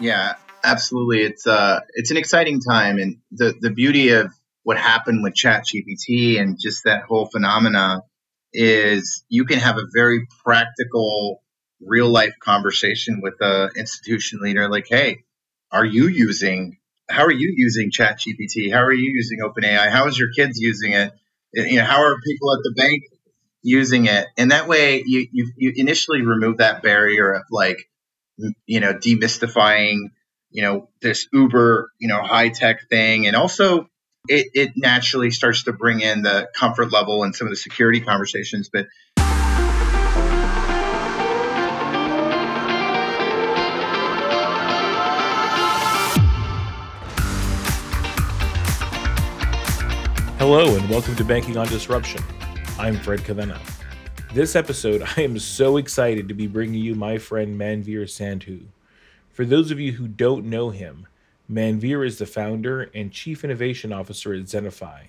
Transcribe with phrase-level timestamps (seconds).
[0.00, 1.22] Yeah, absolutely.
[1.22, 4.32] It's uh, it's an exciting time, and the the beauty of
[4.62, 8.02] what happened with ChatGPT and just that whole phenomena
[8.52, 11.42] is you can have a very practical,
[11.80, 14.68] real life conversation with a institution leader.
[14.68, 15.24] Like, hey,
[15.72, 16.78] are you using?
[17.10, 18.72] How are you using ChatGPT?
[18.72, 19.88] How are you using OpenAI?
[19.90, 21.12] How is your kids using it?
[21.54, 23.02] You know, how are people at the bank
[23.62, 24.26] using it?
[24.36, 27.78] And that way, you you, you initially remove that barrier of like
[28.66, 30.10] you know, demystifying,
[30.50, 33.26] you know, this uber, you know, high tech thing.
[33.26, 33.88] And also
[34.28, 38.00] it, it naturally starts to bring in the comfort level and some of the security
[38.00, 38.70] conversations.
[38.72, 38.86] But
[50.38, 52.22] Hello, and welcome to Banking on Disruption.
[52.78, 53.77] I'm Fred Cavena.
[54.34, 58.66] This episode, I am so excited to be bringing you my friend Manvir Sandhu.
[59.30, 61.06] For those of you who don't know him,
[61.50, 65.06] Manvir is the founder and chief innovation officer at Zennify,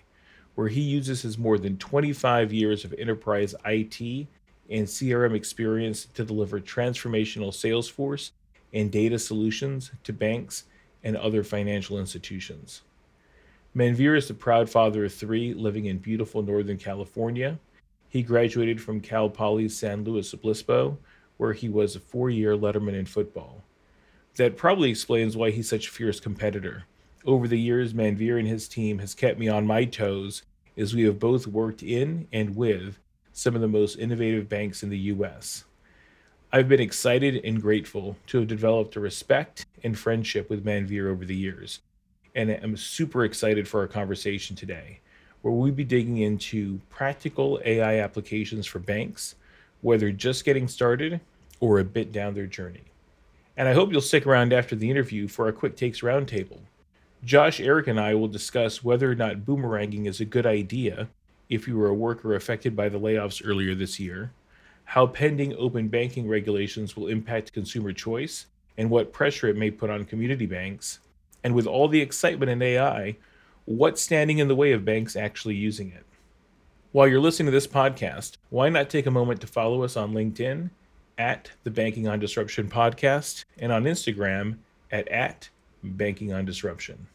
[0.56, 4.00] where he uses his more than 25 years of enterprise IT
[4.70, 8.32] and CRM experience to deliver transformational Salesforce
[8.74, 10.64] and data solutions to banks
[11.04, 12.84] and other financial institutions.
[13.76, 17.60] Manvir is the proud father of three living in beautiful Northern California
[18.10, 20.98] he graduated from Cal Poly San Luis Obispo,
[21.38, 23.64] where he was a four year letterman in football.
[24.36, 26.84] That probably explains why he's such a fierce competitor.
[27.26, 30.44] Over the years, Manvir and his team has kept me on my toes
[30.76, 32.98] as we have both worked in and with
[33.32, 35.66] some of the most innovative banks in the US.
[36.52, 41.26] I've been excited and grateful to have developed a respect and friendship with Manvir over
[41.26, 41.82] the years,
[42.34, 45.02] and I'm super excited for our conversation today
[45.42, 49.36] where we'll be digging into practical AI applications for banks,
[49.82, 51.20] whether just getting started
[51.60, 52.84] or a bit down their journey.
[53.58, 56.60] And I hope you'll stick around after the interview for a quick takes roundtable.
[57.24, 61.10] Josh, Eric, and I will discuss whether or not boomeranging is a good idea
[61.50, 64.32] if you were a worker affected by the layoffs earlier this year,
[64.86, 68.46] how pending open banking regulations will impact consumer choice,
[68.78, 71.00] and what pressure it may put on community banks.
[71.44, 73.18] And with all the excitement in AI,
[73.70, 76.04] what's standing in the way of banks actually using it?
[76.92, 80.12] While you're listening to this podcast, why not take a moment to follow us on
[80.12, 80.72] LinkedIn
[81.20, 84.58] at the Banking on Disruption podcast and on Instagram
[84.92, 85.50] at, at
[85.84, 87.06] Banking on Disruption.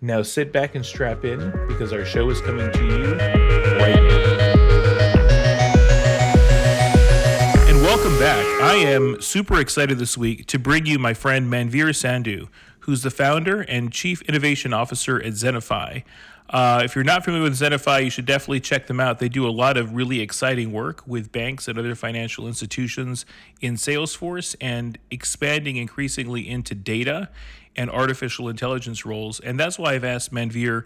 [0.00, 3.12] Now sit back and strap in because our show is coming to you
[3.78, 4.50] right now.
[7.68, 8.44] And welcome back.
[8.62, 12.48] I am super excited this week to bring you my friend Manvir Sandhu
[12.80, 16.02] who's the founder and chief innovation officer at Zennify.
[16.48, 19.20] Uh, if you're not familiar with Zennify, you should definitely check them out.
[19.20, 23.24] They do a lot of really exciting work with banks and other financial institutions
[23.60, 27.28] in Salesforce and expanding increasingly into data
[27.76, 29.38] and artificial intelligence roles.
[29.38, 30.84] And that's why I've asked Manvir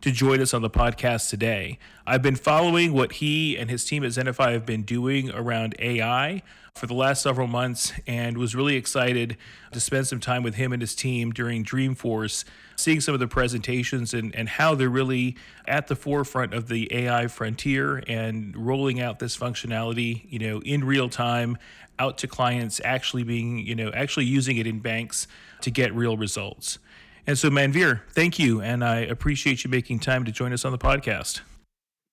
[0.00, 1.78] to join us on the podcast today.
[2.06, 6.42] I've been following what he and his team at Zennify have been doing around AI
[6.74, 9.36] for the last several months and was really excited
[9.72, 12.44] to spend some time with him and his team during Dreamforce,
[12.76, 15.36] seeing some of the presentations and, and how they're really
[15.66, 20.84] at the forefront of the AI frontier and rolling out this functionality, you know, in
[20.84, 21.56] real time
[21.98, 25.26] out to clients actually being, you know, actually using it in banks
[25.62, 26.78] to get real results.
[27.26, 28.60] And so, Manvir, thank you.
[28.60, 31.40] And I appreciate you making time to join us on the podcast.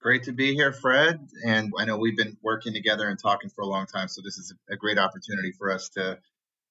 [0.01, 1.27] Great to be here, Fred.
[1.45, 4.07] And I know we've been working together and talking for a long time.
[4.07, 6.17] So, this is a great opportunity for us to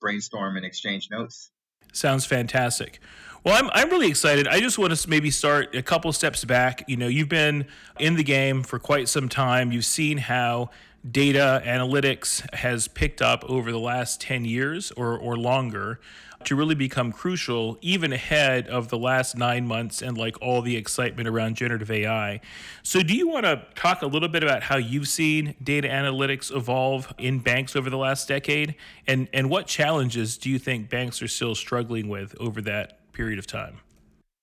[0.01, 1.51] brainstorm and exchange notes.
[1.93, 3.01] Sounds fantastic.
[3.45, 4.49] Well, I'm, I'm really excited.
[4.49, 6.85] I just want to maybe start a couple steps back.
[6.89, 7.67] You know, you've been
[7.99, 9.73] in the game for quite some time.
[9.73, 10.71] You've seen how
[11.09, 16.01] data analytics has picked up over the last 10 years or, or longer
[16.47, 20.77] to really become crucial even ahead of the last nine months and like all the
[20.77, 22.41] excitement around generative AI.
[22.83, 26.55] So, do you want to talk a little bit about how you've seen data analytics
[26.55, 28.75] evolve in banks over the last decade,
[29.07, 33.39] and and what challenges do you think banks are still struggling with over that period
[33.39, 33.79] of time?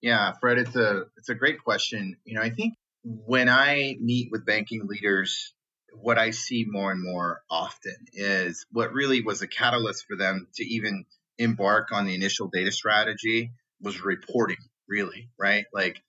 [0.01, 2.18] Yeah, Fred, it's a it's a great question.
[2.25, 5.53] You know, I think when I meet with banking leaders
[6.01, 10.47] what I see more and more often is what really was a catalyst for them
[10.56, 11.06] to even
[11.39, 14.57] embark on the initial data strategy was reporting,
[14.88, 15.65] really, right?
[15.74, 16.01] Like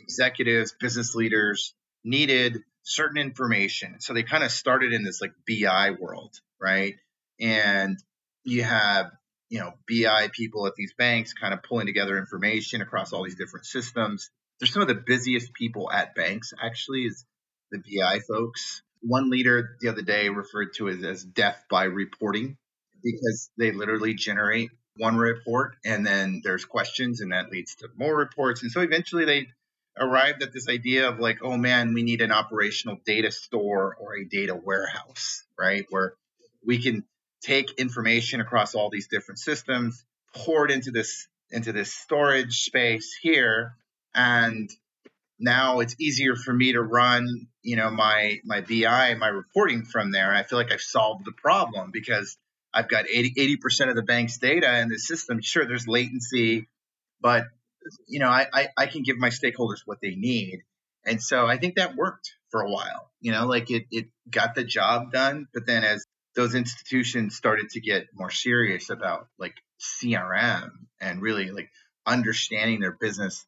[0.00, 1.74] executives, business leaders
[2.04, 4.00] needed certain information.
[4.00, 6.94] So they kind of started in this like BI world, right?
[7.38, 7.98] And
[8.44, 9.10] you have,
[9.50, 13.36] you know, BI people at these banks kind of pulling together information across all these
[13.36, 14.30] different systems.
[14.58, 17.24] They're some of the busiest people at banks, actually, is
[17.70, 18.82] the BI folks.
[19.00, 22.56] One leader the other day referred to it as death by reporting
[23.02, 28.14] because they literally generate one report and then there's questions and that leads to more
[28.14, 28.62] reports.
[28.62, 29.46] And so eventually they
[29.98, 34.16] arrived at this idea of like, oh man, we need an operational data store or
[34.16, 35.86] a data warehouse, right?
[35.90, 36.14] Where
[36.64, 37.04] we can
[37.42, 40.04] take information across all these different systems,
[40.34, 43.74] pour it into this into this storage space here,
[44.14, 44.70] and
[45.38, 50.10] now it's easier for me to run, you know, my my BI, my reporting from
[50.10, 50.28] there.
[50.28, 52.36] And I feel like I've solved the problem because
[52.78, 55.42] I've got 80 percent of the bank's data in the system.
[55.42, 56.68] Sure, there's latency,
[57.20, 57.46] but
[58.06, 60.60] you know, I, I, I can give my stakeholders what they need.
[61.04, 63.10] And so I think that worked for a while.
[63.20, 66.04] You know, like it it got the job done, but then as
[66.36, 70.70] those institutions started to get more serious about like CRM
[71.00, 71.70] and really like
[72.06, 73.44] understanding their business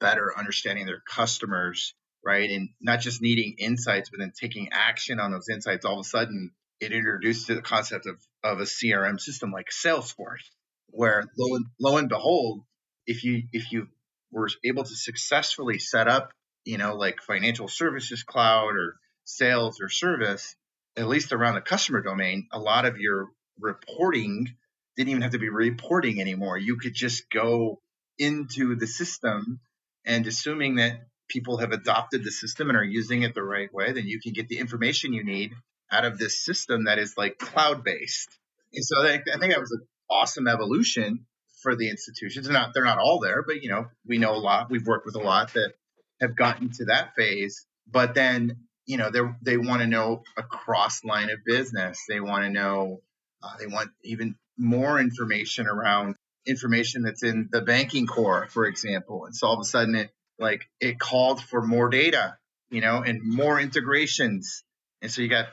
[0.00, 1.94] better, understanding their customers,
[2.24, 2.50] right?
[2.50, 5.84] And not just needing insights, but then taking action on those insights.
[5.84, 10.44] All of a sudden, it introduced the concept of, of a CRM system like Salesforce,
[10.88, 12.62] where lo and, lo and behold,
[13.06, 13.88] if you if you
[14.30, 16.32] were able to successfully set up,
[16.64, 20.54] you know, like financial services cloud or sales or service,
[20.96, 23.28] at least around the customer domain, a lot of your
[23.58, 24.48] reporting
[24.96, 26.58] didn't even have to be reporting anymore.
[26.58, 27.80] You could just go
[28.18, 29.60] into the system
[30.04, 33.92] and assuming that people have adopted the system and are using it the right way,
[33.92, 35.52] then you can get the information you need
[35.92, 38.28] out of this system that is like cloud based.
[38.72, 41.26] And so I think, I think that was an awesome evolution
[41.62, 42.46] for the institutions.
[42.46, 44.70] They're not they're not all there, but you know we know a lot.
[44.70, 45.72] We've worked with a lot that
[46.20, 47.66] have gotten to that phase.
[47.90, 48.56] But then
[48.86, 52.04] you know they they want to know across line of business.
[52.08, 53.00] They want to know
[53.42, 56.16] uh, they want even more information around
[56.46, 59.26] information that's in the banking core, for example.
[59.26, 62.36] And so all of a sudden it like it called for more data,
[62.70, 64.64] you know, and more integrations.
[65.02, 65.46] And so you got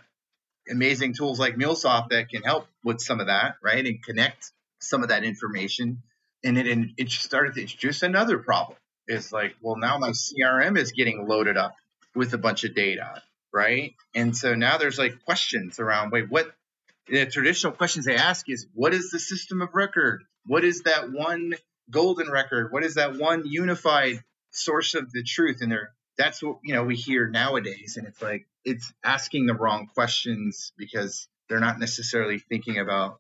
[0.70, 3.86] amazing tools like MuleSoft that can help with some of that, right?
[3.86, 6.04] And connect some of that information.
[6.44, 8.78] And it, and it started to introduce another problem.
[9.08, 11.76] It's like, well, now my CRM is getting loaded up
[12.16, 13.22] with a bunch of data,
[13.54, 13.94] right?
[14.14, 16.52] And so now there's like questions around, wait, what
[17.08, 20.24] the traditional questions they ask is what is the system of record?
[20.46, 21.54] What is that one
[21.90, 22.72] golden record?
[22.72, 25.60] What is that one unified source of the truth?
[25.62, 27.98] And there that's what you know we hear nowadays.
[27.98, 33.20] And it's like it's asking the wrong questions because they're not necessarily thinking about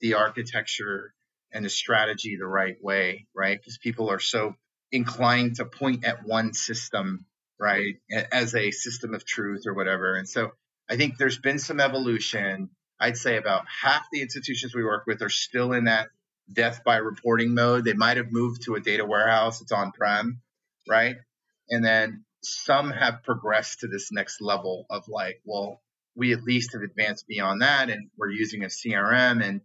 [0.00, 1.12] the architecture
[1.52, 3.58] and the strategy the right way, right?
[3.58, 4.54] Because people are so
[4.92, 7.24] inclined to point at one system,
[7.58, 7.96] right,
[8.32, 10.16] as a system of truth or whatever.
[10.16, 10.52] And so
[10.88, 12.70] I think there's been some evolution.
[13.00, 16.08] I'd say about half the institutions we work with are still in that
[16.50, 17.84] death by reporting mode.
[17.84, 20.40] They might have moved to a data warehouse, it's on prem,
[20.88, 21.16] right?
[21.68, 25.82] And then some have progressed to this next level of like, well,
[26.14, 29.60] we at least have advanced beyond that and we're using a CRM and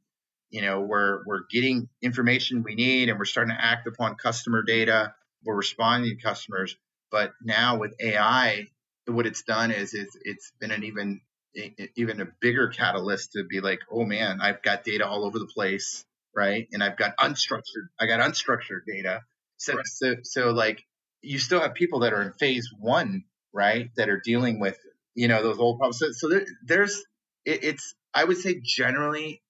[0.49, 4.61] you know we're we're getting information we need and we're starting to act upon customer
[4.61, 5.13] data.
[5.43, 6.75] We're responding to customers.
[7.09, 8.67] But now with ai
[9.07, 11.21] what it's done is it's, it's been an even
[11.95, 15.47] even a bigger catalyst to be like oh man i've got data all over the
[15.53, 16.67] place right?
[16.71, 19.21] And i've got unstructured i got unstructured data.
[19.57, 19.85] So right.
[19.85, 20.83] so, so like
[21.21, 23.23] you still have people that are in phase one
[23.53, 24.77] right that are dealing with
[25.15, 27.03] you know those old problems so, so there, there's
[27.45, 29.41] it, it's i would say generally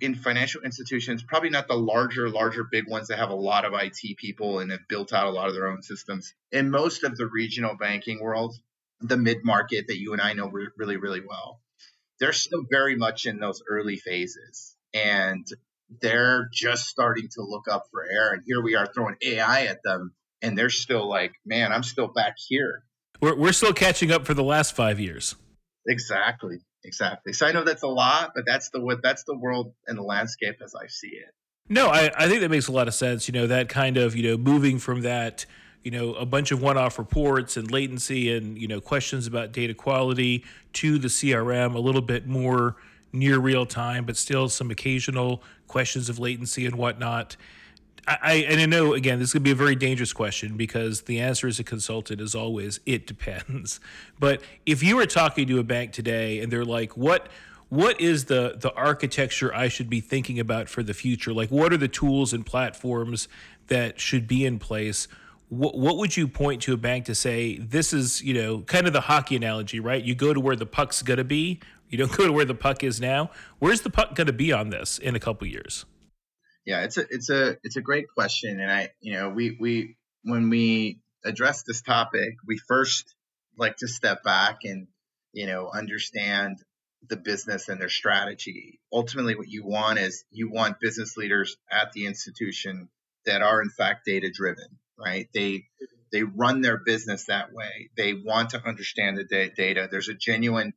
[0.00, 3.72] in financial institutions, probably not the larger, larger big ones that have a lot of
[3.74, 6.34] IT people and have built out a lot of their own systems.
[6.52, 8.54] In most of the regional banking world,
[9.00, 11.60] the mid market that you and I know really, really well,
[12.20, 14.76] they're still very much in those early phases.
[14.92, 15.46] And
[16.00, 18.32] they're just starting to look up for air.
[18.32, 20.12] And here we are throwing AI at them.
[20.42, 22.84] And they're still like, man, I'm still back here.
[23.20, 25.34] We're, we're still catching up for the last five years.
[25.86, 26.58] Exactly.
[26.84, 27.32] Exactly.
[27.32, 30.02] So I know that's a lot, but that's the what that's the world and the
[30.02, 31.34] landscape as I see it.
[31.68, 33.28] No, I, I think that makes a lot of sense.
[33.28, 35.44] You know, that kind of, you know, moving from that,
[35.82, 39.52] you know, a bunch of one off reports and latency and, you know, questions about
[39.52, 42.76] data quality to the CRM, a little bit more
[43.12, 47.36] near real time, but still some occasional questions of latency and whatnot.
[48.22, 51.46] I, and I know again this could be a very dangerous question because the answer
[51.46, 53.80] as a consultant is always it depends.
[54.20, 57.28] But if you were talking to a bank today and they're like, "What
[57.68, 61.32] what is the the architecture I should be thinking about for the future?
[61.32, 63.28] Like, what are the tools and platforms
[63.68, 65.06] that should be in place?"
[65.50, 68.86] What, what would you point to a bank to say this is you know kind
[68.86, 71.96] of the hockey analogy right you go to where the puck's going to be you
[71.96, 74.68] don't go to where the puck is now where's the puck going to be on
[74.68, 75.86] this in a couple years
[76.68, 79.96] yeah, it's a it's a it's a great question, and I you know we we
[80.22, 83.14] when we address this topic, we first
[83.56, 84.86] like to step back and
[85.32, 86.58] you know understand
[87.08, 88.80] the business and their strategy.
[88.92, 92.90] Ultimately, what you want is you want business leaders at the institution
[93.24, 95.26] that are in fact data driven, right?
[95.32, 95.64] They
[96.12, 97.88] they run their business that way.
[97.96, 99.88] They want to understand the data.
[99.90, 100.74] There's a genuine,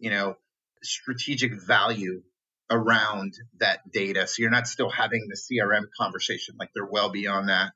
[0.00, 0.36] you know,
[0.82, 2.24] strategic value
[2.70, 4.26] around that data.
[4.26, 7.72] So you're not still having the CRM conversation, like they're well beyond that.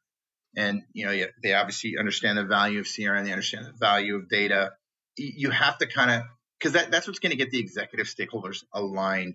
[0.56, 3.24] And you know, they obviously understand the value of CRM.
[3.24, 4.72] They understand the value of data.
[5.16, 6.22] You have to kind of
[6.58, 9.34] because that, that's what's going to get the executive stakeholders aligned.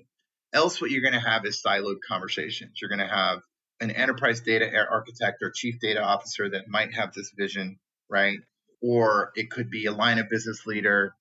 [0.53, 2.79] Else, what you're going to have is siloed conversations.
[2.81, 3.39] You're going to have
[3.81, 8.39] an enterprise data architect or chief data officer that might have this vision, right?
[8.81, 11.15] Or it could be a line of business leader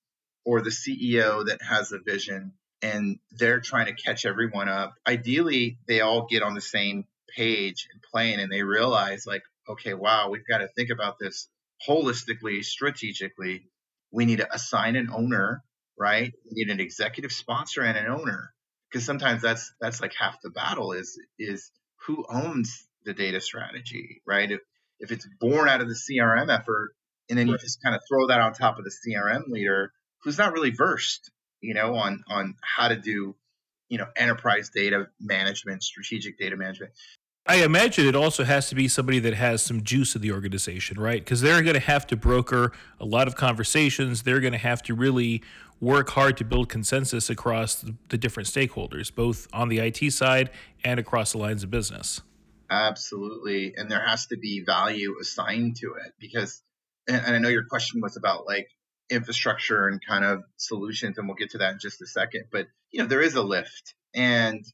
[0.45, 4.93] or the CEO that has a vision and they're trying to catch everyone up.
[5.07, 7.05] Ideally, they all get on the same
[7.35, 11.47] page and plane and they realize, like, okay, wow, we've got to think about this
[11.87, 13.69] holistically, strategically.
[14.11, 15.63] We need to assign an owner,
[15.99, 16.31] right?
[16.45, 18.53] We need an executive sponsor and an owner.
[18.89, 21.71] Because sometimes that's that's like half the battle is is
[22.05, 24.49] who owns the data strategy, right?
[24.49, 24.61] If
[24.99, 26.95] if it's born out of the CRM effort,
[27.29, 29.91] and then you just kind of throw that on top of the CRM leader
[30.23, 31.29] who's not really versed,
[31.61, 33.35] you know, on on how to do,
[33.89, 36.91] you know, enterprise data management, strategic data management.
[37.49, 40.99] I imagine it also has to be somebody that has some juice in the organization,
[40.99, 41.23] right?
[41.23, 44.23] Because they're going to have to broker a lot of conversations.
[44.23, 45.41] They're going to have to really
[45.79, 50.49] work hard to build consensus across the different stakeholders, both on the IT side
[50.83, 52.21] and across the lines of business.
[52.69, 53.73] Absolutely.
[53.77, 56.61] And there has to be value assigned to it because,
[57.07, 58.67] and I know your question was about like
[59.09, 62.45] infrastructure and kind of solutions, and we'll get to that in just a second.
[62.51, 64.65] But, you know, there is a lift and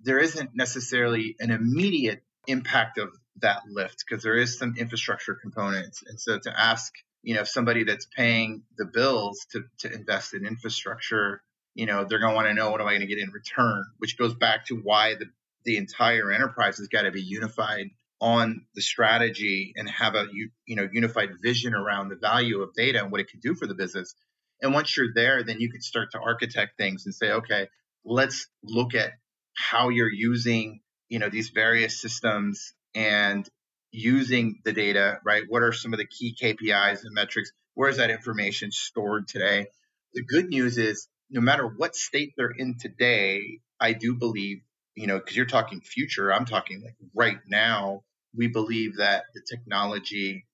[0.00, 6.02] there isn't necessarily an immediate impact of that lift because there is some infrastructure components.
[6.06, 6.92] And so to ask,
[7.22, 11.42] you know, somebody that's paying the bills to, to invest in infrastructure,
[11.74, 13.30] you know, they're going to want to know what am I going to get in
[13.30, 15.26] return, which goes back to why the,
[15.64, 20.50] the entire enterprise has got to be unified on the strategy and have a you
[20.66, 23.66] you know unified vision around the value of data and what it can do for
[23.66, 24.14] the business.
[24.60, 27.68] And once you're there, then you can start to architect things and say, okay,
[28.04, 29.12] let's look at
[29.54, 33.48] how you're using you know these various systems and
[33.90, 35.44] using the data right?
[35.48, 37.52] What are some of the key kpis and metrics?
[37.74, 39.66] Where is that information stored today?
[40.14, 44.58] The good news is no matter what state they're in today i do believe
[44.94, 48.02] you know because you're talking future i'm talking like right now
[48.38, 50.46] we believe that the technology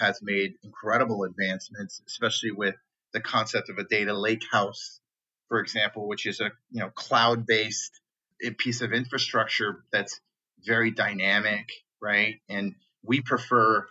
[0.00, 2.74] has made incredible advancements especially with
[3.12, 5.00] the concept of a data lake house
[5.48, 8.00] for example which is a you know cloud based
[8.42, 10.20] eh, piece of infrastructure that's
[10.64, 11.70] very dynamic,
[12.00, 12.40] right?
[12.48, 13.86] And we prefer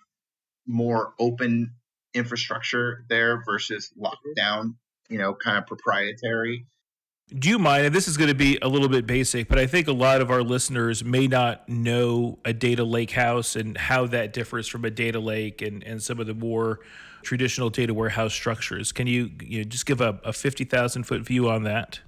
[0.66, 1.74] more open
[2.14, 4.42] infrastructure there versus locked mm-hmm.
[4.42, 4.78] down,
[5.10, 6.66] you know, kind of proprietary.
[7.38, 7.86] Do you mind?
[7.86, 10.20] And this is going to be a little bit basic, but I think a lot
[10.20, 14.84] of our listeners may not know a data lake house and how that differs from
[14.84, 16.80] a data lake and, and some of the more
[17.24, 18.92] traditional data warehouse structures.
[18.92, 22.02] Can you, you know, just give a, a 50,000 foot view on that?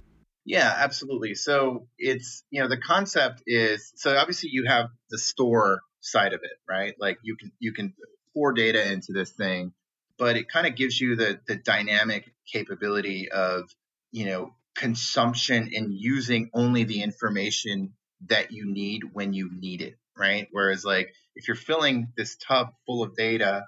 [0.44, 1.34] Yeah, absolutely.
[1.34, 6.40] So it's, you know, the concept is so obviously you have the store side of
[6.42, 6.94] it, right?
[7.00, 7.94] Like you can you can
[8.34, 9.72] pour data into this thing,
[10.18, 13.70] but it kind of gives you the the dynamic capability of,
[14.12, 17.94] you know, consumption and using only the information
[18.26, 20.48] that you need when you need it, right?
[20.50, 23.66] Whereas like if you're filling this tub full of data,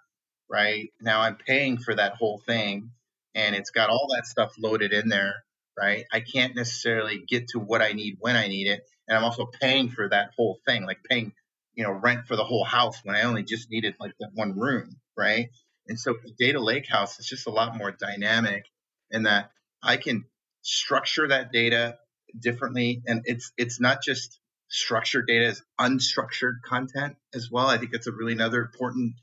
[0.50, 0.90] right?
[1.00, 2.90] Now I'm paying for that whole thing
[3.34, 5.34] and it's got all that stuff loaded in there
[5.76, 6.04] right?
[6.12, 8.82] I can't necessarily get to what I need when I need it.
[9.08, 11.32] And I'm also paying for that whole thing, like paying,
[11.74, 14.58] you know, rent for the whole house when I only just needed like that one
[14.58, 15.50] room, right?
[15.86, 18.64] And so data lake house is just a lot more dynamic
[19.10, 19.50] in that
[19.82, 20.24] I can
[20.66, 21.96] structure that data
[22.38, 23.02] differently.
[23.06, 27.68] And it's it's not just structured data as unstructured content as well.
[27.68, 29.14] I think that's a really another important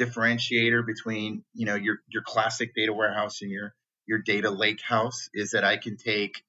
[0.00, 3.74] differentiator between, you know, your your classic data warehouse and your
[4.06, 6.42] your data lake house is that I can take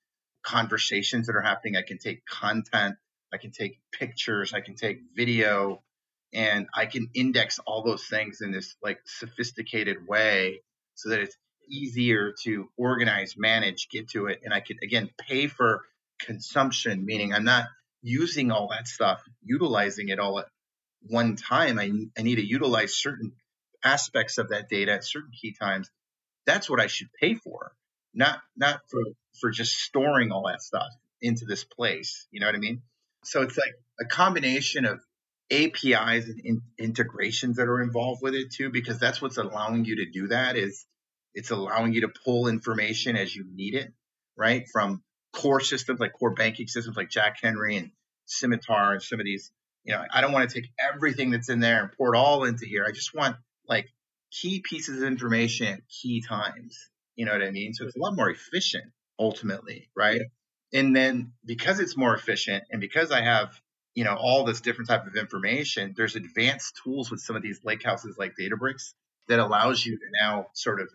[0.43, 2.95] conversations that are happening, I can take content,
[3.33, 5.81] I can take pictures, I can take video,
[6.33, 10.61] and I can index all those things in this like sophisticated way
[10.95, 11.37] so that it's
[11.69, 14.41] easier to organize, manage, get to it.
[14.43, 15.81] And I could, again pay for
[16.19, 17.65] consumption, meaning I'm not
[18.01, 20.47] using all that stuff, utilizing it all at
[21.07, 21.79] one time.
[21.79, 23.33] I, I need to utilize certain
[23.83, 25.89] aspects of that data at certain key times
[26.45, 27.73] that's what I should pay for,
[28.13, 29.01] not not for
[29.39, 30.89] for just storing all that stuff
[31.21, 32.27] into this place.
[32.31, 32.81] You know what I mean?
[33.23, 34.99] So it's like a combination of
[35.51, 39.97] APIs and in, integrations that are involved with it too, because that's what's allowing you
[39.97, 40.57] to do that.
[40.57, 40.85] Is
[41.33, 43.91] it's allowing you to pull information as you need it,
[44.37, 44.65] right?
[44.71, 47.91] From core systems like core banking systems like Jack Henry and
[48.27, 49.51] Symitar and some of these.
[49.83, 52.45] You know, I don't want to take everything that's in there and pour it all
[52.45, 52.85] into here.
[52.87, 53.35] I just want
[53.67, 53.89] like
[54.31, 56.89] key pieces of information at key times.
[57.15, 57.73] You know what I mean?
[57.73, 58.85] So it's a lot more efficient
[59.19, 60.21] ultimately, right?
[60.73, 63.59] And then because it's more efficient and because I have,
[63.93, 67.59] you know, all this different type of information, there's advanced tools with some of these
[67.63, 68.93] lake houses like Databricks
[69.27, 70.89] that allows you to now sort of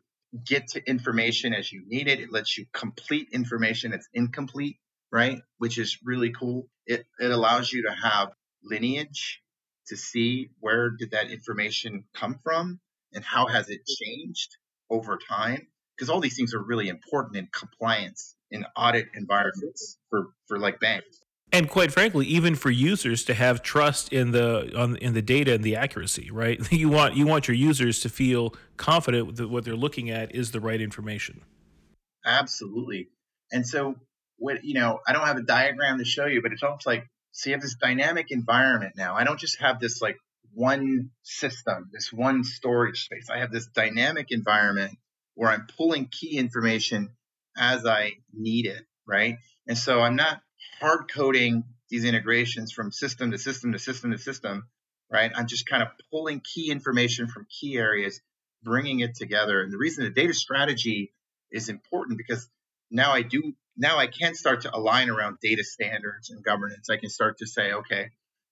[0.44, 2.20] get to information as you need it.
[2.20, 4.78] It lets you complete information that's incomplete,
[5.10, 5.40] right?
[5.58, 6.68] Which is really cool.
[6.86, 8.30] It, it allows you to have
[8.62, 9.42] lineage
[9.88, 12.80] to see where did that information come from
[13.12, 14.56] and how has it changed
[14.90, 15.66] over time
[15.96, 20.80] because all these things are really important in compliance in audit environments for for like
[20.80, 21.20] banks
[21.52, 25.54] and quite frankly even for users to have trust in the on in the data
[25.54, 26.60] and the accuracy right?
[26.72, 30.52] You want you want your users to feel confident that what they're looking at is
[30.52, 31.42] the right information.
[32.24, 33.08] Absolutely.
[33.50, 33.94] And so
[34.38, 37.04] what you know i don't have a diagram to show you but it's almost like
[37.32, 39.14] so you have this dynamic environment now.
[39.14, 40.16] I don't just have this like
[40.54, 43.28] one system this one storage space.
[43.30, 44.98] I have this dynamic environment
[45.34, 47.10] where i'm pulling key information
[47.56, 49.36] as i need it right?
[49.66, 50.40] And so i'm not
[50.80, 54.68] hard coding these integrations from system to system to system to system,
[55.10, 55.30] right?
[55.34, 58.20] I'm just kind of pulling key information from key areas,
[58.62, 59.62] bringing it together.
[59.62, 61.12] And the reason the data strategy
[61.50, 62.48] is important because
[62.90, 66.90] now I do now I can start to align around data standards and governance.
[66.90, 68.10] I can start to say, okay,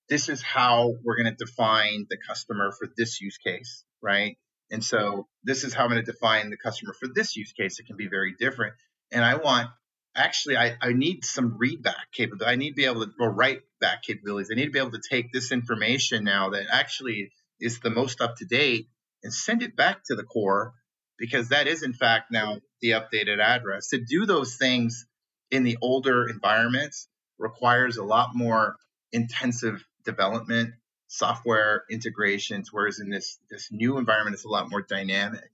[0.09, 4.37] this is how we're going to define the customer for this use case, right?
[4.71, 7.79] And so this is how I'm going to define the customer for this use case.
[7.79, 8.73] It can be very different.
[9.11, 9.69] And I want
[10.17, 12.51] actually I, I need some read back capability.
[12.51, 14.49] I need to be able to or write back capabilities.
[14.51, 18.21] I need to be able to take this information now that actually is the most
[18.21, 18.87] up to date
[19.23, 20.73] and send it back to the core
[21.17, 23.89] because that is in fact now the updated address.
[23.89, 25.05] To do those things
[25.51, 27.07] in the older environments
[27.37, 28.75] requires a lot more
[29.11, 30.73] intensive development,
[31.07, 35.49] software integrations, whereas in this this new environment it's a lot more dynamic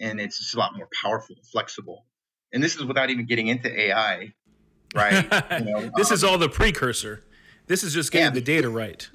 [0.00, 2.04] and it's just a lot more powerful, flexible
[2.52, 4.32] and this is without even getting into AI,
[4.94, 5.24] right?
[5.60, 7.22] you know, this um, is all the precursor.
[7.66, 9.08] This is just getting yeah, the data right.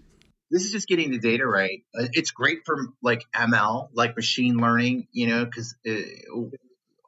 [0.51, 1.83] This is just getting the data right.
[1.97, 5.93] Uh, it's great for like ML, like machine learning, you know, because uh,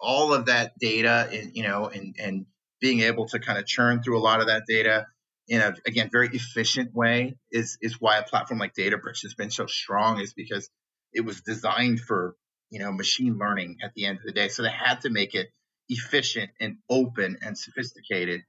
[0.01, 2.45] all of that data, and you know, and and
[2.81, 5.05] being able to kind of churn through a lot of that data
[5.47, 9.51] in a again very efficient way is is why a platform like Databricks has been
[9.51, 10.19] so strong.
[10.19, 10.69] Is because
[11.13, 12.35] it was designed for
[12.71, 15.35] you know machine learning at the end of the day, so they had to make
[15.35, 15.47] it
[15.89, 18.41] efficient and open and sophisticated.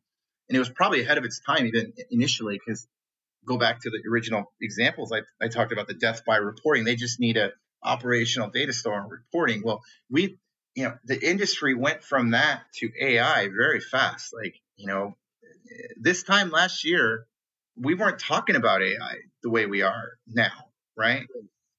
[0.49, 2.87] And it was probably ahead of its time even initially because
[3.47, 6.85] go back to the original examples I, I talked about the death by reporting.
[6.85, 9.63] They just need a operational data store and reporting.
[9.65, 10.39] Well, we
[10.75, 14.35] you know the industry went from that to AI very fast.
[14.35, 15.17] Like you know
[15.97, 17.27] this time last year
[17.77, 21.27] we weren't talking about AI the way we are now, right?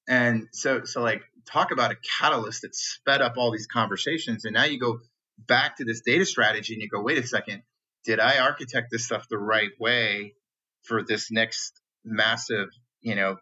[0.08, 4.54] And so so like talk about a catalyst that sped up all these conversations and
[4.54, 5.00] now you go
[5.46, 7.62] back to this data strategy and you go, wait a second,
[8.04, 10.34] did I architect this stuff the right way
[10.82, 12.68] for this next massive,
[13.00, 13.36] you know,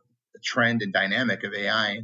[0.44, 2.02] trend and dynamic of AI?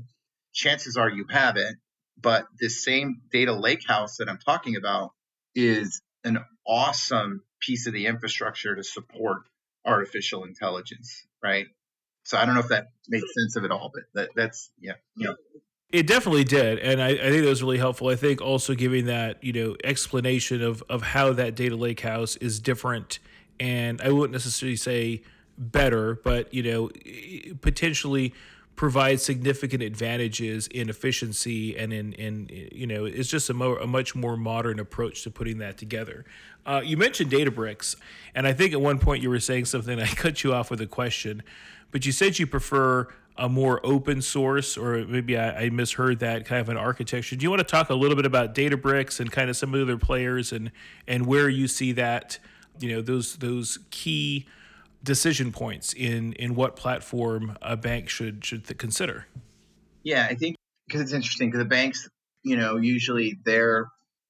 [0.52, 1.78] Chances are you haven't.
[2.20, 5.10] But this same data lakehouse that I'm talking about
[5.54, 9.42] is an awesome piece of the infrastructure to support
[9.84, 11.66] artificial intelligence, right?
[12.24, 14.94] So I don't know if that makes sense of it all, but that, that's yeah,
[15.16, 15.32] yeah.
[15.92, 18.08] It definitely did, and I, I, think that was really helpful.
[18.08, 22.36] I think also giving that you know explanation of of how that data lake house
[22.36, 23.18] is different,
[23.60, 25.22] and I wouldn't necessarily say
[25.58, 26.90] better, but you know
[27.60, 28.32] potentially
[28.74, 33.86] provide significant advantages in efficiency and in in you know it's just a, more, a
[33.86, 36.24] much more modern approach to putting that together.
[36.64, 37.96] Uh, you mentioned Databricks,
[38.34, 40.00] and I think at one point you were saying something.
[40.00, 41.42] I cut you off with a question,
[41.90, 46.44] but you said you prefer a more open source, or maybe I, I, misheard that
[46.44, 47.34] kind of an architecture.
[47.34, 49.78] Do you want to talk a little bit about Databricks and kind of some of
[49.78, 50.70] the other players and
[51.08, 52.38] and where you see that,
[52.78, 54.46] you know, those those key
[55.02, 59.26] decision points in in what platform a bank should should th- consider?
[60.02, 62.08] Yeah, I think because it's interesting because the banks,
[62.42, 63.86] you know, usually they're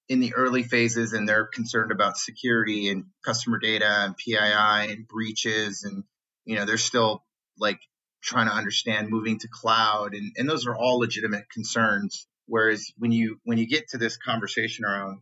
[0.09, 5.09] in the early phases and they're concerned about security and customer data and PII and
[5.09, 6.05] breaches and
[6.45, 7.25] you know they're still
[7.59, 7.81] like
[8.23, 12.27] trying to understand moving to cloud and, and those are all legitimate concerns.
[12.47, 15.21] Whereas when you when you get to this conversation around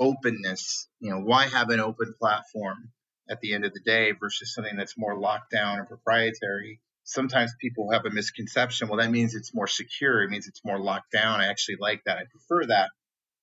[0.00, 2.90] openness you know why have an open platform
[3.28, 6.80] at the end of the day versus something that's more locked down and proprietary?
[7.04, 10.78] Sometimes people have a misconception well that means it's more secure it means it's more
[10.78, 11.40] locked down.
[11.40, 12.90] I actually like that i prefer that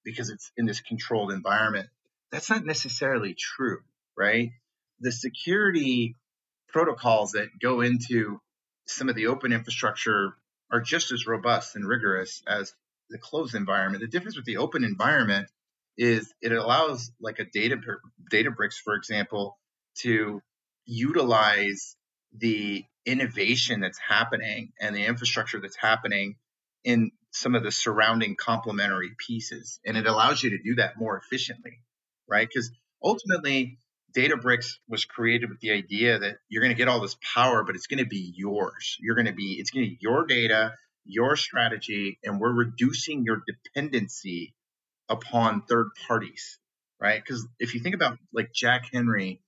[0.04, 1.88] because it's in this controlled environment.
[2.32, 3.80] That's not necessarily true
[4.20, 4.52] right?
[5.00, 6.18] The security
[6.68, 8.40] protocols that go into
[8.90, 10.36] some of the open infrastructure
[10.72, 12.74] are just as robust and rigorous as
[13.10, 14.02] the closed environment.
[14.02, 15.48] The difference with the open environment
[15.98, 17.78] is it allows like a data
[18.32, 19.58] Databricks, for example,
[20.00, 20.42] to
[20.86, 21.96] utilize
[22.38, 26.36] the innovation that's happening and the infrastructure that's happening
[26.84, 29.80] in some of the surrounding complementary pieces.
[29.86, 31.80] And it allows you to do that more efficiently,
[32.28, 32.48] right?
[32.48, 32.72] Because
[33.04, 33.80] ultimately,
[34.16, 37.76] Databricks was created with the idea that you're going to get all this power, but
[37.76, 38.98] it's going to be yours.
[39.00, 40.74] You're going to be, it's going to be your data,
[41.06, 44.54] your strategy, and we're reducing your dependency
[45.10, 46.60] upon third parties,
[47.00, 47.22] right?
[47.24, 49.42] Because if you think about like Jack Henry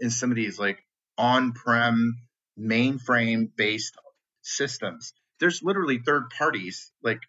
[0.00, 0.78] and some of these like
[1.16, 2.18] on prem
[2.58, 3.94] mainframe based
[4.42, 7.20] systems, there's literally third parties like,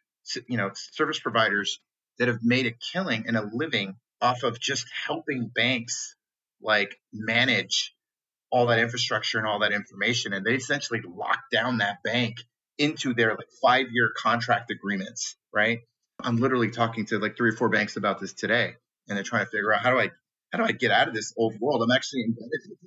[0.48, 1.80] you know, service providers
[2.18, 6.16] that have made a killing and a living off of just helping banks
[6.62, 7.96] like manage
[8.52, 10.34] all that infrastructure and all that information.
[10.34, 12.38] And they essentially lock down that bank
[12.78, 15.80] into their like five year contract agreements, right?
[16.22, 18.74] I'm literally talking to like three or four banks about this today,
[19.08, 20.10] and they're trying to figure out how do I
[20.52, 21.82] how do I get out of this old world?
[21.84, 22.78] I'm actually embedded.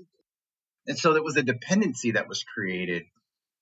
[0.87, 3.04] And so there was a dependency that was created,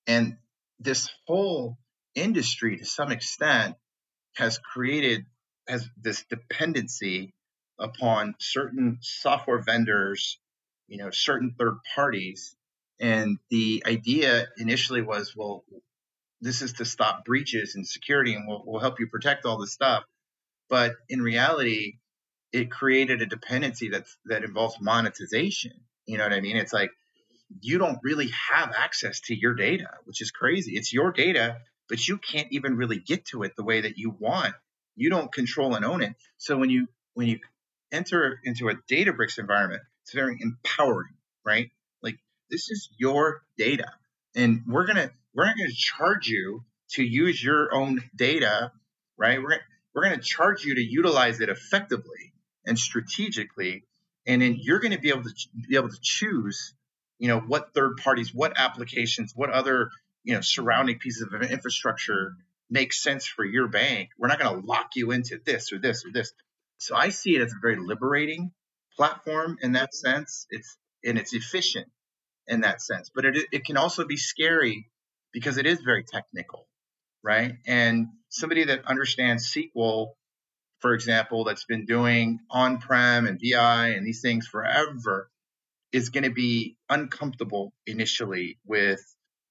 [0.06, 0.38] and
[0.78, 1.76] this whole
[2.14, 3.76] industry, to some extent,
[4.36, 5.26] has created
[5.68, 7.34] has this dependency
[7.80, 10.38] upon certain software vendors,
[10.88, 12.54] you know, certain third parties.
[13.00, 15.64] And the idea initially was, well,
[16.40, 19.72] this is to stop breaches and security and we'll, we'll help you protect all this
[19.72, 20.04] stuff.
[20.68, 21.98] But in reality,
[22.52, 25.72] it created a dependency that's, that involves monetization.
[26.06, 26.56] You know what I mean?
[26.56, 26.90] It's like
[27.60, 30.76] you don't really have access to your data, which is crazy.
[30.76, 34.14] It's your data, but you can't even really get to it the way that you
[34.18, 34.54] want.
[34.96, 36.14] You don't control and own it.
[36.38, 37.40] So when you when you
[37.92, 41.70] enter into a Databricks environment, it's very empowering, right?
[42.02, 42.18] Like
[42.50, 43.90] this is your data,
[44.34, 48.72] and we're gonna we're not gonna charge you to use your own data,
[49.16, 49.42] right?
[49.42, 49.58] We're
[49.94, 52.32] we're gonna charge you to utilize it effectively
[52.66, 53.84] and strategically,
[54.26, 55.34] and then you're gonna be able to
[55.68, 56.74] be able to choose,
[57.18, 59.90] you know, what third parties, what applications, what other
[60.24, 62.36] you know surrounding pieces of infrastructure
[62.70, 64.10] make sense for your bank.
[64.16, 66.32] We're not going to lock you into this or this or this.
[66.80, 68.52] So I see it as a very liberating
[68.96, 70.46] platform in that sense.
[70.50, 71.88] It's and it's efficient
[72.46, 74.90] in that sense, but it it can also be scary
[75.32, 76.66] because it is very technical,
[77.22, 77.56] right?
[77.66, 80.08] And somebody that understands SQL,
[80.80, 85.30] for example, that's been doing on-prem and BI and these things forever
[85.92, 89.00] is going to be uncomfortable initially with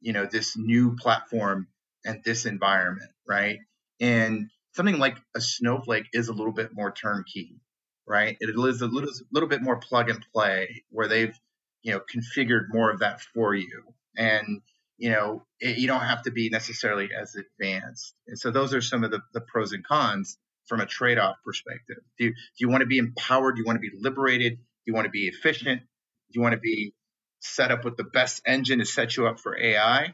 [0.01, 1.67] you know this new platform
[2.03, 3.59] and this environment, right?
[3.99, 7.59] And something like a Snowflake is a little bit more turnkey,
[8.07, 8.37] right?
[8.39, 11.37] It is a little, little bit more plug and play where they've,
[11.81, 13.83] you know, configured more of that for you.
[14.17, 14.61] And,
[14.97, 18.13] you know, it, you don't have to be necessarily as advanced.
[18.27, 21.97] And so those are some of the, the pros and cons from a trade-off perspective.
[22.17, 23.55] Do you, do you want to be empowered?
[23.55, 24.57] Do you want to be liberated?
[24.57, 25.81] Do you want to be efficient?
[25.81, 26.93] Do you want to be
[27.39, 30.13] set up with the best engine to set you up for AI?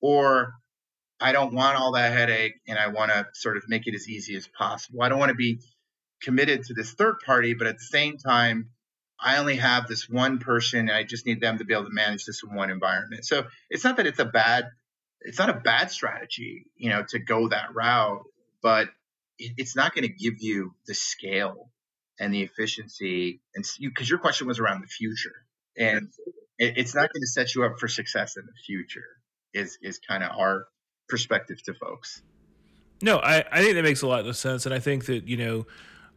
[0.00, 0.54] Or
[1.20, 4.08] I don't want all that headache and I want to sort of make it as
[4.08, 5.02] easy as possible.
[5.02, 5.60] I don't want to be
[6.22, 8.70] committed to this third party, but at the same time,
[9.22, 11.90] I only have this one person and I just need them to be able to
[11.90, 13.26] manage this in one environment.
[13.26, 14.64] So it's not that it's a bad
[15.22, 18.24] it's not a bad strategy, you know, to go that route,
[18.62, 18.88] but
[19.38, 21.70] it's not going to give you the scale
[22.18, 25.34] and the efficiency and you because your question was around the future
[25.76, 26.08] and
[26.58, 29.06] it's not going to set you up for success in the future
[29.54, 30.66] is is kind of our
[31.10, 32.22] perspective to folks.
[33.02, 34.66] No, I, I think that makes a lot of sense.
[34.66, 35.66] And I think that, you know,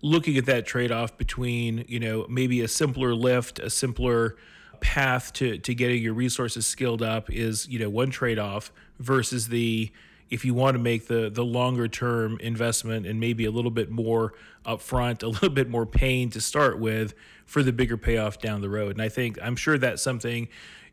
[0.02, 4.36] looking at that trade off between, you know, maybe a simpler lift, a simpler
[4.82, 9.48] path to, to getting your resources skilled up is, you know, one trade off versus
[9.48, 9.92] the,
[10.30, 13.92] if you want to make the the longer term investment and maybe a little bit
[13.92, 14.34] more
[14.66, 17.14] upfront, a little bit more pain to start with
[17.46, 18.94] for the bigger payoff down the road.
[18.94, 20.48] And I think I'm sure that's something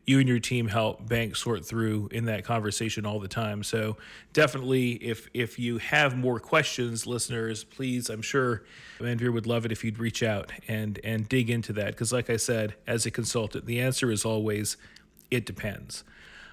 [0.05, 3.63] you and your team help banks sort through in that conversation all the time.
[3.63, 3.97] So
[4.33, 8.63] definitely, if if you have more questions, listeners, please, I'm sure
[8.99, 11.87] Manvir would love it if you'd reach out and and dig into that.
[11.87, 14.77] Because like I said, as a consultant, the answer is always
[15.29, 16.03] it depends.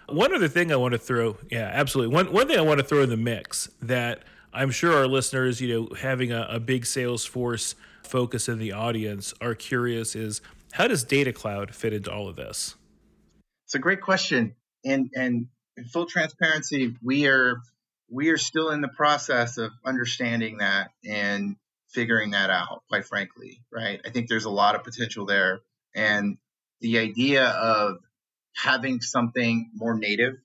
[0.09, 2.15] One other thing I want to throw, yeah, absolutely.
[2.15, 5.61] One one thing I want to throw in the mix that I'm sure our listeners,
[5.61, 10.41] you know, having a, a big Salesforce focus in the audience are curious is
[10.73, 12.75] how does Data Cloud fit into all of this?
[13.69, 17.61] It's a great question, and and in full transparency, we are
[18.11, 21.57] we are still in the process of understanding that and
[21.91, 22.83] figuring that out.
[22.89, 24.01] Quite frankly, right?
[24.07, 25.61] I think there's a lot of potential there,
[25.95, 26.39] and
[26.81, 27.99] the idea of
[28.55, 30.37] having something more native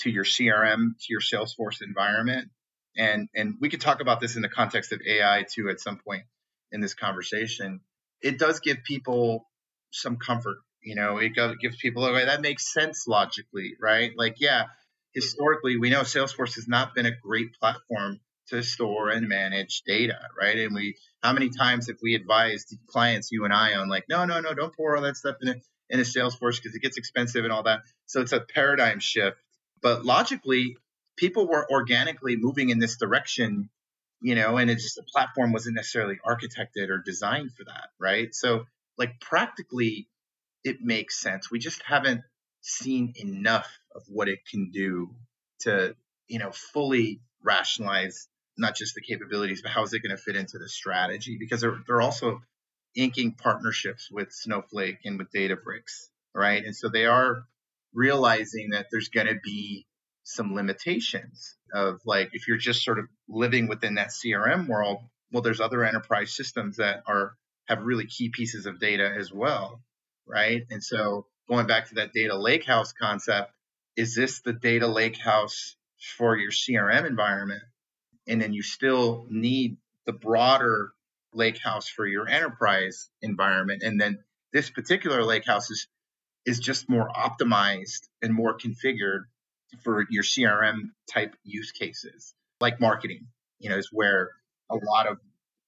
[0.00, 2.50] to your CRM, to your Salesforce environment.
[2.96, 5.98] And, and we could talk about this in the context of AI too at some
[5.98, 6.24] point
[6.72, 7.80] in this conversation.
[8.22, 9.48] It does give people
[9.90, 10.56] some comfort.
[10.86, 14.12] You know, it gives people, okay, that makes sense logically, right?
[14.16, 14.66] Like, yeah,
[15.12, 18.20] historically, we know Salesforce has not been a great platform
[18.50, 20.56] to store and manage data, right?
[20.60, 20.94] And we,
[21.24, 24.54] how many times have we advised clients, you and I, on like, no, no, no,
[24.54, 25.54] don't pour all that stuff in a,
[25.90, 27.80] in a Salesforce because it gets expensive and all that.
[28.06, 29.38] So it's a paradigm shift.
[29.82, 30.76] But logically,
[31.16, 33.70] people were organically moving in this direction,
[34.20, 38.32] you know, and it's just the platform wasn't necessarily architected or designed for that, right?
[38.32, 40.06] So, like, practically,
[40.66, 41.50] it makes sense.
[41.50, 42.22] We just haven't
[42.60, 45.14] seen enough of what it can do
[45.60, 45.94] to,
[46.28, 50.36] you know, fully rationalize not just the capabilities, but how is it going to fit
[50.36, 51.36] into the strategy?
[51.38, 52.40] Because they're, they're also
[52.96, 56.64] inking partnerships with Snowflake and with Databricks, right?
[56.64, 57.44] And so they are
[57.94, 59.86] realizing that there's going to be
[60.24, 64.98] some limitations of like if you're just sort of living within that CRM world,
[65.30, 69.82] well, there's other enterprise systems that are have really key pieces of data as well,
[70.26, 70.62] right?
[70.70, 73.52] And so going back to that data lakehouse concept,
[73.96, 75.76] is this the data lakehouse
[76.18, 77.62] for your CRM environment?
[78.26, 80.92] And then you still need the broader
[81.34, 83.82] lakehouse for your enterprise environment.
[83.82, 84.18] And then
[84.52, 85.86] this particular lakehouse is,
[86.44, 89.24] is just more optimized and more configured
[89.82, 93.26] for your CRM type use cases, like marketing,
[93.58, 94.30] you know, is where
[94.70, 95.18] a lot of,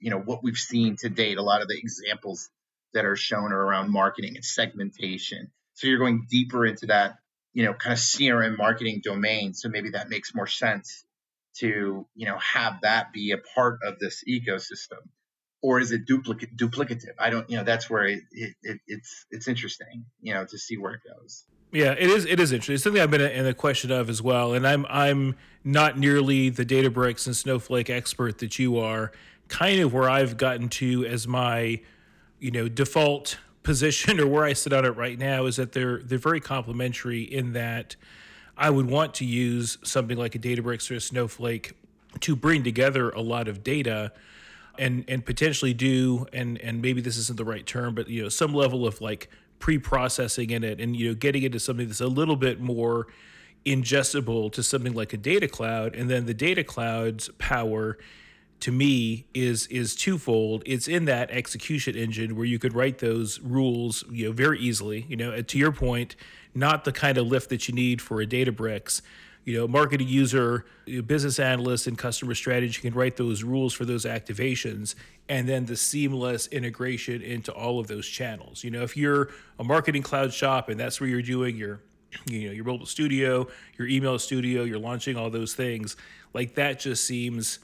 [0.01, 2.49] you know, what we've seen to date, a lot of the examples
[2.95, 5.51] that are shown are around marketing and segmentation.
[5.75, 7.19] So you're going deeper into that,
[7.53, 9.55] you know, kind of CRM marketing domain.
[9.55, 11.05] So maybe that makes more sense
[11.59, 15.01] to, you know, have that be a part of this ecosystem
[15.63, 17.15] or is it duplicate duplicative?
[17.19, 20.59] I don't, you know, that's where it, it, it, it's it's interesting, you know, to
[20.59, 21.45] see where it goes.
[21.73, 22.25] Yeah, it is.
[22.25, 22.75] It is interesting.
[22.75, 26.49] It's something I've been in a question of as well, and I'm I'm not nearly
[26.49, 29.13] the DataBricks and Snowflake expert that you are.
[29.49, 31.81] Kind of where I've gotten to as my,
[32.39, 35.99] you know, default position or where I sit on it right now is that they're
[35.99, 37.97] they're very complementary in that
[38.57, 41.73] I would want to use something like a Databricks or a Snowflake
[42.21, 44.13] to bring together a lot of data
[44.79, 48.29] and and potentially do and and maybe this isn't the right term but you know
[48.31, 52.07] some level of like pre-processing in it and you know getting into something that's a
[52.07, 53.09] little bit more
[53.69, 55.95] ingestible to something like a data cloud.
[55.95, 57.99] And then the data cloud's power
[58.61, 63.41] to me is is twofold it's in that execution engine where you could write those
[63.41, 66.17] rules you know very easily you know to your point
[66.55, 69.01] not the kind of lift that you need for a databricks
[69.49, 70.67] you know, marketing user,
[71.07, 74.95] business analyst, and customer strategy can write those rules for those activations,
[75.31, 78.63] and then the seamless integration into all of those channels.
[78.63, 81.81] You know, if you're a marketing cloud shop and that's where you're doing your
[82.27, 85.95] you know your mobile studio your email studio you're launching all those things
[86.33, 87.59] like that just seems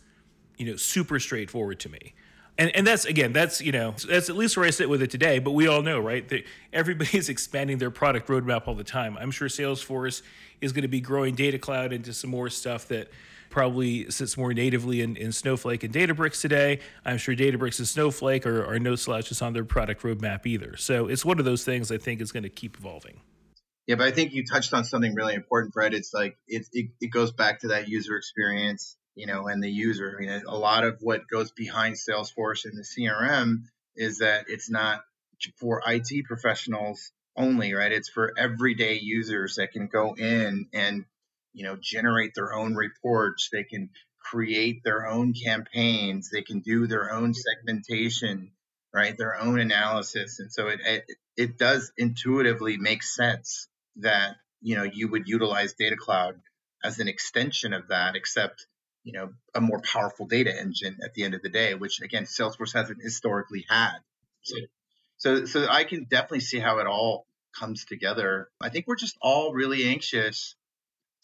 [0.56, 2.14] you know super straightforward to me
[2.58, 5.10] and and that's again that's you know that's at least where I sit with it
[5.10, 5.38] today.
[5.38, 6.26] But we all know, right?
[6.28, 9.16] That everybody's expanding their product roadmap all the time.
[9.18, 10.22] I'm sure Salesforce
[10.60, 13.10] is going to be growing Data Cloud into some more stuff that
[13.50, 16.80] probably sits more natively in, in Snowflake and Databricks today.
[17.04, 20.76] I'm sure Databricks and Snowflake are, are no slouches on their product roadmap either.
[20.76, 23.20] So it's one of those things I think is going to keep evolving.
[23.86, 25.94] Yeah, but I think you touched on something really important, Fred.
[25.94, 29.70] It's like it, it, it goes back to that user experience you know, and the
[29.70, 30.16] user.
[30.16, 33.64] I mean, a lot of what goes behind Salesforce and the CRM
[33.96, 35.02] is that it's not
[35.58, 37.92] for IT professionals only, right?
[37.92, 41.04] It's for everyday users that can go in and,
[41.52, 43.48] you know, generate their own reports.
[43.52, 46.30] They can create their own campaigns.
[46.30, 48.52] They can do their own segmentation,
[48.92, 49.16] right?
[49.16, 50.40] Their own analysis.
[50.40, 51.04] And so it, it,
[51.36, 56.40] it does intuitively make sense that, you know, you would utilize Data Cloud
[56.82, 58.66] as an extension of that, except
[59.04, 62.24] you know, a more powerful data engine at the end of the day, which again,
[62.24, 63.98] Salesforce hasn't historically had.
[64.42, 64.56] So,
[65.18, 67.26] so, so I can definitely see how it all
[67.58, 68.48] comes together.
[68.60, 70.56] I think we're just all really anxious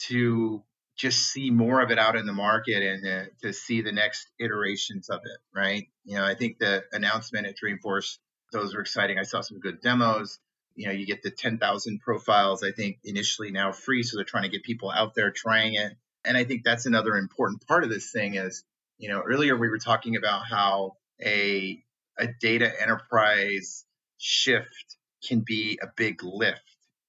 [0.08, 0.62] to
[0.96, 4.28] just see more of it out in the market and uh, to see the next
[4.38, 5.88] iterations of it, right?
[6.04, 8.18] You know, I think the announcement at Dreamforce,
[8.52, 9.18] those were exciting.
[9.18, 10.38] I saw some good demos.
[10.74, 14.02] You know, you get the 10,000 profiles, I think initially now free.
[14.02, 15.92] So they're trying to get people out there trying it.
[16.24, 18.64] And I think that's another important part of this thing is,
[18.98, 21.83] you know, earlier we were talking about how a
[22.18, 23.85] a data enterprise
[24.18, 26.61] shift can be a big lift,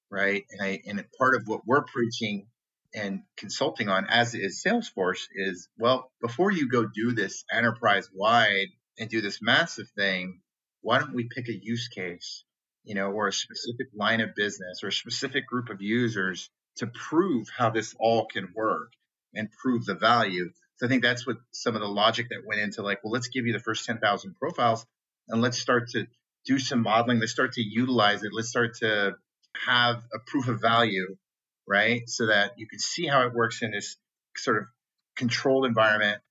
[0.09, 0.45] right?
[0.51, 2.47] And I and part of what we're preaching
[2.93, 8.67] and consulting on as is Salesforce is well, before you go do this enterprise wide
[8.99, 10.41] and do this massive thing,
[10.81, 12.43] why don't we pick a use case
[12.83, 16.87] you know, or a specific line of business or a specific group of users to
[16.87, 18.91] prove how this all can work
[19.33, 20.51] and prove the value.
[20.77, 23.27] So I think that's what some of the logic that went into like, well, let's
[23.27, 24.85] give you the first 10,000 profiles
[25.27, 26.07] and let's start to
[26.45, 27.19] do some modeling.
[27.19, 28.31] Let's start to utilize it.
[28.33, 29.15] Let's start to
[29.65, 31.15] have a proof of value,
[31.67, 32.01] right?
[32.07, 33.97] So that you can see how it works in this
[34.35, 34.63] sort of
[35.15, 36.21] controlled environment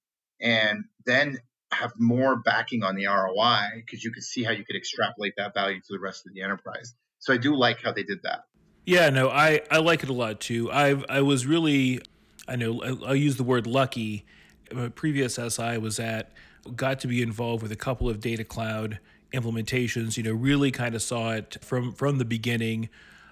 [0.41, 1.39] and then
[1.73, 5.55] have more backing on the ROI because you can see how you could extrapolate that
[5.55, 6.95] value to the rest of the enterprise.
[7.21, 8.45] So I do like how they did that.
[8.87, 10.71] Yeah, no, I, I like it a lot too.
[10.73, 12.01] I've I was really,
[12.51, 14.27] I know I'll use the word lucky.
[14.77, 16.33] A previous SI was at
[16.77, 18.99] got to be involved with a couple of data cloud
[19.33, 20.17] implementations.
[20.17, 22.89] You know, really kind of saw it from from the beginning,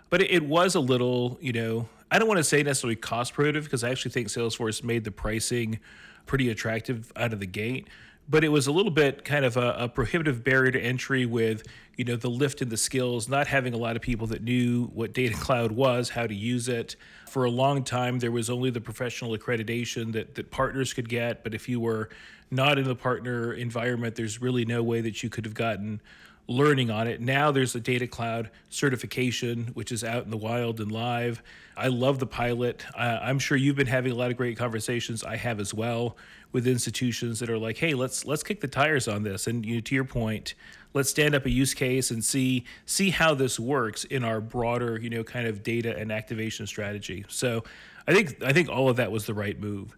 [0.08, 3.34] but it, it was a little, you know, I don't want to say necessarily cost
[3.34, 5.80] prohibitive because I actually think Salesforce made the pricing
[6.26, 7.88] pretty attractive out of the gate
[8.28, 11.66] but it was a little bit kind of a, a, prohibitive barrier to entry with
[11.96, 14.86] you know the lift in the skills not having a lot of people that knew
[14.94, 16.96] what data cloud was how to use it.
[17.30, 21.42] For a long time there was only the professional accreditation that, that partners could get
[21.42, 22.08] but if you were
[22.50, 26.00] not in the partner environment there's really no way that you could have gotten
[26.48, 27.20] learning on it.
[27.20, 31.42] Now there's a data cloud certification, which is out in the wild and live.
[31.76, 32.84] I love the pilot.
[32.96, 35.22] Uh, I'm sure you've been having a lot of great conversations.
[35.22, 36.16] I have as well
[36.50, 39.76] with institutions that are like, "Hey, let's let's kick the tires on this." And you
[39.76, 40.54] know, to your point,
[40.94, 44.98] let's stand up a use case and see see how this works in our broader,
[44.98, 47.26] you know, kind of data and activation strategy.
[47.28, 47.62] So,
[48.06, 49.96] I think I think all of that was the right move.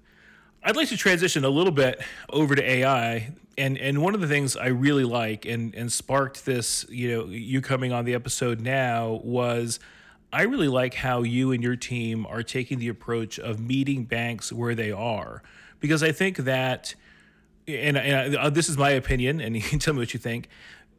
[0.63, 4.29] I'd like to transition a little bit over to AI, and and one of the
[4.29, 8.61] things I really like and and sparked this, you know, you coming on the episode
[8.61, 9.79] now was.
[10.33, 14.53] I really like how you and your team are taking the approach of meeting banks
[14.53, 15.43] where they are,
[15.81, 16.95] because I think that,
[17.67, 20.49] and, and uh, this is my opinion, and you can tell me what you think.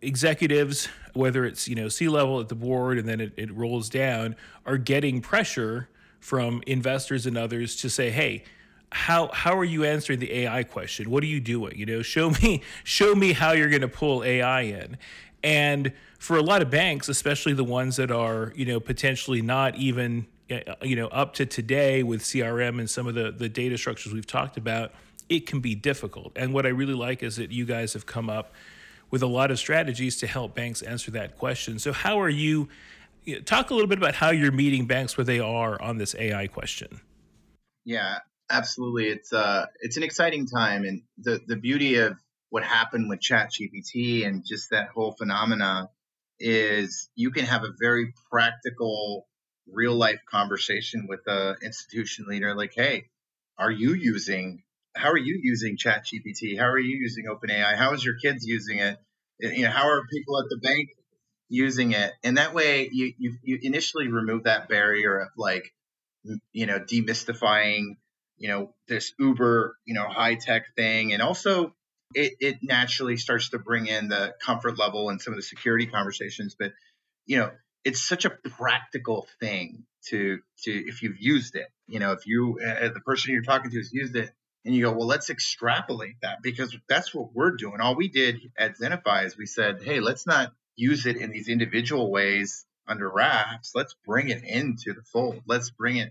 [0.01, 3.89] Executives, whether it's you know C level at the board and then it, it rolls
[3.89, 5.87] down, are getting pressure
[6.19, 8.43] from investors and others to say, hey,
[8.91, 11.09] how how are you answering the AI question?
[11.09, 11.77] What are you doing?
[11.77, 14.97] You know, show me show me how you're going to pull AI in.
[15.43, 19.75] And for a lot of banks, especially the ones that are you know potentially not
[19.75, 23.77] even uh, you know up to today with CRM and some of the the data
[23.77, 24.91] structures we've talked about,
[25.29, 26.33] it can be difficult.
[26.35, 28.53] And what I really like is that you guys have come up
[29.09, 31.79] with a lot of strategies to help banks answer that question.
[31.79, 32.67] So how are you?
[33.45, 36.47] Talk a little bit about how you're meeting banks where they are on this AI
[36.47, 37.01] question.
[37.85, 38.17] Yeah,
[38.51, 39.07] absolutely.
[39.07, 42.17] It's uh, it's an exciting time, and the the beauty of
[42.49, 45.89] what happened with ChatGPT and just that whole phenomena
[46.39, 49.27] is you can have a very practical,
[49.67, 52.55] real life conversation with a institution leader.
[52.55, 53.05] Like, hey,
[53.57, 54.63] are you using?
[54.95, 56.59] How are you using ChatGPT?
[56.59, 57.75] How are you using OpenAI?
[57.77, 58.97] How is your kids using it?
[59.39, 60.89] You know, how are people at the bank
[61.49, 62.11] using it?
[62.23, 65.73] And that way, you you, you initially remove that barrier of like,
[66.53, 67.95] you know, demystifying
[68.41, 71.13] you know, this uber, you know, high tech thing.
[71.13, 71.75] And also
[72.15, 75.85] it, it naturally starts to bring in the comfort level and some of the security
[75.85, 76.55] conversations.
[76.57, 76.73] But,
[77.27, 77.51] you know,
[77.85, 82.59] it's such a practical thing to, to, if you've used it, you know, if you,
[82.59, 84.31] uh, the person you're talking to has used it
[84.65, 87.79] and you go, well, let's extrapolate that because that's what we're doing.
[87.79, 91.47] All we did at Zennify is we said, hey, let's not use it in these
[91.47, 93.73] individual ways under wraps.
[93.75, 95.43] Let's bring it into the fold.
[95.45, 96.09] Let's bring it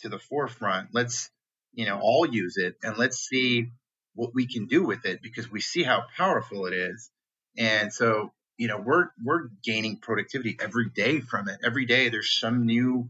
[0.00, 0.88] to the forefront.
[0.92, 1.30] Let's
[1.78, 3.70] you know, all use it and let's see
[4.16, 7.08] what we can do with it because we see how powerful it is.
[7.56, 11.60] And so, you know, we're we're gaining productivity every day from it.
[11.64, 13.08] Every day there's some new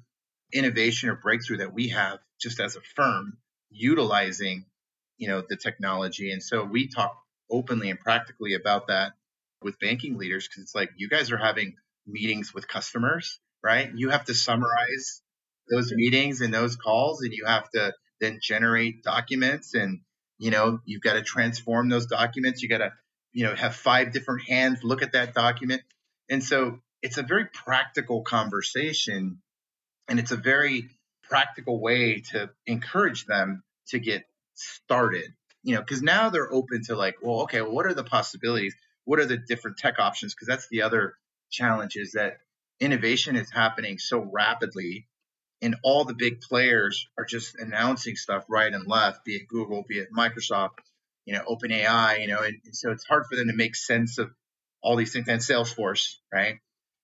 [0.53, 3.39] innovation or breakthrough that we have just as a firm
[3.71, 4.67] utilizing,
[5.17, 6.31] you know, the technology.
[6.31, 7.17] And so we talk
[7.51, 9.15] openly and practically about that
[9.63, 11.77] with banking leaders because it's like you guys are having
[12.07, 13.91] meetings with customers, right?
[13.95, 15.23] You have to summarize
[15.71, 20.01] those meetings and those calls and you have to then generate documents and
[20.39, 22.63] you know you've got to transform those documents.
[22.63, 22.93] You got to
[23.33, 25.83] you know have five different hands look at that document.
[26.31, 29.41] And so it's a very practical conversation
[30.09, 30.91] and it's a very
[31.23, 36.97] practical way to encourage them to get started you know because now they're open to
[36.97, 38.75] like well okay well, what are the possibilities?
[39.05, 40.35] What are the different tech options?
[40.35, 41.15] Because that's the other
[41.51, 42.39] challenge is that
[42.81, 45.07] innovation is happening so rapidly
[45.61, 49.85] and all the big players are just announcing stuff right and left, be it Google,
[49.89, 50.79] be it Microsoft,
[51.25, 54.19] you know, OpenAI, you know, and, and, so it's hard for them to make sense
[54.19, 54.31] of
[54.83, 56.57] all these things and Salesforce, right?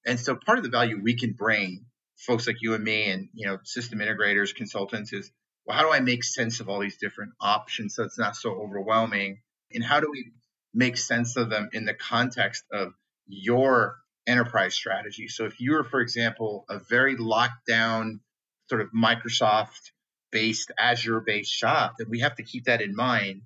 [0.07, 1.87] And so part of the value we can bring
[2.17, 5.31] folks like you and me and, you know, system integrators, consultants is,
[5.67, 8.51] well, how do I make sense of all these different options so it's not so
[8.53, 9.41] overwhelming?
[9.73, 10.33] And how do we
[10.73, 12.93] make sense of them in the context of
[13.27, 13.97] your
[14.27, 15.29] enterprise strategy.
[15.29, 18.21] So if you're, for example, a very locked down
[18.69, 19.93] sort of Microsoft
[20.33, 23.43] based, Azure based shop, then we have to keep that in mind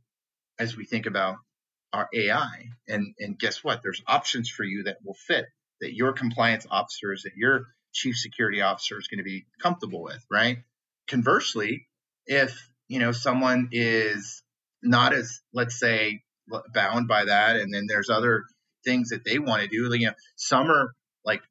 [0.59, 1.37] as we think about
[1.93, 2.71] our AI.
[2.89, 3.83] And, and guess what?
[3.83, 5.47] There's options for you that will fit
[5.81, 10.25] that your compliance officers, that your chief security officer is going to be comfortable with,
[10.31, 10.59] right?
[11.07, 11.89] Conversely,
[12.27, 14.43] if you know someone is
[14.83, 16.23] not as let's say
[16.73, 18.45] bound by that and then there's other
[18.85, 20.93] things that they want to do you know some are
[21.25, 21.43] like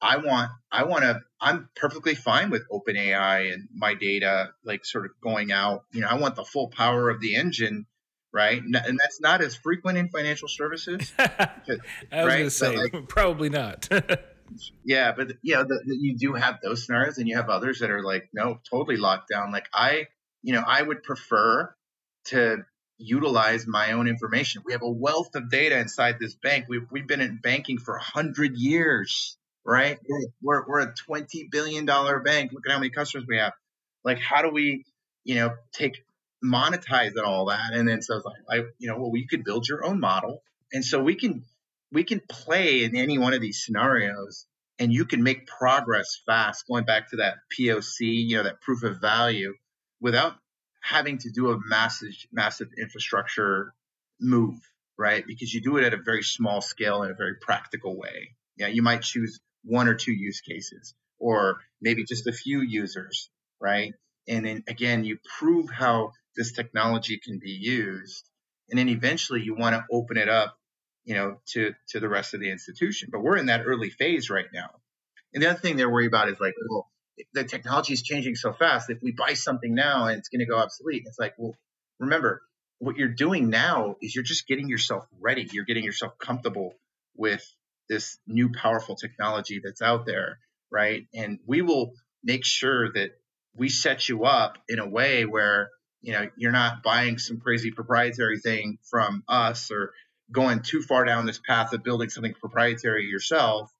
[0.00, 4.84] i want i want to i'm perfectly fine with open ai and my data like
[4.84, 7.86] sort of going out you know i want the full power of the engine
[8.32, 11.78] right and that's not as frequent in financial services i was
[12.10, 12.26] right?
[12.26, 13.88] going to say like, probably not
[14.84, 17.80] yeah but you know the, the, you do have those scenarios and you have others
[17.80, 20.06] that are like no totally locked down like i
[20.42, 21.74] you know i would prefer
[22.24, 22.64] to
[23.02, 24.62] utilize my own information.
[24.64, 26.66] We have a wealth of data inside this bank.
[26.68, 29.98] We've, we've been in banking for 100 years, right?
[30.42, 32.52] We're, we're a $20 billion bank.
[32.52, 33.52] Look at how many customers we have.
[34.04, 34.84] Like, how do we,
[35.24, 36.04] you know, take,
[36.44, 37.72] monetize and all that?
[37.72, 40.42] And then so it's like, I, you know, well, you could build your own model.
[40.72, 41.44] And so we can,
[41.92, 44.46] we can play in any one of these scenarios
[44.78, 48.82] and you can make progress fast going back to that POC, you know, that proof
[48.82, 49.54] of value
[50.00, 50.34] without
[50.80, 53.72] having to do a massive, massive infrastructure
[54.20, 54.58] move,
[54.98, 55.24] right?
[55.24, 58.34] Because you do it at a very small scale in a very practical way.
[58.56, 63.30] Yeah, you might choose one or two use cases, or maybe just a few users,
[63.60, 63.94] right?
[64.28, 68.28] And then again, you prove how this technology can be used,
[68.70, 70.56] and then eventually you want to open it up,
[71.04, 73.08] you know, to to the rest of the institution.
[73.12, 74.70] But we're in that early phase right now.
[75.34, 76.90] And the other thing they're worried about is like, well,
[77.34, 78.90] the technology is changing so fast.
[78.90, 81.54] If we buy something now and it's going to go obsolete, it's like, well,
[81.98, 82.42] remember
[82.78, 85.48] what you're doing now is you're just getting yourself ready.
[85.52, 86.74] You're getting yourself comfortable
[87.16, 87.44] with
[87.88, 90.38] this new powerful technology that's out there,
[90.70, 91.06] right?
[91.14, 91.92] And we will
[92.24, 93.10] make sure that
[93.54, 95.70] we set you up in a way where
[96.00, 99.92] you know you're not buying some crazy proprietary thing from us or
[100.30, 103.70] going too far down this path of building something proprietary yourself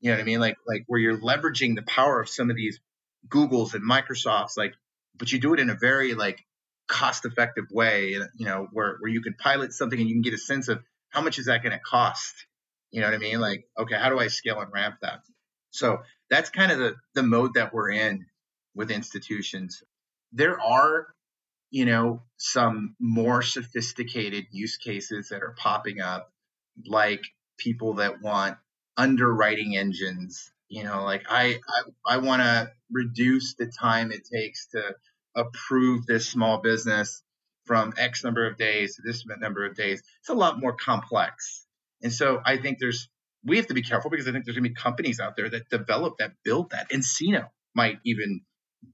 [0.00, 0.40] you know what I mean?
[0.40, 2.80] Like like where you're leveraging the power of some of these
[3.28, 4.74] Googles and Microsofts, like,
[5.16, 6.44] but you do it in a very like
[6.88, 10.34] cost effective way, you know, where, where you can pilot something and you can get
[10.34, 12.34] a sense of how much is that going to cost?
[12.90, 13.40] You know what I mean?
[13.40, 15.20] Like, okay, how do I scale and ramp that?
[15.70, 18.26] So that's kind of the, the mode that we're in
[18.74, 19.82] with institutions.
[20.32, 21.08] There are,
[21.70, 26.32] you know, some more sophisticated use cases that are popping up,
[26.86, 27.22] like
[27.58, 28.56] people that want
[28.96, 30.50] underwriting engines.
[30.68, 31.58] You know, like I
[32.06, 34.94] I, I want to reduce the time it takes to
[35.36, 37.22] approve this small business
[37.66, 40.02] from X number of days to this number of days.
[40.20, 41.66] It's a lot more complex,
[42.02, 43.08] and so I think there's
[43.44, 45.48] we have to be careful because I think there's going to be companies out there
[45.48, 46.90] that develop that, build that.
[46.90, 48.42] nCino might even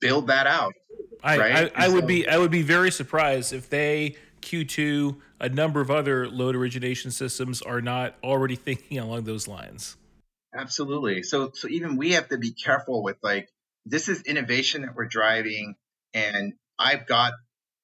[0.00, 0.74] build that out.
[1.22, 1.72] I, right?
[1.74, 5.90] I, I would be I would be very surprised if they Q2, a number of
[5.90, 9.96] other loan origination systems are not already thinking along those lines.
[10.54, 11.22] Absolutely.
[11.22, 13.48] So so even we have to be careful with like
[13.84, 15.76] this is innovation that we're driving
[16.14, 17.32] and I've got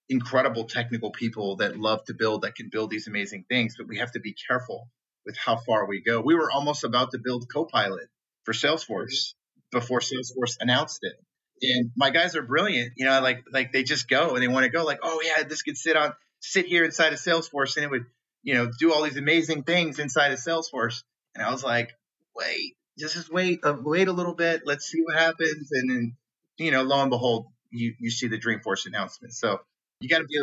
[0.08, 3.98] incredible technical people that love to build that can build these amazing things, but we
[3.98, 4.88] have to be careful
[5.24, 6.20] with how far we go.
[6.20, 8.08] We were almost about to build Copilot
[8.44, 9.34] for Salesforce
[9.70, 11.14] before Salesforce announced it.
[11.62, 14.64] And my guys are brilliant, you know, like like they just go and they want
[14.64, 17.84] to go like, oh yeah, this could sit on sit here inside of Salesforce and
[17.84, 18.04] it would,
[18.42, 21.04] you know, do all these amazing things inside of Salesforce.
[21.34, 21.96] And I was like,
[22.34, 24.62] wait, just wait, uh, wait a little bit.
[24.66, 25.68] Let's see what happens.
[25.72, 26.16] And then,
[26.58, 29.32] you know, lo and behold, you, you see the Dreamforce announcement.
[29.32, 29.60] So
[30.00, 30.34] you got to be,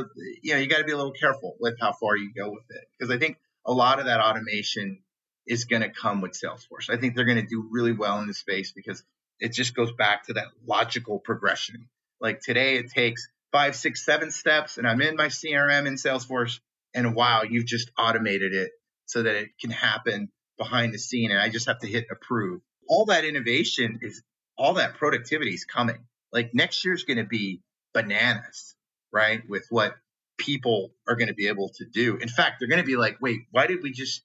[0.42, 2.64] you know, you got to be a little careful with how far you go with
[2.70, 2.86] it.
[2.98, 3.38] Because I think
[3.70, 5.00] a lot of that automation
[5.46, 6.90] is going to come with Salesforce.
[6.90, 9.04] I think they're going to do really well in this space because
[9.40, 11.88] it just goes back to that logical progression.
[12.20, 16.60] Like today, it takes five, six, seven steps, and I'm in my CRM in Salesforce,
[16.96, 18.72] and wow, you've just automated it
[19.06, 22.62] so that it can happen behind the scene, and I just have to hit approve.
[22.88, 24.24] All that innovation is
[24.58, 26.08] all that productivity is coming.
[26.34, 27.62] Like next year's going to be
[27.94, 28.76] bananas,
[29.14, 29.48] right?
[29.48, 29.96] With what
[30.40, 32.18] people are going to be able to do.
[32.18, 34.24] In fact, they're going to be like, wait, why did we just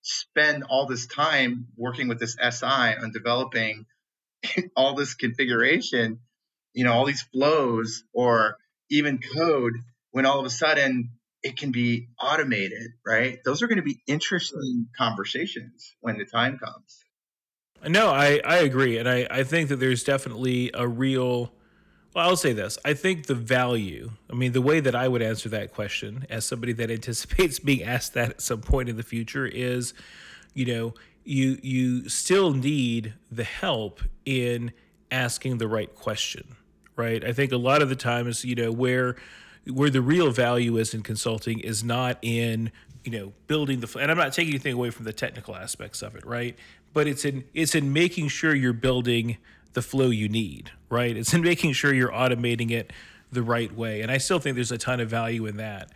[0.00, 3.86] spend all this time working with this SI on developing
[4.76, 6.20] all this configuration,
[6.72, 8.56] you know, all these flows or
[8.90, 9.74] even code
[10.12, 11.10] when all of a sudden
[11.42, 13.38] it can be automated, right?
[13.44, 17.04] Those are going to be interesting conversations when the time comes.
[17.86, 18.98] No, I, I agree.
[18.98, 21.52] And I, I think that there's definitely a real,
[22.16, 22.78] well, I'll say this.
[22.82, 26.46] I think the value, I mean, the way that I would answer that question as
[26.46, 29.92] somebody that anticipates being asked that at some point in the future is,
[30.54, 30.94] you know,
[31.24, 34.72] you you still need the help in
[35.10, 36.56] asking the right question,
[36.96, 37.22] right?
[37.22, 39.16] I think a lot of the times, you know, where
[39.70, 42.72] where the real value is in consulting is not in
[43.04, 46.16] you know building the and I'm not taking anything away from the technical aspects of
[46.16, 46.56] it, right?
[46.94, 49.36] But it's in it's in making sure you're building
[49.76, 51.16] the flow you need, right?
[51.16, 52.92] It's in making sure you're automating it
[53.30, 54.00] the right way.
[54.00, 55.90] And I still think there's a ton of value in that.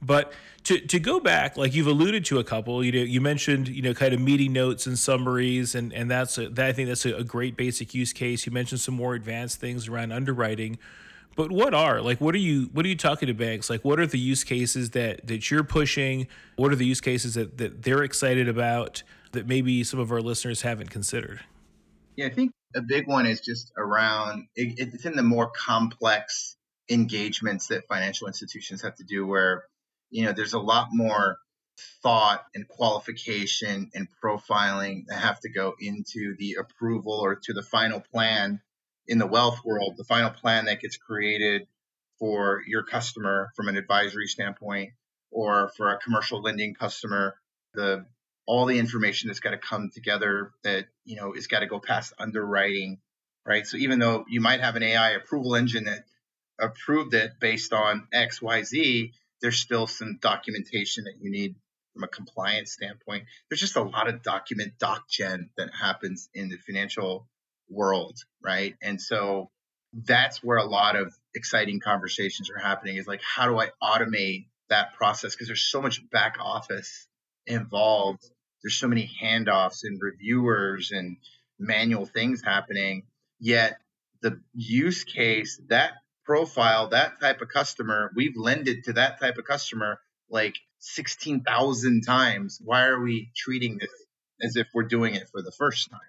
[0.00, 0.32] But
[0.64, 3.82] to, to go back, like you've alluded to a couple, you know, you mentioned, you
[3.82, 7.04] know, kind of meeting notes and summaries, and, and that's a, that I think that's
[7.04, 8.46] a, a great basic use case.
[8.46, 10.78] You mentioned some more advanced things around underwriting.
[11.36, 13.68] But what are like what are you what are you talking to banks?
[13.68, 16.28] Like what are the use cases that that you're pushing?
[16.54, 20.20] What are the use cases that, that they're excited about that maybe some of our
[20.20, 21.40] listeners haven't considered?
[22.14, 26.56] Yeah, I think a big one is just around it, it's in the more complex
[26.90, 29.64] engagements that financial institutions have to do where
[30.14, 31.38] you know, there's a lot more
[32.04, 37.64] thought and qualification and profiling that have to go into the approval or to the
[37.64, 38.60] final plan
[39.08, 41.66] in the wealth world, the final plan that gets created
[42.20, 44.90] for your customer from an advisory standpoint
[45.32, 47.34] or for a commercial lending customer,
[47.74, 48.06] the
[48.46, 51.80] all the information that's got to come together that, you know, is got to go
[51.80, 52.98] past underwriting,
[53.46, 53.66] right?
[53.66, 56.04] So even though you might have an AI approval engine that
[56.60, 61.54] approved it based on X, Y, Z, there's still some documentation that you need
[61.94, 63.24] from a compliance standpoint.
[63.48, 67.28] There's just a lot of document doc gen that happens in the financial
[67.68, 68.74] world, right?
[68.82, 69.50] And so
[69.92, 74.46] that's where a lot of exciting conversations are happening is like, how do I automate
[74.68, 75.34] that process?
[75.34, 77.06] Because there's so much back office
[77.46, 78.24] involved.
[78.64, 81.18] There's so many handoffs and reviewers and
[81.58, 83.04] manual things happening.
[83.38, 83.76] Yet
[84.22, 85.92] the use case, that
[86.24, 88.10] profile that type of customer.
[88.14, 90.00] We've lended to that type of customer
[90.30, 92.60] like 16,000 times.
[92.62, 93.90] Why are we treating this
[94.42, 96.00] as if we're doing it for the first time?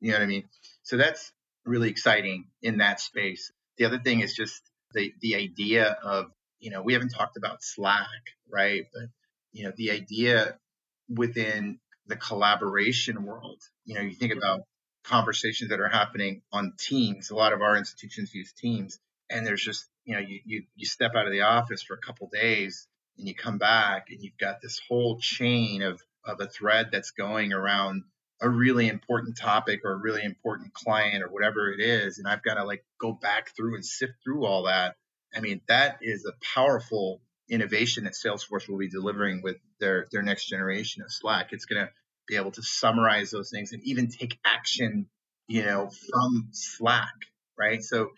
[0.00, 0.44] You know what I mean?
[0.82, 1.32] So that's
[1.64, 3.50] really exciting in that space.
[3.78, 4.60] The other thing is just
[4.92, 6.26] the, the idea of,
[6.60, 8.06] you know, we haven't talked about Slack,
[8.50, 8.86] right?
[8.92, 9.08] But,
[9.52, 10.58] you know, the idea
[11.08, 14.62] within the collaboration world, you know, you think about
[15.04, 17.30] conversations that are happening on Teams.
[17.30, 18.98] A lot of our institutions use Teams
[19.32, 21.98] and there's just you know you, you you step out of the office for a
[21.98, 22.86] couple days
[23.18, 27.10] and you come back and you've got this whole chain of of a thread that's
[27.10, 28.04] going around
[28.40, 32.42] a really important topic or a really important client or whatever it is and i've
[32.42, 34.94] got to like go back through and sift through all that.
[35.34, 37.20] I mean that is a powerful
[37.52, 41.84] innovation that salesforce will be delivering with their their next generation of slack it's going
[41.84, 41.90] to
[42.26, 45.06] be able to summarize those things and even take action
[45.46, 47.14] you know from slack
[47.58, 48.10] right so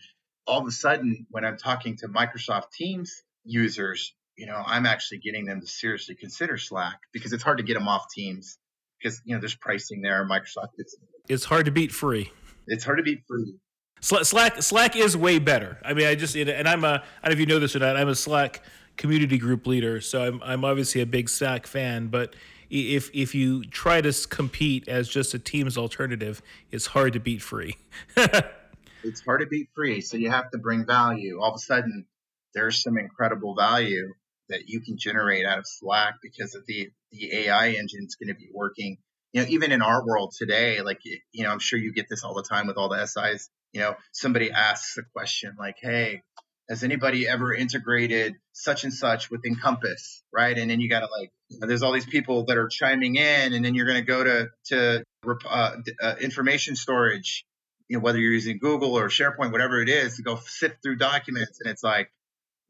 [0.46, 5.18] all of a sudden, when I'm talking to Microsoft Teams users, you know, I'm actually
[5.18, 8.58] getting them to seriously consider Slack because it's hard to get them off Teams
[8.98, 10.26] because you know there's pricing there.
[10.26, 10.96] Microsoft, it's,
[11.28, 12.32] it's hard to beat free.
[12.66, 13.54] It's hard to beat free.
[14.00, 15.78] Slack Slack is way better.
[15.82, 16.88] I mean, I just and I'm a
[17.22, 17.96] I don't know if you know this or not.
[17.96, 18.62] I'm a Slack
[18.96, 22.08] community group leader, so I'm I'm obviously a big Slack fan.
[22.08, 22.34] But
[22.70, 27.42] if if you try to compete as just a Teams alternative, it's hard to beat
[27.42, 27.76] free.
[28.16, 30.00] it's hard to beat free.
[30.00, 31.40] So you have to bring value.
[31.40, 32.06] All of a sudden,
[32.54, 34.14] there's some incredible value
[34.48, 38.28] that you can generate out of Slack because of the the AI engine is going
[38.28, 38.98] to be working.
[39.32, 42.24] You know, even in our world today, like you know, I'm sure you get this
[42.24, 43.50] all the time with all the SIs.
[43.72, 46.22] You know, somebody asks a question like, "Hey,
[46.68, 51.08] has anybody ever integrated such and such with Encompass?" Right, and then you got to
[51.18, 53.98] like, you know, there's all these people that are chiming in, and then you're going
[53.98, 55.04] to go to to
[55.48, 57.44] uh, uh, information storage
[57.88, 60.96] you know, whether you're using Google or SharePoint, whatever it is, to go sift through
[60.96, 61.60] documents.
[61.60, 62.10] And it's like,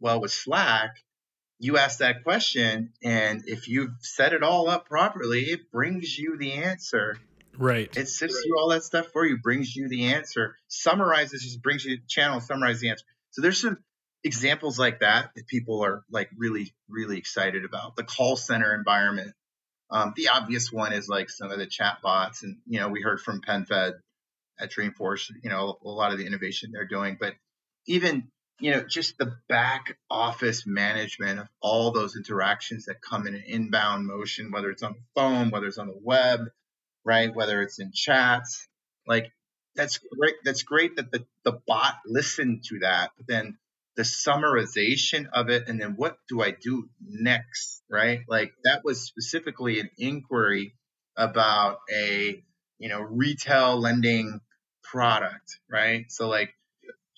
[0.01, 0.97] well, with Slack,
[1.59, 6.37] you ask that question, and if you've set it all up properly, it brings you
[6.37, 7.17] the answer.
[7.57, 7.97] Right.
[7.97, 11.85] It sifts through all that stuff for you, brings you the answer, summarizes, just brings
[11.85, 13.05] you the channel, summarize the answer.
[13.35, 13.79] So there's some
[14.23, 17.97] examples like that that people are like really, really excited about.
[17.97, 19.33] The call center environment.
[19.91, 23.03] Um, the obvious one is like some of the chat bots, and you know we
[23.03, 23.95] heard from PenFed
[24.59, 27.35] at Dreamforce, you know, a lot of the innovation they're doing, but
[27.87, 28.29] even,
[28.61, 33.43] you know, just the back office management of all those interactions that come in an
[33.47, 36.41] inbound motion, whether it's on the phone, whether it's on the web,
[37.05, 37.35] right?
[37.35, 38.69] Whether it's in chats,
[39.09, 39.33] like
[39.77, 40.35] that's great.
[40.45, 43.59] That's great that the, the bot listened to that, but then
[43.97, 48.21] the summarization of it and then what do I do next, right?
[48.29, 50.75] Like that was specifically an inquiry
[51.17, 52.43] about a
[52.79, 54.41] you know, retail lending
[54.83, 56.11] product, right?
[56.11, 56.55] So like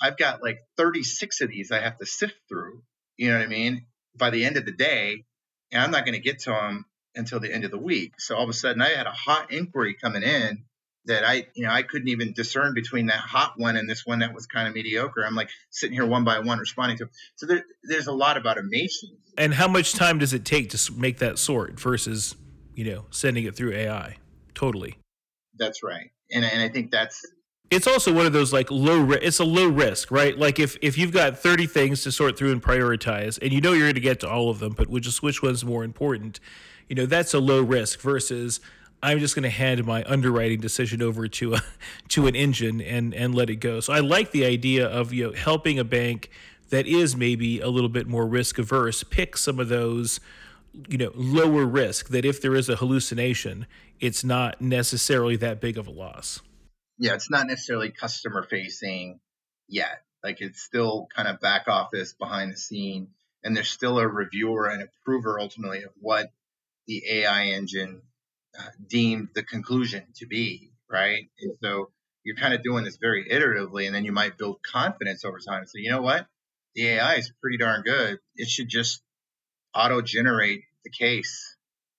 [0.00, 2.82] I've got like 36 of these I have to sift through,
[3.16, 3.86] you know what I mean?
[4.16, 5.24] By the end of the day,
[5.72, 6.84] and I'm not going to get to them
[7.14, 8.20] until the end of the week.
[8.20, 10.64] So all of a sudden, I had a hot inquiry coming in
[11.07, 14.20] that I, you know, I couldn't even discern between that hot one and this one
[14.20, 15.24] that was kind of mediocre.
[15.24, 17.09] I'm like sitting here one by one responding to.
[17.36, 19.11] So there, there's a lot of automation.
[19.38, 22.34] And how much time does it take to make that sort versus,
[22.74, 24.16] you know, sending it through AI?
[24.54, 24.98] Totally.
[25.59, 27.22] That's right, and and I think that's
[27.70, 30.76] it's also one of those like low ri- it's a low risk right like if
[30.82, 33.94] if you've got 30 things to sort through and prioritize and you know you're going
[33.94, 36.38] to get to all of them but which is which one's more important
[36.88, 38.61] you know that's a low risk versus
[39.03, 41.62] i'm just going to hand my underwriting decision over to a
[42.09, 45.24] to an engine and and let it go so i like the idea of you
[45.24, 46.30] know helping a bank
[46.70, 50.20] that is maybe a little bit more risk averse pick some of those
[50.88, 53.66] you know lower risk that if there is a hallucination
[54.01, 56.40] it's not necessarily that big of a loss
[56.99, 59.20] yeah, it's not necessarily customer facing
[59.68, 60.03] yet.
[60.22, 63.09] Like it's still kind of back office behind the scene,
[63.44, 66.32] and there's still a reviewer and approver ultimately of what
[66.86, 68.03] the AI engine
[68.86, 71.28] deemed the conclusion to be, right?
[71.40, 71.90] And so
[72.24, 75.61] you're kind of doing this very iteratively, and then you might build confidence over time
[75.61, 76.26] and say, you know what,
[76.74, 78.18] the AI is pretty darn good.
[78.36, 79.02] It should just
[79.74, 81.57] auto generate the case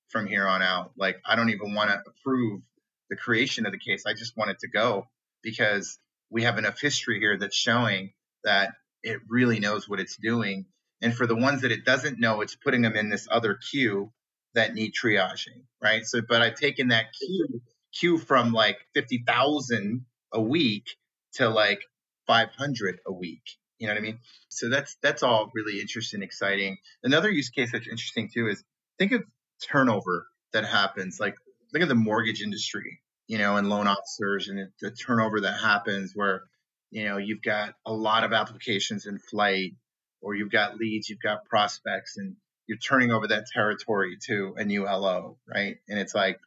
[0.10, 0.92] from here on out.
[0.98, 2.62] Like I don't even want to approve
[3.10, 4.04] the creation of the case.
[4.06, 5.08] I just want it to go
[5.44, 5.98] because
[6.30, 8.12] we have enough history here that's showing
[8.44, 10.66] that it really knows what it's doing.
[11.02, 14.12] And for the ones that it doesn't know, it's putting them in this other queue
[14.58, 16.06] that need triaging, right?
[16.06, 17.62] So, but I've taken that queue
[17.94, 20.86] queue from like fifty thousand a week
[21.34, 21.82] to like
[22.26, 23.44] five hundred a week.
[23.80, 24.20] You know what I mean?
[24.50, 26.78] So that's that's all really interesting, exciting.
[27.04, 28.64] Another use case that's interesting too is
[28.98, 29.24] think of
[29.72, 31.20] turnover that happens.
[31.20, 31.36] Like
[31.74, 36.14] look at the mortgage industry, you know, and loan officers and the turnover that happens
[36.16, 36.44] where,
[36.90, 39.74] you know, you've got a lot of applications in flight
[40.22, 42.36] or you've got leads, you've got prospects and
[42.68, 45.78] you're turning over that territory to a new LO, right?
[45.88, 46.40] And it's like,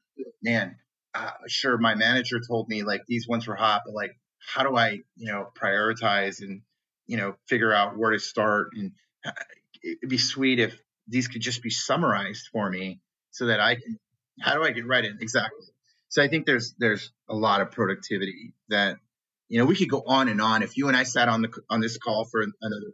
[0.43, 0.77] man,
[1.15, 4.77] uh, sure, my manager told me like these ones were hot, but like, how do
[4.77, 6.63] I, you know, prioritize and,
[7.07, 8.69] you know, figure out where to start?
[8.75, 8.93] And
[9.25, 9.33] uh,
[9.83, 13.01] it'd be sweet if these could just be summarized for me
[13.31, 13.99] so that I can
[14.41, 15.19] how do I get right in?
[15.21, 15.67] Exactly.
[16.09, 18.97] So I think there's there's a lot of productivity that
[19.49, 20.63] you know we could go on and on.
[20.63, 22.93] If you and I sat on the on this call for another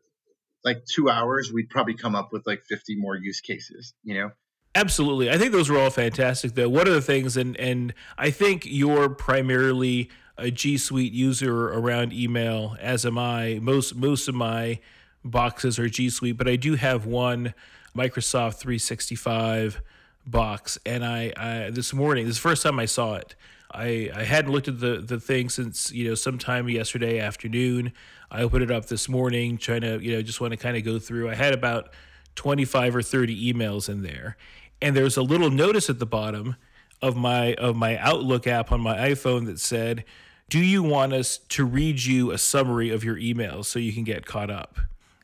[0.67, 3.95] like two hours, we'd probably come up with like 50 more use cases.
[4.05, 4.31] You know.
[4.75, 5.31] Absolutely.
[5.31, 6.69] I think those were all fantastic though.
[6.69, 12.13] One of the things and and I think you're primarily a G Suite user around
[12.13, 13.59] email, as am I.
[13.63, 14.81] Most most of my
[15.25, 17.55] boxes are G Suite, but I do have one
[17.97, 19.81] Microsoft 365
[20.27, 23.35] box, and I, I this morning, this is the first time I saw it.
[23.71, 27.93] I, I hadn't looked at the, the thing since you know sometime yesterday afternoon.
[28.31, 30.85] I opened it up this morning, trying to you know just want to kind of
[30.85, 31.29] go through.
[31.29, 31.91] I had about
[32.35, 34.37] twenty five or thirty emails in there,
[34.81, 36.57] and there's a little notice at the bottom
[37.03, 40.05] of my of my Outlook app on my iPhone that said,
[40.49, 44.05] "Do you want us to read you a summary of your emails so you can
[44.05, 44.79] get caught up?"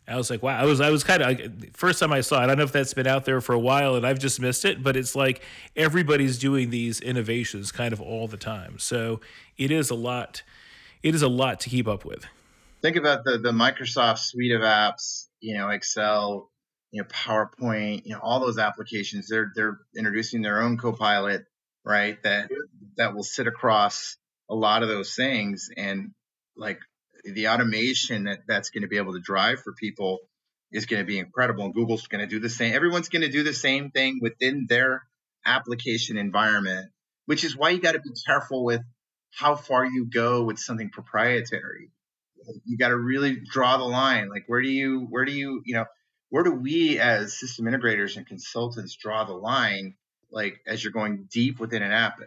[0.06, 0.58] I was like, wow.
[0.58, 2.44] I was I was kind of first time I saw it.
[2.44, 4.64] I don't know if that's been out there for a while and I've just missed
[4.64, 5.42] it, but it's like
[5.76, 8.78] everybody's doing these innovations kind of all the time.
[8.78, 9.20] So
[9.56, 10.42] it is a lot.
[11.02, 12.26] It is a lot to keep up with.
[12.82, 15.28] Think about the the Microsoft suite of apps.
[15.40, 16.50] You know, Excel,
[16.90, 19.28] you know, PowerPoint, you know, all those applications.
[19.28, 21.44] They're they're introducing their own Copilot,
[21.84, 22.20] right?
[22.24, 22.50] That
[22.96, 24.16] that will sit across
[24.50, 26.10] a lot of those things and
[26.56, 26.80] like
[27.24, 30.18] the automation that that's going to be able to drive for people
[30.72, 31.64] is going to be incredible.
[31.64, 32.74] And Google's going to do the same.
[32.74, 35.02] Everyone's going to do the same thing within their
[35.44, 36.90] application environment,
[37.26, 38.82] which is why you got to be careful with
[39.34, 41.90] how far you go with something proprietary.
[42.64, 44.28] You got to really draw the line.
[44.28, 45.84] Like, where do you, where do you, you know,
[46.30, 49.94] where do we as system integrators and consultants draw the line?
[50.30, 52.18] Like, as you're going deep within an app,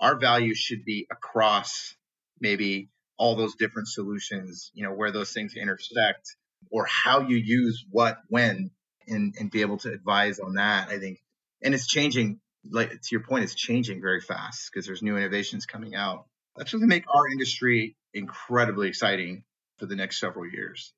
[0.00, 1.94] our value should be across
[2.40, 6.36] maybe all those different solutions, you know, where those things intersect
[6.70, 8.70] or how you use what when
[9.06, 10.88] and, and be able to advise on that.
[10.88, 11.18] I think,
[11.62, 12.40] and it's changing,
[12.70, 16.26] like to your point, it's changing very fast because there's new innovations coming out.
[16.56, 19.44] That's really make our industry incredibly exciting
[19.78, 20.92] for the next several years.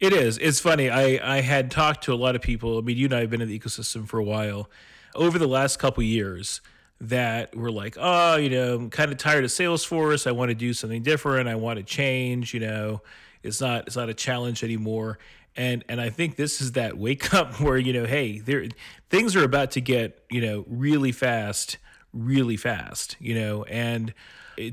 [0.00, 0.38] It is.
[0.38, 0.90] It's funny.
[0.90, 2.78] I, I had talked to a lot of people.
[2.78, 4.70] I mean, you and I have been in the ecosystem for a while.
[5.14, 6.60] Over the last couple years,
[7.00, 10.26] that were like, oh, you know, I'm kind of tired of Salesforce.
[10.26, 11.48] I want to do something different.
[11.48, 12.52] I want to change.
[12.52, 13.02] You know,
[13.42, 15.18] it's not it's not a challenge anymore.
[15.56, 18.66] And and I think this is that wake up where you know, hey, there
[19.10, 21.78] things are about to get you know really fast,
[22.12, 23.16] really fast.
[23.20, 24.12] You know, and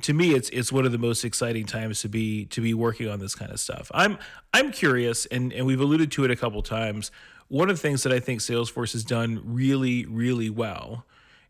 [0.02, 3.08] to me it's it's one of the most exciting times to be to be working
[3.08, 3.92] on this kind of stuff.
[3.94, 4.18] I'm
[4.52, 7.12] I'm curious and and we've alluded to it a couple times.
[7.50, 11.06] One of the things that I think Salesforce has done really really well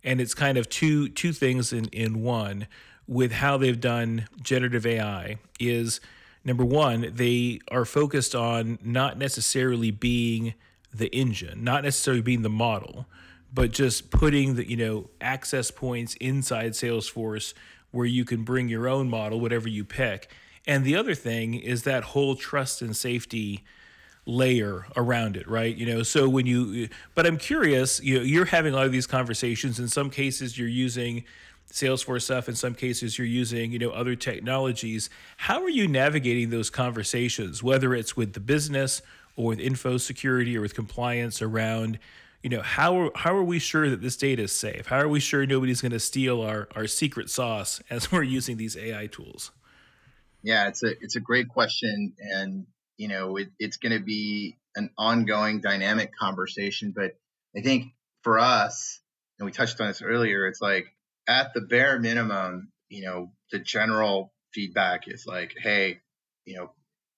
[0.05, 2.67] and it's kind of two two things in in one
[3.07, 5.99] with how they've done generative AI is
[6.43, 10.53] number one, they are focused on not necessarily being
[10.93, 13.05] the engine, not necessarily being the model,
[13.53, 17.53] but just putting the you know access points inside Salesforce
[17.91, 20.29] where you can bring your own model, whatever you pick.
[20.67, 23.63] And the other thing is that whole trust and safety
[24.26, 25.76] layer around it, right?
[25.76, 28.91] You know, so when you, but I'm curious, you know, you're having a lot of
[28.91, 29.80] these conversations.
[29.80, 31.23] In some cases, you're using
[31.71, 32.49] Salesforce stuff.
[32.49, 35.09] In some cases, you're using, you know, other technologies.
[35.38, 39.01] How are you navigating those conversations, whether it's with the business
[39.36, 41.99] or with info security or with compliance around,
[42.41, 44.86] you know, how are, how are we sure that this data is safe?
[44.88, 48.57] How are we sure nobody's going to steal our, our secret sauce as we're using
[48.57, 49.51] these AI tools?
[50.43, 52.67] Yeah, it's a it's a great question, and
[52.97, 56.93] you know, it, it's going to be an ongoing dynamic conversation.
[56.95, 57.17] But
[57.55, 57.93] I think
[58.23, 58.99] for us,
[59.39, 60.85] and we touched on this earlier, it's like
[61.27, 65.99] at the bare minimum, you know, the general feedback is like, hey,
[66.45, 66.71] you know,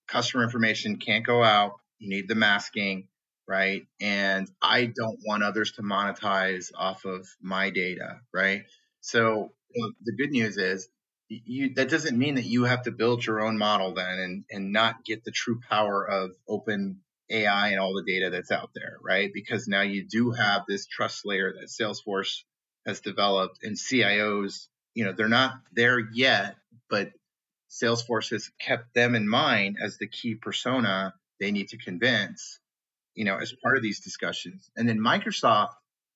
[0.07, 1.73] customer information can't go out.
[1.99, 3.07] You need the masking,
[3.47, 3.87] right?
[3.99, 8.63] And I don't want others to monetize off of my data, right?
[9.01, 10.89] So the good news is
[11.29, 14.71] you that doesn't mean that you have to build your own model then and and
[14.71, 18.97] not get the true power of open AI and all the data that's out there,
[19.01, 19.31] right?
[19.33, 22.43] Because now you do have this trust layer that Salesforce
[22.85, 26.55] has developed and CIOs, you know, they're not there yet,
[26.89, 27.11] but
[27.69, 32.59] Salesforce has kept them in mind as the key persona they need to convince,
[33.13, 34.71] you know, as part of these discussions.
[34.77, 35.73] And then Microsoft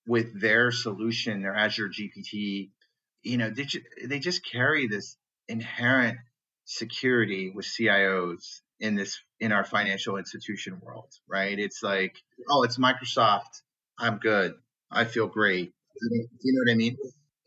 [0.07, 2.69] with their solution, their Azure GPT
[3.23, 3.67] you know, they,
[4.05, 5.17] they just carry this
[5.47, 6.17] inherent
[6.65, 11.57] security with CIOs in this in our financial institution world, right?
[11.57, 12.15] It's like,
[12.49, 13.61] oh, it's Microsoft.
[13.99, 14.53] I'm good.
[14.91, 15.71] I feel great.
[15.99, 16.97] Do you know what I mean?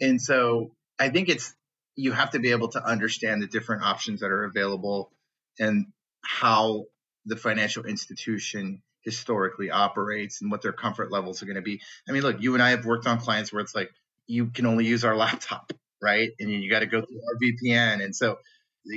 [0.00, 1.54] And so I think it's
[1.96, 5.12] you have to be able to understand the different options that are available
[5.58, 5.86] and
[6.22, 6.84] how
[7.26, 11.80] the financial institution historically operates and what their comfort levels are going to be.
[12.08, 13.90] I mean, look, you and I have worked on clients where it's like,
[14.26, 15.72] you can only use our laptop,
[16.02, 16.30] right?
[16.38, 18.04] And you got to go through our VPN.
[18.04, 18.38] And so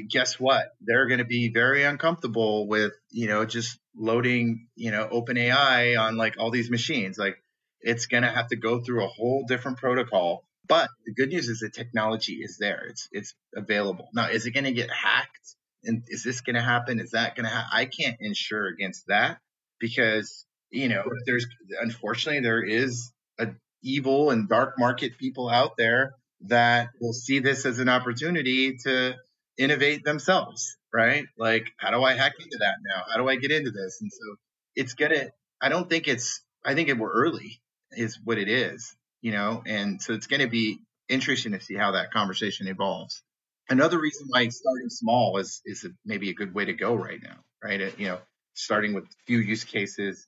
[0.09, 0.67] guess what?
[0.81, 6.17] They're going to be very uncomfortable with, you know, just loading, you know, OpenAI on
[6.17, 7.17] like all these machines.
[7.17, 7.41] Like
[7.81, 10.43] it's going to have to go through a whole different protocol.
[10.67, 12.87] But the good news is the technology is there.
[12.89, 14.09] It's it's available.
[14.13, 15.55] Now, is it going to get hacked?
[15.83, 16.99] And is this going to happen?
[16.99, 17.69] Is that going to happen?
[17.71, 19.39] I can't insure against that
[19.79, 21.45] because, you know, there's
[21.79, 23.51] unfortunately there is a
[23.83, 29.15] evil and dark market people out there that will see this as an opportunity to
[29.57, 31.25] innovate themselves, right?
[31.37, 33.03] Like, how do I hack into that now?
[33.09, 33.99] How do I get into this?
[34.01, 34.35] And so
[34.75, 37.61] it's gonna, I don't think it's, I think it, we're early
[37.91, 39.63] is what it is, you know?
[39.65, 43.23] And so it's to be interesting to see how that conversation evolves.
[43.69, 47.37] Another reason why starting small is, is maybe a good way to go right now,
[47.63, 47.97] right?
[47.99, 48.19] You know,
[48.53, 50.25] starting with few use cases,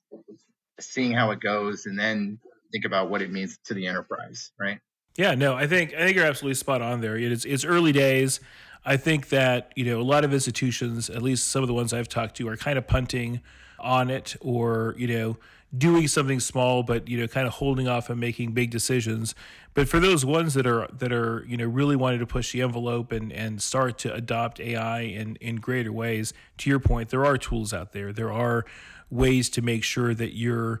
[0.78, 2.38] seeing how it goes, and then
[2.72, 4.78] think about what it means to the enterprise, right?
[5.16, 7.16] Yeah, no, I think I think you're absolutely spot on there.
[7.16, 8.40] It's it's early days.
[8.84, 11.92] I think that you know a lot of institutions, at least some of the ones
[11.92, 13.40] I've talked to, are kind of punting
[13.78, 15.36] on it, or you know
[15.76, 19.34] doing something small, but you know kind of holding off and making big decisions.
[19.74, 22.62] But for those ones that are that are you know really wanting to push the
[22.62, 27.26] envelope and and start to adopt AI in in greater ways, to your point, there
[27.26, 28.12] are tools out there.
[28.12, 28.64] There are
[29.10, 30.80] ways to make sure that you're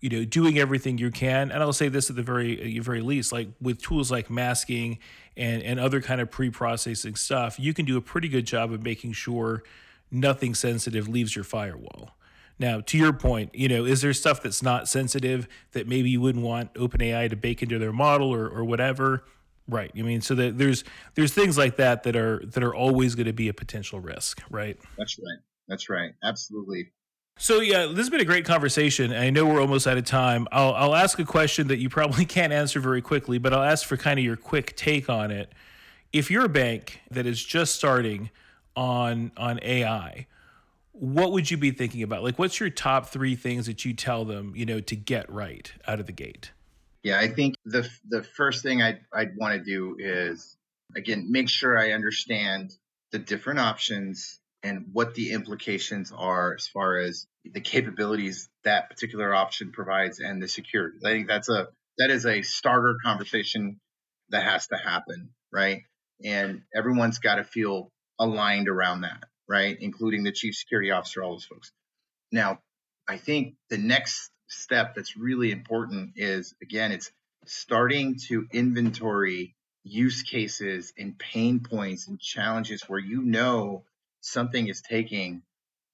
[0.00, 1.50] you know doing everything you can.
[1.50, 4.98] And i'll say this at the very very least like with tools like masking
[5.36, 8.82] and and other kind of pre-processing stuff you can do a pretty good job of
[8.82, 9.62] making sure
[10.10, 12.16] nothing sensitive leaves your firewall.
[12.58, 16.20] Now to your point you know is there stuff that's not sensitive that maybe you
[16.20, 19.24] wouldn't want openai to bake into their model or, or whatever?
[19.68, 19.90] Right.
[19.96, 20.84] I mean so that there's
[21.14, 24.42] there's things like that that are that are always going to be a potential risk
[24.50, 24.78] right?
[24.96, 25.38] That's right.
[25.68, 26.12] That's right.
[26.22, 26.92] Absolutely
[27.38, 29.12] so yeah, this has been a great conversation.
[29.12, 30.48] I know we're almost out of time.
[30.52, 33.86] I'll I'll ask a question that you probably can't answer very quickly, but I'll ask
[33.86, 35.52] for kind of your quick take on it.
[36.12, 38.30] If you're a bank that is just starting
[38.74, 40.26] on on AI,
[40.92, 42.22] what would you be thinking about?
[42.22, 45.70] Like what's your top 3 things that you tell them, you know, to get right
[45.86, 46.52] out of the gate?
[47.02, 50.56] Yeah, I think the the first thing I'd I'd want to do is
[50.96, 52.72] again, make sure I understand
[53.12, 59.32] the different options and what the implications are as far as the capabilities that particular
[59.32, 60.98] option provides and the security.
[61.04, 63.80] I think that's a that is a starter conversation
[64.30, 65.82] that has to happen, right?
[66.24, 69.76] And everyone's got to feel aligned around that, right?
[69.80, 71.70] Including the chief security officer, all those folks.
[72.32, 72.58] Now,
[73.08, 77.12] I think the next step that's really important is again, it's
[77.46, 79.54] starting to inventory
[79.84, 83.84] use cases and pain points and challenges where you know
[84.26, 85.42] something is taking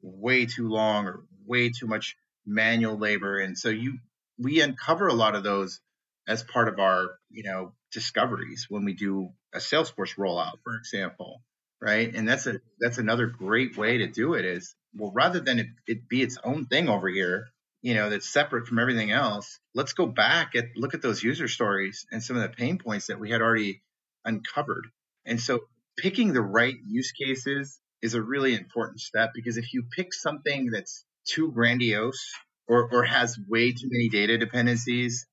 [0.01, 2.17] way too long or way too much
[2.47, 3.39] manual labor.
[3.39, 3.99] And so you
[4.39, 5.81] we uncover a lot of those
[6.27, 11.43] as part of our you know discoveries when we do a salesforce rollout for example
[11.81, 12.15] right?
[12.15, 15.67] And that's a that's another great way to do it is well rather than it,
[15.87, 17.49] it be its own thing over here
[17.83, 21.49] you know that's separate from everything else let's go back and look at those user
[21.49, 23.83] stories and some of the pain points that we had already
[24.25, 24.87] uncovered.
[25.25, 25.61] And so
[25.97, 30.71] picking the right use cases is a really important step because if you pick something
[30.71, 32.33] that's too grandiose
[32.69, 35.27] or, or has way too many data dependencies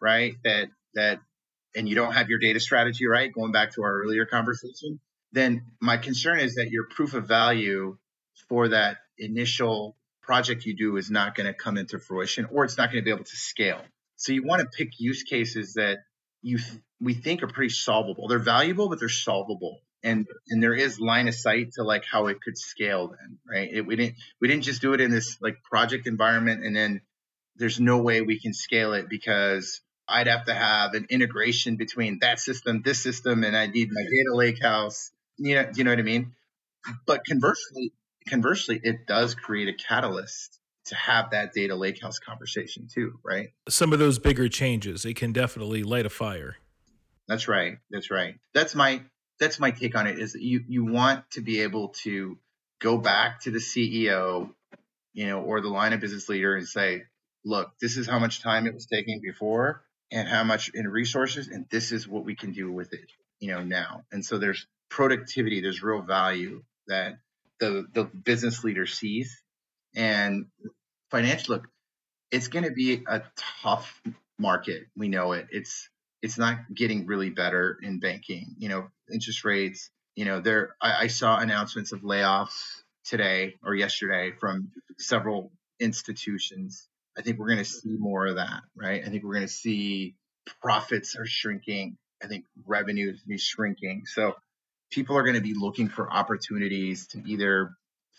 [0.00, 1.20] right that that
[1.76, 5.00] and you don't have your data strategy right going back to our earlier conversation
[5.32, 7.98] then my concern is that your proof of value
[8.48, 12.78] for that initial project you do is not going to come into fruition or it's
[12.78, 13.80] not going to be able to scale.
[14.16, 15.98] So you want to pick use cases that
[16.40, 18.28] you th- we think are pretty solvable.
[18.28, 19.80] They're valuable, but they're solvable.
[20.04, 23.68] And and there is line of sight to like how it could scale then, right?
[23.72, 27.00] It, we didn't we didn't just do it in this like project environment and then
[27.56, 32.18] there's no way we can scale it because I'd have to have an integration between
[32.20, 35.10] that system, this system, and I need my data lake house.
[35.38, 36.34] You know, you know what I mean?
[37.06, 37.92] But conversely,
[38.28, 43.48] conversely, it does create a catalyst to have that data lakehouse conversation too, right?
[43.68, 46.56] Some of those bigger changes, it can definitely light a fire.
[47.26, 47.78] That's right.
[47.90, 48.34] That's right.
[48.52, 49.00] That's my
[49.38, 52.38] that's my take on it is you you want to be able to
[52.80, 54.50] go back to the CEO,
[55.12, 57.04] you know, or the line of business leader and say,
[57.44, 59.82] look, this is how much time it was taking before
[60.12, 63.10] and how much in resources and this is what we can do with it,
[63.40, 64.02] you know, now.
[64.12, 67.18] And so there's productivity, there's real value that
[67.60, 69.42] the the business leader sees.
[69.96, 70.46] And
[71.10, 71.68] financial look,
[72.30, 73.22] it's going to be a
[73.62, 74.02] tough
[74.38, 74.84] market.
[74.96, 75.48] We know it.
[75.50, 75.88] It's
[76.22, 78.54] it's not getting really better in banking.
[78.58, 79.90] You know, interest rates.
[80.16, 86.88] You know, there I, I saw announcements of layoffs today or yesterday from several institutions.
[87.16, 89.02] I think we're going to see more of that, right?
[89.04, 90.14] I think we're going to see
[90.62, 91.96] profits are shrinking.
[92.22, 94.04] I think revenues be shrinking.
[94.06, 94.34] So
[94.90, 97.72] people are going to be looking for opportunities to either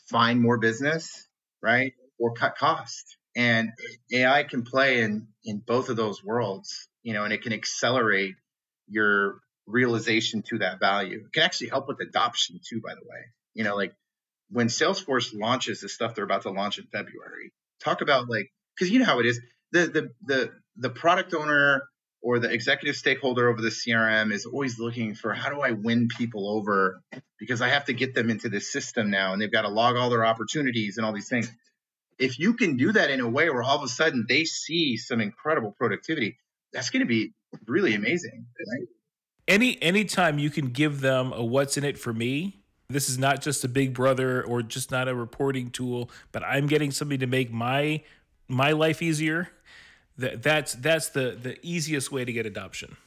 [0.09, 1.27] find more business,
[1.61, 3.17] right, or cut costs.
[3.35, 3.71] And
[4.13, 8.35] AI can play in in both of those worlds, you know, and it can accelerate
[8.87, 11.23] your realization to that value.
[11.25, 13.19] It can actually help with adoption too, by the way.
[13.53, 13.93] You know, like
[14.49, 17.51] when Salesforce launches the stuff they're about to launch in February,
[17.83, 19.39] talk about like because you know how it is.
[19.71, 21.83] The the the the product owner
[22.21, 26.07] or the executive stakeholder over the CRM is always looking for how do I win
[26.07, 27.01] people over
[27.39, 29.95] because I have to get them into this system now and they've got to log
[29.95, 31.51] all their opportunities and all these things.
[32.17, 34.97] If you can do that in a way where all of a sudden they see
[34.97, 36.37] some incredible productivity,
[36.73, 37.33] that's going to be
[37.67, 38.47] really amazing.
[38.57, 38.87] Right?
[39.47, 43.41] Any anytime you can give them a what's in it for me, this is not
[43.41, 47.27] just a big brother or just not a reporting tool, but I'm getting something to
[47.27, 48.01] make my
[48.47, 49.49] my life easier
[50.17, 52.97] that that's that's the the easiest way to get adoption.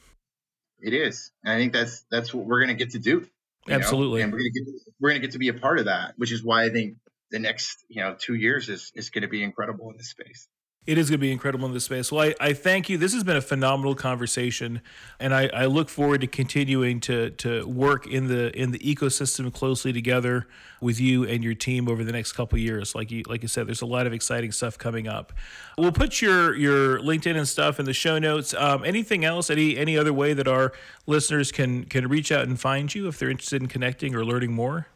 [0.81, 1.31] It is.
[1.43, 3.27] And I think that's that's what we're going to get to do.
[3.67, 4.19] Absolutely.
[4.19, 4.25] Know?
[4.25, 6.13] And we're going to get we're going to get to be a part of that,
[6.17, 6.95] which is why I think
[7.31, 10.47] the next, you know, 2 years is is going to be incredible in this space
[10.85, 12.11] it is going to be incredible in this space.
[12.11, 12.97] Well, I, I thank you.
[12.97, 14.81] This has been a phenomenal conversation,
[15.19, 19.53] and I, I look forward to continuing to to work in the in the ecosystem
[19.53, 20.47] closely together
[20.81, 22.95] with you and your team over the next couple years.
[22.95, 25.33] Like you like you said, there's a lot of exciting stuff coming up.
[25.77, 28.55] We'll put your your LinkedIn and stuff in the show notes.
[28.55, 29.49] Um, anything else?
[29.49, 30.71] Any any other way that our
[31.05, 34.53] listeners can can reach out and find you if they're interested in connecting or learning
[34.53, 34.87] more?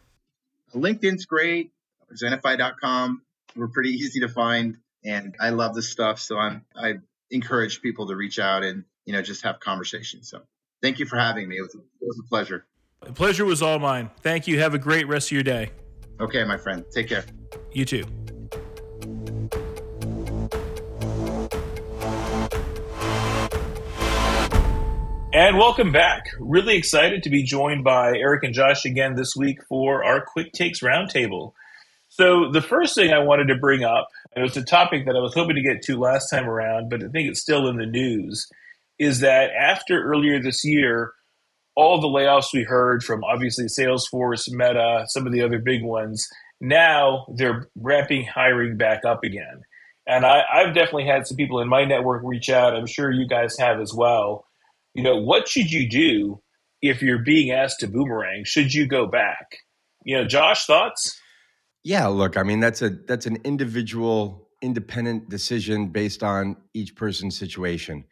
[0.73, 1.71] LinkedIn's great.
[2.13, 3.21] Zennify.com.
[3.55, 6.19] We're pretty easy to find and I love this stuff.
[6.19, 6.95] So I'm I
[7.31, 10.29] encourage people to reach out and you know just have conversations.
[10.29, 10.41] So
[10.81, 11.57] thank you for having me.
[11.57, 12.65] It was, it was a pleasure.
[13.01, 14.09] The pleasure was all mine.
[14.21, 14.59] Thank you.
[14.59, 15.71] Have a great rest of your day.
[16.19, 16.85] Okay, my friend.
[16.91, 17.25] Take care.
[17.73, 18.05] You too.
[25.33, 26.27] And welcome back.
[26.39, 30.53] Really excited to be joined by Eric and Josh again this week for our Quick
[30.53, 31.53] Takes Roundtable.
[32.09, 35.19] So, the first thing I wanted to bring up it was a topic that I
[35.19, 37.85] was hoping to get to last time around, but I think it's still in the
[37.85, 38.47] news,
[38.99, 41.11] is that after earlier this year,
[41.75, 46.27] all the layoffs we heard from obviously Salesforce, Meta, some of the other big ones,
[46.61, 49.61] now they're ramping hiring back up again.
[50.05, 52.75] And I, I've definitely had some people in my network reach out.
[52.75, 54.45] I'm sure you guys have as well.
[54.93, 56.41] You know, what should you do
[56.81, 58.43] if you're being asked to boomerang?
[58.45, 59.57] Should you go back?
[60.03, 61.19] You know, Josh, thoughts?
[61.83, 67.37] Yeah, look, I mean that's a that's an individual independent decision based on each person's
[67.37, 68.05] situation.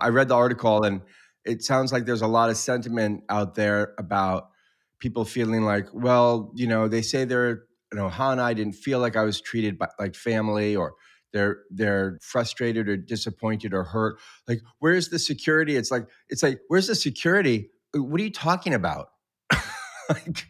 [0.00, 1.02] I read the article and
[1.44, 4.50] it sounds like there's a lot of sentiment out there about
[4.98, 8.98] people feeling like, well, you know, they say they're, you know, Ohana, I didn't feel
[9.00, 10.94] like I was treated by, like family or
[11.32, 14.18] they're they're frustrated or disappointed or hurt.
[14.48, 15.76] Like, where's the security?
[15.76, 17.70] It's like, it's like, where's the security?
[17.94, 19.10] What are you talking about?
[20.10, 20.46] like,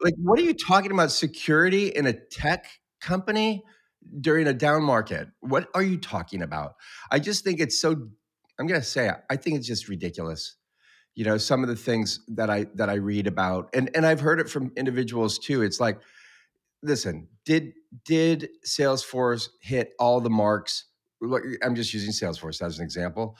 [0.00, 1.10] like, what are you talking about?
[1.10, 2.66] Security in a tech
[3.00, 3.62] company
[4.20, 5.28] during a down market?
[5.40, 6.74] What are you talking about?
[7.10, 8.08] I just think it's so.
[8.58, 10.56] I'm going to say, I think it's just ridiculous.
[11.14, 14.20] You know, some of the things that I that I read about, and and I've
[14.20, 15.62] heard it from individuals too.
[15.62, 16.00] It's like,
[16.82, 17.72] listen, did
[18.04, 20.86] did Salesforce hit all the marks?
[21.62, 23.36] I'm just using Salesforce as an example.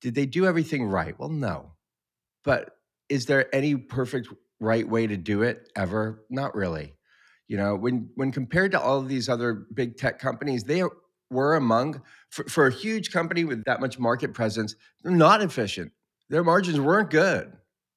[0.00, 1.16] Did they do everything right?
[1.18, 1.74] Well, no.
[2.42, 2.70] But
[3.08, 4.28] is there any perfect
[4.62, 6.24] right way to do it ever?
[6.30, 6.94] Not really.
[7.48, 10.82] You know, when when compared to all of these other big tech companies, they
[11.30, 12.00] were among
[12.30, 15.92] for, for a huge company with that much market presence, they're not efficient.
[16.30, 17.52] Their margins weren't good.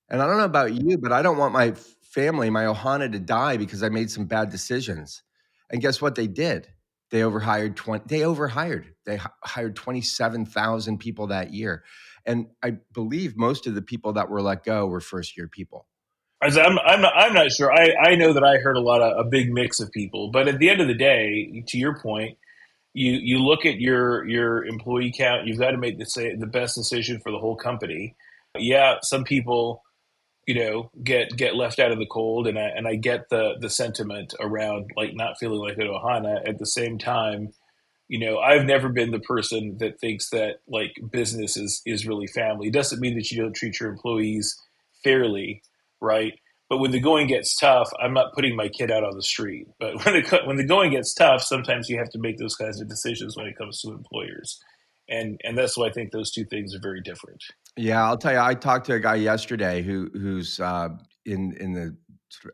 [0.09, 3.19] And I don't know about you, but I don't want my family, my Ohana to
[3.19, 5.23] die because I made some bad decisions.
[5.69, 6.67] And guess what they did?
[7.11, 8.93] They overhired 20 they overhired.
[9.05, 11.83] They hired 27,000 people that year.
[12.25, 15.87] And I believe most of the people that were let go were first year people.
[16.45, 17.71] I'm, I'm, not, I'm not sure.
[17.71, 20.47] I, I know that I heard a lot of a big mix of people, but
[20.47, 22.37] at the end of the day, to your point,
[22.93, 25.45] you you look at your your employee count.
[25.45, 28.15] You've got to make the the best decision for the whole company.
[28.57, 29.83] Yeah, some people,
[30.47, 33.55] you know, get get left out of the cold, and I and I get the
[33.59, 36.47] the sentiment around like not feeling like an Ohana.
[36.47, 37.51] At the same time,
[38.07, 42.27] you know, I've never been the person that thinks that like business is is really
[42.27, 42.67] family.
[42.67, 44.55] It doesn't mean that you don't treat your employees
[45.03, 45.61] fairly
[46.05, 46.33] right?
[46.69, 49.67] But when the going gets tough, I'm not putting my kid out on the street.
[49.79, 52.79] But when the when the going gets tough, sometimes you have to make those kinds
[52.81, 54.59] of decisions when it comes to employers,
[55.09, 57.43] and and that's why I think those two things are very different.
[57.77, 58.39] Yeah, I'll tell you.
[58.39, 60.89] I talked to a guy yesterday who who's uh,
[61.25, 61.97] in in the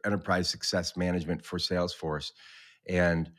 [0.06, 2.32] enterprise success management for Salesforce,
[2.89, 3.30] and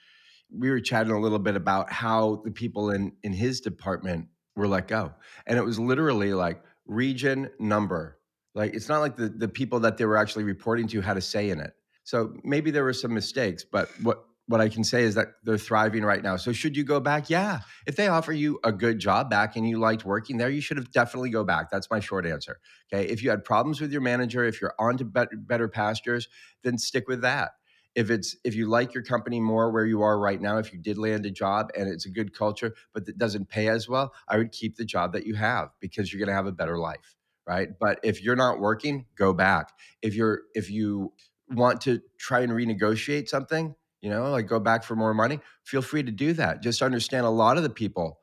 [0.55, 4.69] we were chatting a little bit about how the people in in his department were
[4.69, 5.13] let go,
[5.47, 8.19] and it was literally like region number
[8.55, 11.21] like it's not like the, the people that they were actually reporting to had a
[11.21, 11.75] say in it.
[12.05, 15.57] So maybe there were some mistakes, but what what I can say is that they're
[15.57, 16.37] thriving right now.
[16.37, 17.31] So should you go back?
[17.31, 17.61] Yeah.
[17.87, 20.77] If they offer you a good job back and you liked working there, you should
[20.77, 21.71] have definitely go back.
[21.71, 22.59] That's my short answer.
[22.93, 23.07] Okay.
[23.07, 26.29] If you had problems with your manager, if you're on to better better pastures,
[26.65, 27.53] then stick with that.
[27.95, 30.79] If it's if you like your company more where you are right now, if you
[30.79, 34.13] did land a job and it's a good culture, but it doesn't pay as well,
[34.29, 36.79] I would keep the job that you have because you're going to have a better
[36.79, 37.15] life
[37.47, 37.69] right?
[37.81, 39.71] But if you're not working go back.
[40.03, 41.13] If you're if you
[41.49, 45.83] want to try and renegotiate something you know like go back for more money feel
[45.83, 46.63] free to do that.
[46.63, 48.19] Just understand a lot of the people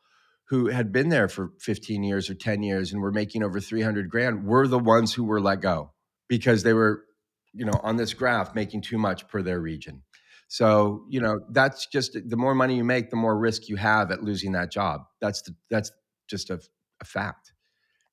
[0.49, 4.09] who had been there for 15 years or 10 years and were making over 300
[4.09, 5.91] grand were the ones who were let go
[6.27, 7.05] because they were
[7.53, 10.03] you know on this graph making too much per their region.
[10.47, 14.11] So you know that's just the more money you make the more risk you have
[14.11, 15.01] at losing that job.
[15.21, 15.91] That's the, that's
[16.27, 16.59] just a,
[17.01, 17.53] a fact.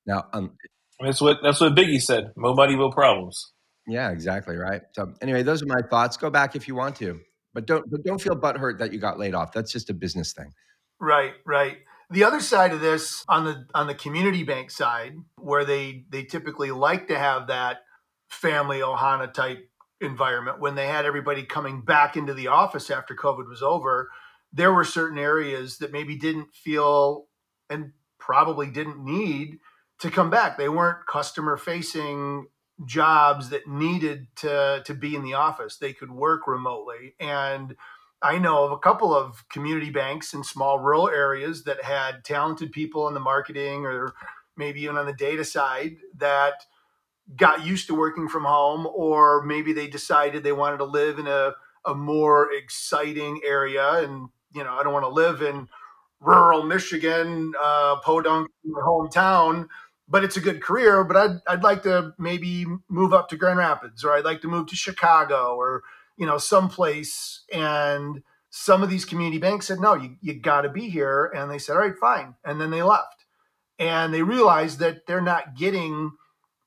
[0.05, 0.57] Now um,
[0.99, 2.31] that's what that's what Biggie said.
[2.35, 3.53] More money, more problems.
[3.87, 4.81] Yeah, exactly right.
[4.93, 6.17] So anyway, those are my thoughts.
[6.17, 7.19] Go back if you want to,
[7.53, 9.53] but don't but don't feel butthurt that you got laid off.
[9.53, 10.51] That's just a business thing.
[10.99, 11.77] Right, right.
[12.09, 16.23] The other side of this on the on the community bank side, where they they
[16.23, 17.77] typically like to have that
[18.29, 19.69] family Ohana type
[20.01, 24.09] environment when they had everybody coming back into the office after COVID was over,
[24.53, 27.27] there were certain areas that maybe didn't feel
[27.69, 29.59] and probably didn't need
[29.99, 30.57] to come back.
[30.57, 32.47] They weren't customer facing
[32.85, 35.77] jobs that needed to to be in the office.
[35.77, 37.15] They could work remotely.
[37.19, 37.75] And
[38.21, 42.71] I know of a couple of community banks in small rural areas that had talented
[42.71, 44.13] people in the marketing or
[44.55, 46.53] maybe even on the data side that
[47.35, 51.27] got used to working from home or maybe they decided they wanted to live in
[51.27, 51.51] a,
[51.85, 55.67] a more exciting area and you know i don't want to live in
[56.21, 59.67] rural michigan uh, podunk my hometown
[60.07, 61.03] but it's a good career.
[61.03, 64.47] But I'd I'd like to maybe move up to Grand Rapids, or I'd like to
[64.47, 65.83] move to Chicago, or
[66.17, 67.43] you know, someplace.
[67.53, 71.51] And some of these community banks said, no, you you got to be here, and
[71.51, 73.25] they said, all right, fine, and then they left,
[73.79, 76.11] and they realized that they're not getting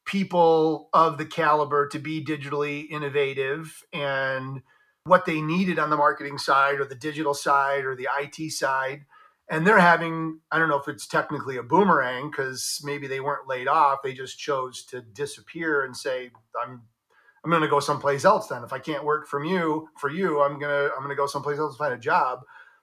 [0.06, 4.62] people of the caliber to be digitally innovative and
[5.04, 9.04] what they needed on the marketing side or the digital side or the IT side
[9.50, 13.48] and they're having i don't know if it's technically a boomerang because maybe they weren't
[13.48, 16.30] laid off they just chose to disappear and say
[16.62, 16.82] i'm
[17.44, 18.64] i'm going to go someplace else then.
[18.64, 21.26] If i can't work from you for you i'm going to i'm going to go
[21.26, 22.40] someplace else and find a job.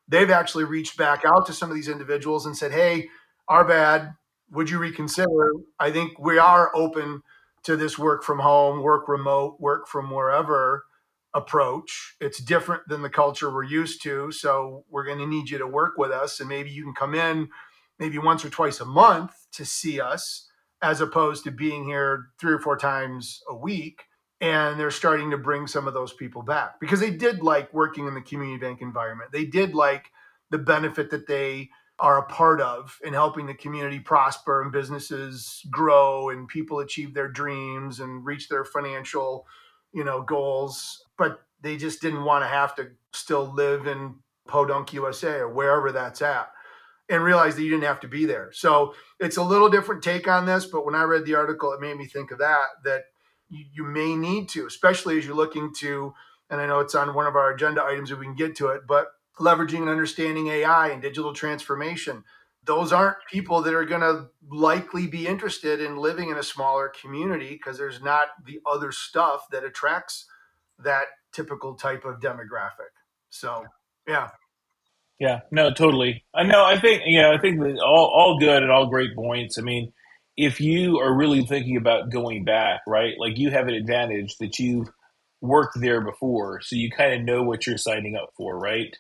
[0.10, 3.10] They've actually reached back out to some of these individuals and said hey
[3.48, 4.14] our bad.
[4.52, 5.54] Would you reconsider?
[5.80, 7.22] I think we are open
[7.64, 10.86] to this work from home, work remote, work from wherever
[11.34, 12.16] approach.
[12.20, 14.32] It's different than the culture we're used to.
[14.32, 16.40] So we're going to need you to work with us.
[16.40, 17.50] And maybe you can come in
[18.00, 20.48] maybe once or twice a month to see us,
[20.82, 24.04] as opposed to being here three or four times a week.
[24.40, 28.08] And they're starting to bring some of those people back because they did like working
[28.08, 29.32] in the community bank environment.
[29.32, 30.12] They did like
[30.52, 31.70] the benefit that they
[32.00, 37.14] are a part of in helping the community prosper and businesses grow and people achieve
[37.14, 39.48] their dreams and reach their financial
[39.94, 44.16] you know goals but they just didn't want to have to still live in
[44.48, 46.50] podunk usa or wherever that's at
[47.10, 50.28] and realize that you didn't have to be there so it's a little different take
[50.28, 53.04] on this but when i read the article it made me think of that that
[53.50, 56.14] you, you may need to especially as you're looking to
[56.50, 58.68] and i know it's on one of our agenda items if we can get to
[58.68, 59.08] it but
[59.40, 62.24] leveraging and understanding AI and digital transformation.
[62.64, 66.92] Those aren't people that are going to likely be interested in living in a smaller
[67.02, 70.26] community because there's not the other stuff that attracts
[70.84, 72.94] that typical type of demographic.
[73.30, 73.66] So,
[74.08, 74.30] yeah.
[75.20, 76.24] Yeah, no, totally.
[76.36, 76.64] I know.
[76.64, 77.34] I think you know.
[77.34, 79.58] I think all all good and all great points.
[79.58, 79.92] I mean,
[80.36, 83.16] if you are really thinking about going back, right?
[83.18, 84.90] Like you have an advantage that you've
[85.42, 88.96] worked there before, so you kind of know what you're signing up for, right?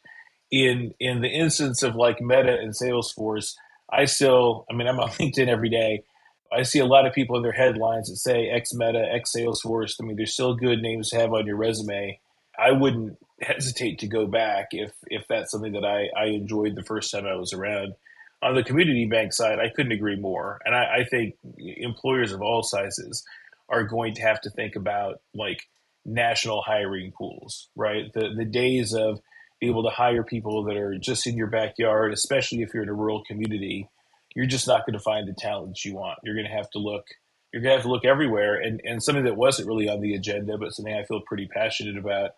[0.51, 3.53] in in the instance of like Meta and Salesforce,
[3.91, 6.03] I still, I mean, I'm on LinkedIn every day.
[6.51, 9.95] I see a lot of people in their headlines that say ex Meta, ex Salesforce.
[9.99, 12.19] I mean, they're still good names to have on your resume.
[12.57, 16.83] I wouldn't hesitate to go back if if that's something that I, I enjoyed the
[16.83, 17.93] first time I was around.
[18.41, 20.59] On the community bank side, I couldn't agree more.
[20.63, 23.23] And I, I think employers of all sizes
[23.69, 25.61] are going to have to think about like
[26.05, 28.11] national hiring pools, right?
[28.13, 29.19] The the days of
[29.59, 32.89] be able to hire people that are just in your backyard, especially if you're in
[32.89, 33.89] a rural community,
[34.37, 36.19] you're just not going to find the talent that you want.
[36.23, 37.05] You're going to have to look.
[37.51, 38.61] You're going to have to look everywhere.
[38.61, 41.97] And and something that wasn't really on the agenda, but something I feel pretty passionate
[41.97, 42.31] about.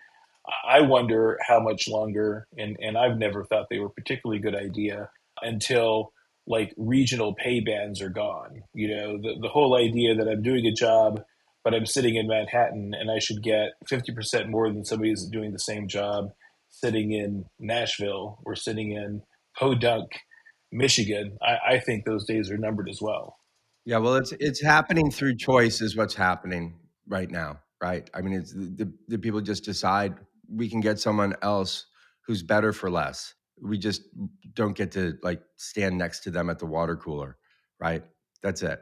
[0.67, 5.09] I wonder how much longer, and and I've never thought they were particularly good idea
[5.41, 6.13] until
[6.47, 8.63] like regional pay bands are gone.
[8.73, 11.21] You know, the the whole idea that I'm doing a job
[11.63, 15.51] but I'm sitting in Manhattan and I should get 50% more than somebody who's doing
[15.51, 16.31] the same job
[16.69, 19.23] sitting in Nashville or sitting in
[19.57, 20.11] Podunk,
[20.71, 23.37] Michigan, I, I think those days are numbered as well.
[23.85, 28.09] Yeah, well, it's it's happening through choice, is what's happening right now, right?
[28.13, 30.15] I mean, it's the, the people just decide
[30.47, 31.85] we can get someone else
[32.27, 33.33] who's better for less.
[33.61, 34.03] We just
[34.53, 37.37] don't get to like stand next to them at the water cooler,
[37.79, 38.03] right?
[38.43, 38.79] That's it.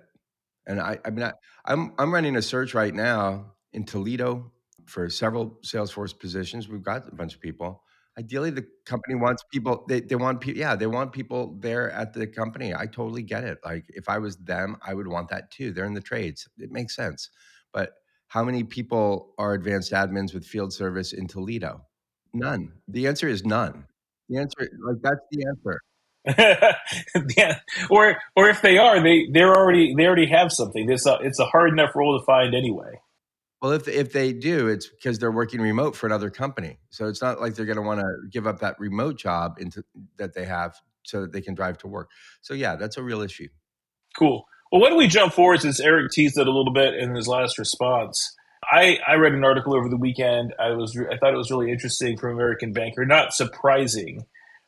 [0.66, 1.34] And I, I mean, I,
[1.66, 4.52] I'm I'm running a search right now in Toledo
[4.86, 6.68] for several Salesforce positions.
[6.68, 7.84] We've got a bunch of people.
[8.18, 9.86] Ideally, the company wants people.
[9.88, 10.59] They, they want people.
[10.59, 12.74] Yeah, they want people there at the company.
[12.74, 13.59] I totally get it.
[13.63, 15.72] Like if I was them, I would want that too.
[15.72, 16.47] They're in the trades.
[16.57, 17.30] It makes sense.
[17.74, 17.93] But
[18.28, 21.86] how many people are advanced admins with field service in Toledo?
[22.34, 22.74] None.
[22.88, 23.86] The answer is none.
[24.30, 25.80] The answer, like that's the answer.
[27.38, 27.59] yeah.
[27.89, 30.89] Or or if they are, they they're already they already have something.
[30.89, 32.99] It's a it's a hard enough role to find anyway.
[33.62, 36.78] Well, if if they do, it's because they're working remote for another company.
[36.89, 39.84] So it's not like they're going to want to give up that remote job into
[40.18, 42.12] that they have so that they can drive to work.
[42.41, 43.48] So yeah, that's a real issue.
[44.18, 44.45] Cool.
[44.72, 47.27] Well, why don't we jump forward since Eric teased it a little bit in his
[47.27, 48.36] last response?
[48.72, 50.53] I, I read an article over the weekend.
[50.60, 53.06] I was I thought it was really interesting from American Banker.
[53.06, 54.26] Not surprising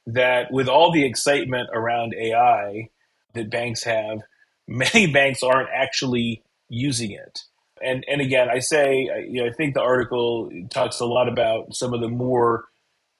[0.07, 2.89] that with all the excitement around AI
[3.35, 4.19] that banks have,
[4.67, 7.41] many banks aren't actually using it
[7.83, 11.73] and and again, I say, you know, I think the article talks a lot about
[11.73, 12.65] some of the more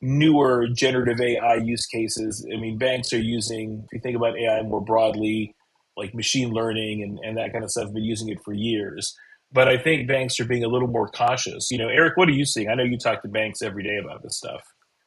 [0.01, 2.45] newer generative AI use cases.
[2.53, 5.55] I mean, banks are using, if you think about AI more broadly,
[5.97, 9.13] like machine learning and, and that kind of stuff, have been using it for years.
[9.51, 11.69] But I think banks are being a little more cautious.
[11.71, 12.69] You know, Eric, what are you seeing?
[12.69, 14.61] I know you talk to banks every day about this stuff.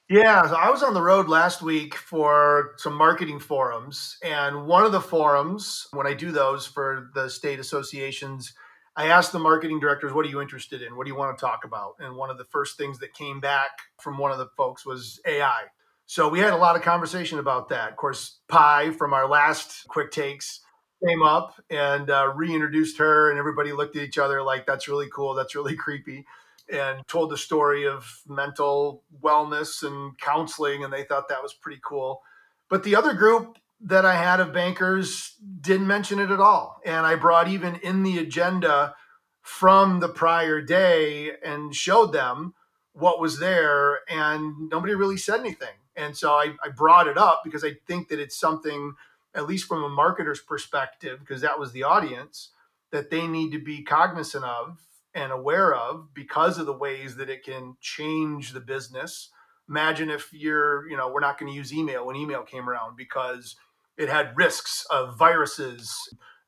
[0.08, 4.18] Yeah, so I was on the road last week for some marketing forums.
[4.22, 8.52] And one of the forums, when I do those for the state associations,
[8.94, 10.96] I asked the marketing directors, what are you interested in?
[10.96, 11.94] What do you want to talk about?
[11.98, 13.70] And one of the first things that came back
[14.00, 15.62] from one of the folks was AI.
[16.06, 17.90] So we had a lot of conversation about that.
[17.90, 20.60] Of course, Pi from our last quick takes
[21.06, 25.08] came up and uh, reintroduced her, and everybody looked at each other like, that's really
[25.12, 26.26] cool, that's really creepy,
[26.70, 31.80] and told the story of mental wellness and counseling, and they thought that was pretty
[31.82, 32.20] cool.
[32.68, 36.80] But the other group that I had of bankers didn't mention it at all.
[36.84, 38.94] And I brought even in the agenda
[39.40, 42.54] from the prior day and showed them
[42.92, 45.74] what was there, and nobody really said anything.
[45.96, 48.92] And so I, I brought it up because I think that it's something
[49.34, 52.50] at least from a marketer's perspective, because that was the audience,
[52.90, 54.78] that they need to be cognizant of
[55.14, 59.30] and aware of because of the ways that it can change the business.
[59.68, 62.96] Imagine if you're, you know, we're not going to use email when email came around
[62.96, 63.56] because
[63.96, 65.94] it had risks of viruses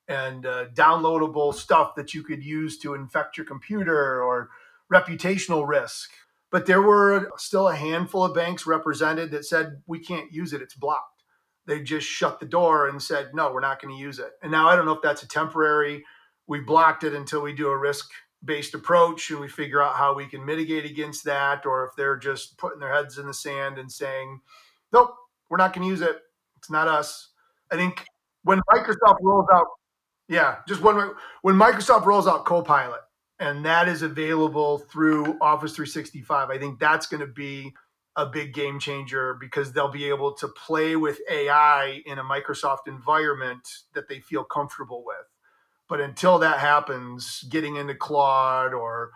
[0.08, 4.50] and uh, downloadable stuff that you could use to infect your computer or
[4.92, 6.10] reputational risk.
[6.50, 10.62] But there were still a handful of banks represented that said, we can't use it,
[10.62, 11.24] it's blocked.
[11.66, 14.32] They just shut the door and said, no, we're not going to use it.
[14.42, 16.04] And now I don't know if that's a temporary,
[16.46, 18.10] we blocked it until we do a risk
[18.44, 22.18] based approach and we figure out how we can mitigate against that, or if they're
[22.18, 24.40] just putting their heads in the sand and saying,
[24.92, 25.14] nope,
[25.48, 26.18] we're not going to use it.
[26.58, 27.30] It's not us.
[27.70, 28.04] I think
[28.42, 29.66] when Microsoft rolls out,
[30.28, 33.00] yeah, just one when Microsoft rolls out Copilot
[33.38, 37.72] and that is available through Office 365, I think that's going to be
[38.16, 42.86] a big game changer because they'll be able to play with AI in a Microsoft
[42.86, 45.26] environment that they feel comfortable with.
[45.88, 49.10] But until that happens, getting into Claude or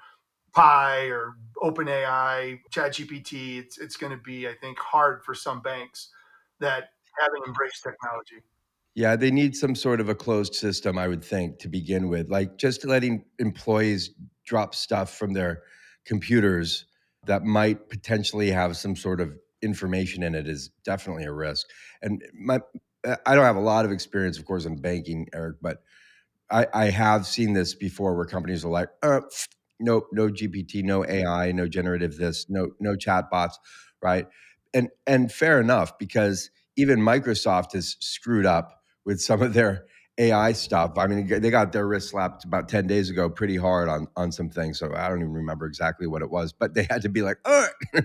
[0.53, 6.11] Pi or OpenAI, ChatGPT, it's it's going to be, I think, hard for some banks
[6.61, 8.43] that haven't embraced technology.
[8.95, 12.31] Yeah, they need some sort of a closed system, I would think, to begin with.
[12.31, 14.11] Like just letting employees
[14.45, 15.63] drop stuff from their
[16.05, 16.87] computers
[17.27, 21.67] that might potentially have some sort of information in it is definitely a risk.
[22.03, 22.61] And my,
[23.27, 25.83] I don't have a lot of experience, of course, in banking, Eric, but
[26.51, 29.21] I, I have seen this before where companies are like, uh,
[29.81, 33.55] nope, no GPT, no AI, no generative this, no no chatbots,
[34.03, 34.27] right?
[34.75, 39.87] And and fair enough because even Microsoft has screwed up with some of their
[40.19, 40.95] AI stuff.
[40.99, 44.33] I mean, they got their wrist slapped about 10 days ago pretty hard on, on
[44.33, 44.79] some things.
[44.79, 47.39] So I don't even remember exactly what it was, but they had to be like,
[47.45, 47.69] oh,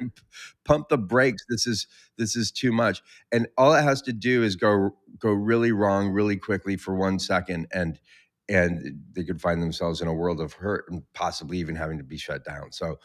[0.66, 1.44] pump the brakes.
[1.50, 1.88] This is,
[2.18, 3.04] this is too much.
[3.32, 7.20] And all it has to do is go, go really wrong really quickly for one
[7.20, 7.68] second.
[7.74, 8.00] And,
[8.50, 12.04] and they could find themselves in a world of hurt and possibly even having to
[12.04, 12.72] be shut down.
[12.74, 13.00] So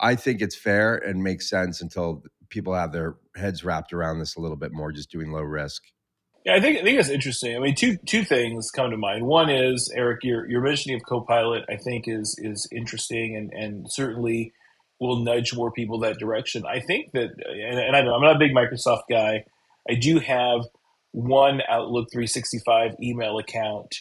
[0.00, 4.36] I think it's fair and makes sense until people have their heads wrapped around this
[4.36, 5.82] a little bit more, just doing low risk.
[6.44, 7.56] Yeah, I think I think it's interesting.
[7.56, 9.26] I mean, two two things come to mind.
[9.26, 13.86] One is Eric, your your mentioning of Copilot, I think is is interesting and and
[13.90, 14.52] certainly
[15.00, 16.64] will nudge more people that direction.
[16.66, 19.44] I think that, and, and I I'm not a big Microsoft guy.
[19.88, 20.62] I do have
[21.12, 23.94] one Outlook 365 email account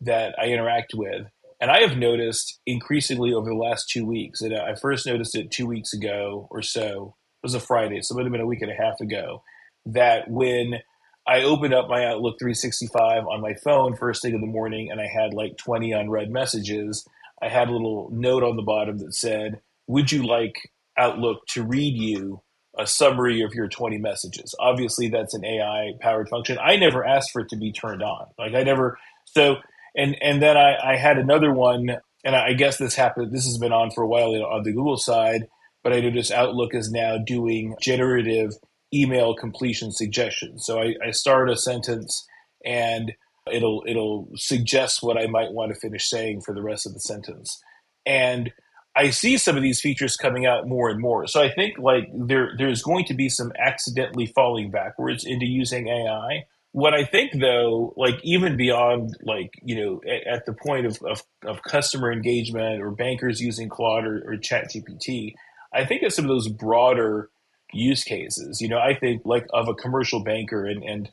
[0.00, 1.26] that I interact with,
[1.60, 4.40] and I have noticed increasingly over the last two weeks.
[4.40, 7.16] And I first noticed it two weeks ago or so.
[7.42, 9.42] Was a Friday, so it would have been a week and a half ago.
[9.86, 10.80] That when
[11.26, 15.00] I opened up my Outlook 365 on my phone first thing in the morning, and
[15.00, 17.06] I had like 20 unread messages.
[17.42, 20.56] I had a little note on the bottom that said, "Would you like
[20.98, 22.42] Outlook to read you
[22.78, 26.58] a summary of your 20 messages?" Obviously, that's an AI powered function.
[26.62, 28.26] I never asked for it to be turned on.
[28.38, 28.98] Like I never.
[29.24, 29.56] So
[29.96, 33.32] and and then I, I had another one, and I guess this happened.
[33.32, 35.48] This has been on for a while on the Google side,
[35.82, 38.52] but I noticed Outlook is now doing generative
[38.92, 40.64] email completion suggestions.
[40.66, 42.26] So I, I start a sentence
[42.64, 43.12] and
[43.50, 47.00] it'll it'll suggest what I might want to finish saying for the rest of the
[47.00, 47.60] sentence.
[48.06, 48.52] And
[48.96, 51.26] I see some of these features coming out more and more.
[51.26, 55.88] So I think like there there's going to be some accidentally falling backwards into using
[55.88, 56.44] AI.
[56.72, 60.98] What I think though, like even beyond like, you know, at, at the point of,
[61.02, 65.34] of, of, customer engagement or bankers using Claude or, or Chat GPT,
[65.74, 67.30] I think of some of those broader
[67.72, 68.60] use cases.
[68.60, 71.10] You know, I think like of a commercial banker, and, and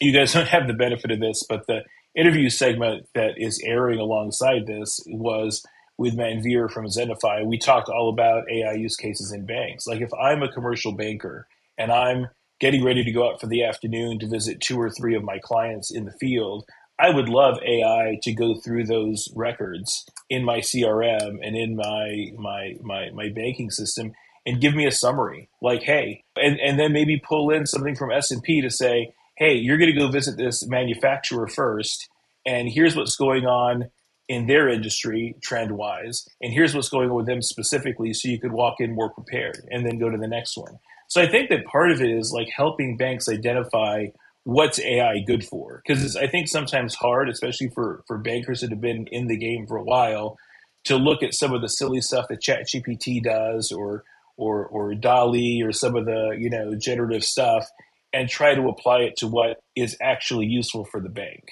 [0.00, 1.82] you guys don't have the benefit of this, but the
[2.14, 5.64] interview segment that is airing alongside this was
[5.98, 7.46] with Manvir from Zennify.
[7.46, 9.86] We talked all about AI use cases in banks.
[9.86, 11.46] Like if I'm a commercial banker
[11.76, 12.28] and I'm
[12.58, 15.38] getting ready to go out for the afternoon to visit two or three of my
[15.42, 16.64] clients in the field,
[17.00, 22.32] I would love AI to go through those records in my CRM and in my
[22.36, 24.12] my my my banking system
[24.46, 25.48] and give me a summary.
[25.62, 29.78] Like hey and, and then maybe pull in something from s&p to say hey you're
[29.78, 32.08] going to go visit this manufacturer first
[32.46, 33.90] and here's what's going on
[34.28, 38.38] in their industry trend wise and here's what's going on with them specifically so you
[38.38, 40.78] could walk in more prepared and then go to the next one.
[41.08, 44.06] So i think that part of it is like helping banks identify
[44.44, 48.80] what's ai good for because i think sometimes hard especially for for bankers that have
[48.80, 50.36] been in the game for a while
[50.84, 54.02] to look at some of the silly stuff that chat gpt does or
[54.40, 57.68] or or DALL-E or some of the you know generative stuff
[58.12, 61.44] and try to apply it to what is actually useful for the bank.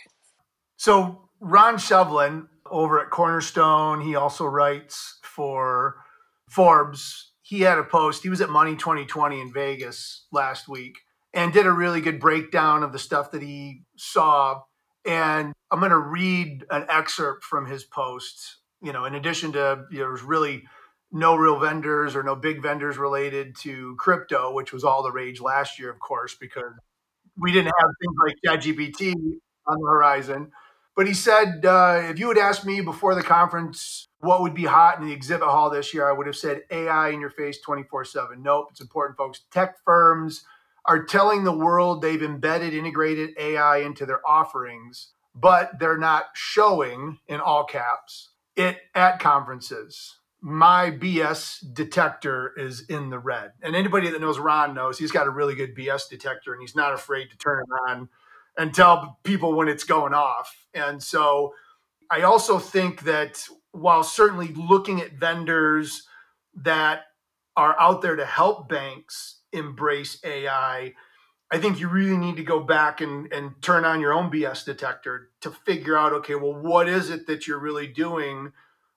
[0.76, 5.96] So Ron Shevlin over at Cornerstone, he also writes for
[6.50, 7.32] Forbes.
[7.42, 8.22] He had a post.
[8.22, 10.96] He was at Money 2020 in Vegas last week
[11.34, 14.60] and did a really good breakdown of the stuff that he saw.
[15.04, 18.56] And I'm going to read an excerpt from his post.
[18.82, 20.64] You know, in addition to you know, there's really
[21.10, 25.40] no real vendors or no big vendors related to crypto, which was all the rage
[25.40, 26.72] last year, of course, because
[27.36, 29.14] we didn't have things like ChatGPT
[29.66, 30.50] on the horizon.
[30.96, 34.64] But he said, uh, if you had asked me before the conference what would be
[34.64, 37.60] hot in the exhibit hall this year, I would have said AI in your face
[37.60, 38.42] 24 7.
[38.42, 39.42] Nope, it's important, folks.
[39.52, 40.44] Tech firms
[40.84, 47.18] are telling the world they've embedded integrated AI into their offerings, but they're not showing,
[47.26, 50.16] in all caps, it at conferences.
[50.40, 53.52] My BS detector is in the red.
[53.62, 56.76] And anybody that knows Ron knows he's got a really good BS detector and he's
[56.76, 58.08] not afraid to turn it on
[58.56, 60.66] and tell people when it's going off.
[60.74, 61.54] And so
[62.10, 66.06] I also think that while certainly looking at vendors
[66.54, 67.02] that
[67.56, 70.94] are out there to help banks embrace AI,
[71.50, 74.64] I think you really need to go back and, and turn on your own BS
[74.64, 78.52] detector to figure out okay, well, what is it that you're really doing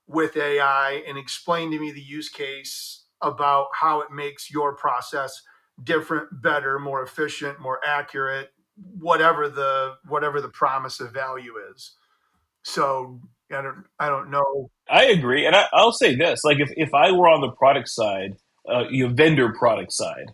[0.08, 5.42] with AI and explain to me the use case about how it makes your process
[5.84, 8.50] different, better, more efficient, more accurate,
[9.00, 11.96] whatever the whatever the promise of value is.
[12.64, 13.22] So
[13.52, 14.70] I don't I don't know.
[14.90, 17.90] I agree, and I, will say this: like if if I were on the product
[17.90, 18.36] side,
[18.72, 20.34] uh, you know, vendor product side,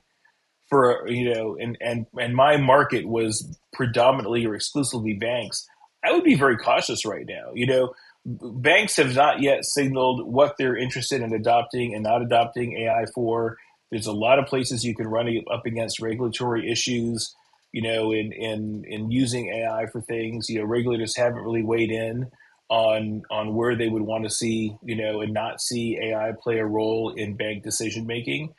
[0.69, 5.67] for you know, and and and my market was predominantly or exclusively banks,
[6.03, 7.51] I would be very cautious right now.
[7.53, 7.93] You know,
[8.25, 13.57] banks have not yet signaled what they're interested in adopting and not adopting AI for.
[13.91, 17.33] There's a lot of places you can run up against regulatory issues
[17.71, 20.49] you know, in in in using AI for things.
[20.49, 22.31] You know, regulators haven't really weighed in
[22.69, 26.59] on on where they would want to see, you know, and not see AI play
[26.59, 28.53] a role in bank decision making.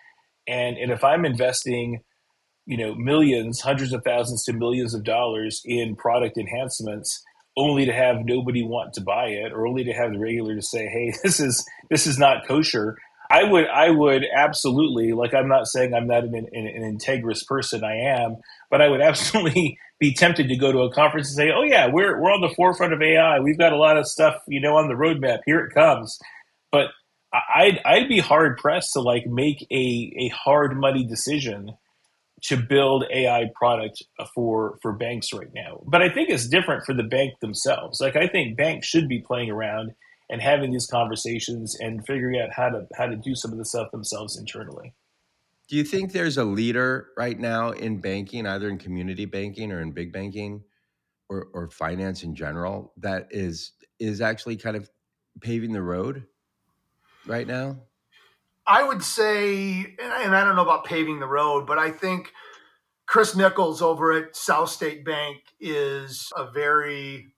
[0.49, 2.01] And and if I'm investing,
[2.67, 7.23] you know, millions, hundreds of thousands to millions of dollars in product enhancements
[7.57, 10.63] only to have nobody want to buy it or only to have the regular to
[10.63, 12.97] say, "Hey, this is this is not kosher."
[13.31, 17.47] I would I would absolutely like I'm not saying I'm not an, an, an integrous
[17.47, 18.39] person I am
[18.71, 21.89] but I would absolutely be tempted to go to a conference and say, "Oh yeah,
[21.91, 23.41] we're we're on the forefront of AI.
[23.41, 25.41] We've got a lot of stuff, you know, on the roadmap.
[25.47, 26.19] Here it comes."
[26.71, 26.89] But
[27.55, 31.77] I'd I'd be hard pressed to like make a a hard money decision
[32.45, 34.03] to build AI product
[34.35, 35.83] for for banks right now.
[35.87, 38.01] But I think it's different for the bank themselves.
[38.01, 39.93] Like I think banks should be playing around
[40.31, 43.65] and having these conversations and figuring out how to how to do some of the
[43.65, 44.95] stuff themselves internally.
[45.69, 49.83] Do you think there's a leader right now in banking, either in community banking or
[49.83, 50.63] in big banking
[51.29, 54.89] or, or finance in general, that is is actually kind of
[55.41, 56.25] paving the road
[57.29, 57.77] right now?
[58.67, 62.33] I would say, and I don't know about paving the road, but I think
[63.07, 67.33] Chris Nichols over at South State Bank is a very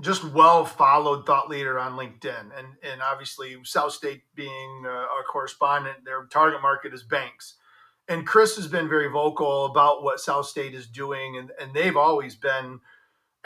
[0.00, 2.50] just well followed thought leader on LinkedIn.
[2.56, 7.54] And, and obviously, South State being a our correspondent, their target market is banks.
[8.06, 11.96] And Chris has been very vocal about what South State is doing, and, and they've
[11.96, 12.80] always been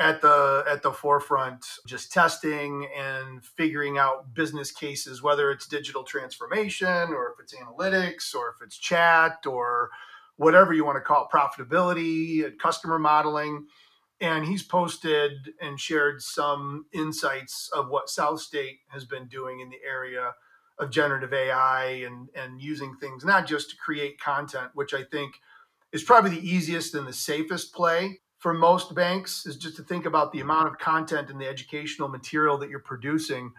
[0.03, 6.03] at the at the forefront just testing and figuring out business cases whether it's digital
[6.03, 9.91] transformation or if it's analytics or if it's chat or
[10.37, 13.65] whatever you want to call it profitability customer modeling.
[14.21, 19.69] And he's posted and shared some insights of what South State has been doing in
[19.69, 20.35] the area
[20.79, 25.35] of generative AI and and using things not just to create content, which I think
[25.93, 30.05] is probably the easiest and the safest play for most banks is just to think
[30.05, 33.53] about the amount of content and the educational material that you're producing,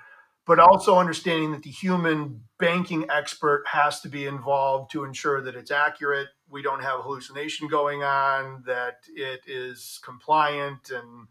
[0.46, 5.56] but also understanding that the human banking expert has to be involved to ensure that
[5.56, 11.28] it's accurate, we don't have hallucination going on, that it is compliant and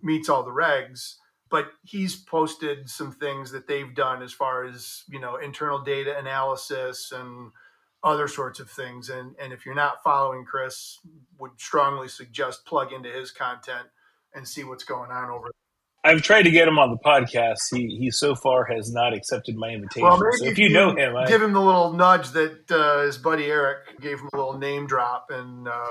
[0.00, 1.16] meets all the regs.
[1.50, 6.18] But he's posted some things that they've done as far as you know internal data
[6.18, 7.52] analysis and
[8.04, 9.08] other sorts of things.
[9.08, 11.00] And and if you're not following Chris,
[11.38, 13.88] would strongly suggest plug into his content
[14.34, 15.50] and see what's going on over there.
[16.06, 17.58] I've tried to get him on the podcast.
[17.72, 20.06] He he so far has not accepted my invitation.
[20.06, 21.44] Well, maybe so if you, you know him, give I...
[21.44, 25.30] him the little nudge that uh, his buddy Eric gave him a little name drop
[25.30, 25.86] and uh,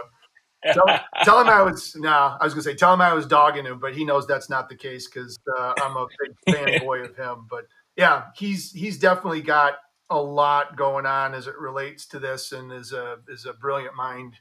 [0.72, 0.86] tell,
[1.24, 3.66] tell, him I was no, nah, I was gonna say tell him I was dogging
[3.66, 6.06] him, but he knows that's not the case because uh, I'm a
[6.46, 7.48] big fanboy of him.
[7.50, 7.66] But
[7.98, 9.78] yeah, he's he's definitely got
[10.10, 13.96] a lot going on as it relates to this, and is a is a brilliant
[13.96, 14.36] mind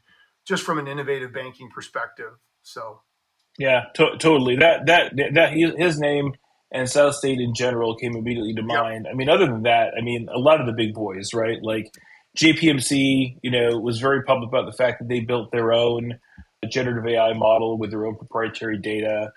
[0.47, 2.33] just from an innovative banking perspective.
[2.63, 3.01] So
[3.59, 4.57] yeah, to- totally.
[4.57, 6.35] That that that his name
[6.71, 9.05] and South State in general came immediately to mind.
[9.05, 9.13] Yep.
[9.13, 11.59] I mean, other than that, I mean, a lot of the big boys, right?
[11.63, 11.93] Like
[12.39, 16.19] JPMC, you know, was very public about the fact that they built their own
[16.71, 19.33] generative AI model with their own proprietary data.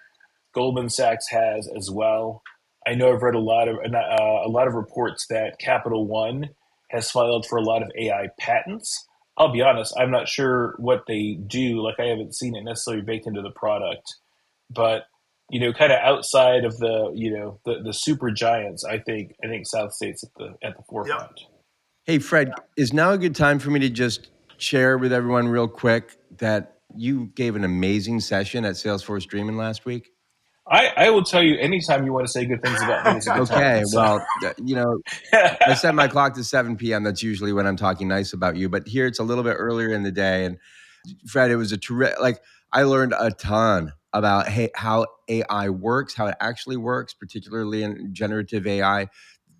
[0.53, 2.41] Goldman Sachs has as well.
[2.87, 6.49] I know I've read a lot of uh, a lot of reports that Capital One
[6.91, 9.05] has filed for a lot of AI patents.
[9.37, 11.81] I'll be honest, I'm not sure what they do.
[11.81, 14.15] Like I haven't seen it necessarily baked into the product,
[14.69, 15.03] but
[15.49, 19.35] you know, kind of outside of the you know the the super giants, I think
[19.43, 21.39] I think South State's at the at the forefront.
[21.39, 21.49] Yep.
[22.05, 25.67] Hey Fred, is now a good time for me to just share with everyone real
[25.67, 30.11] quick that you gave an amazing session at Salesforce Dreaming last week?
[30.67, 33.21] I, I will tell you anytime you want to say good things about me.
[33.41, 34.01] okay, time, so.
[34.01, 34.99] well, uh, you know,
[35.33, 37.03] I set my clock to 7 p.m.
[37.03, 38.67] That's usually when I'm talking nice about you.
[38.67, 40.45] But here it's a little bit earlier in the day.
[40.45, 40.57] And
[41.27, 42.39] Fred, it was a terrific, like,
[42.73, 48.13] I learned a ton about hey, how AI works, how it actually works, particularly in
[48.13, 49.07] generative AI,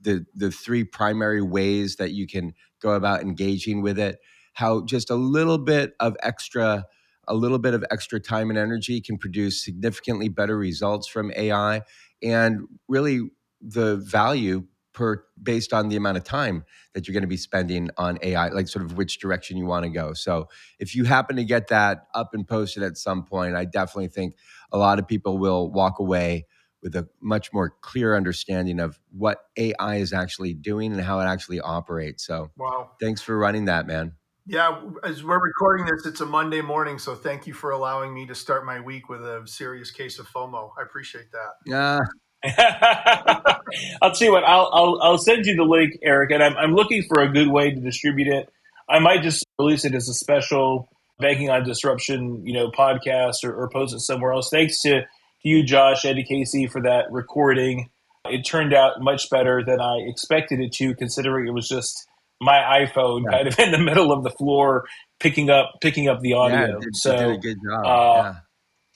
[0.02, 4.18] the, the three primary ways that you can go about engaging with it,
[4.54, 6.86] how just a little bit of extra
[7.28, 11.82] a little bit of extra time and energy can produce significantly better results from AI.
[12.24, 13.30] And really,
[13.62, 17.90] the value per based on the amount of time that you're going to be spending
[17.98, 20.14] on AI, like sort of which direction you want to go.
[20.14, 20.48] So
[20.80, 24.36] if you happen to get that up and posted at some point, I definitely think
[24.72, 26.48] a lot of people will walk away
[26.82, 31.26] with a much more clear understanding of what AI is actually doing and how it
[31.26, 32.26] actually operates.
[32.26, 32.92] So wow.
[33.02, 34.14] thanks for running that, man.
[34.48, 38.28] Yeah, as we're recording this, it's a Monday morning, so thank you for allowing me
[38.28, 40.70] to start my week with a serious case of FOMO.
[40.78, 41.54] I appreciate that.
[41.66, 42.02] Yeah.
[44.04, 44.44] I'll tell you what.
[44.44, 47.48] I'll, I'll I'll send you the link, Eric, and I'm I'm looking for a good
[47.48, 48.48] way to distribute it.
[48.88, 50.90] I might just release it as a special
[51.20, 54.50] banking on disruption, you know, podcast or, or post it somewhere else.
[54.52, 55.08] Thanks to, to
[55.44, 57.90] you, Josh, Eddie Casey, for that recording.
[58.26, 62.08] It turned out much better than I expected it to, considering it was just
[62.42, 63.38] my iPhone yeah.
[63.38, 64.86] kind of in the middle of the floor
[65.20, 66.58] picking up picking up the audio.
[66.58, 67.86] Yeah, it did, so it did a good job.
[67.86, 68.36] Uh, yeah.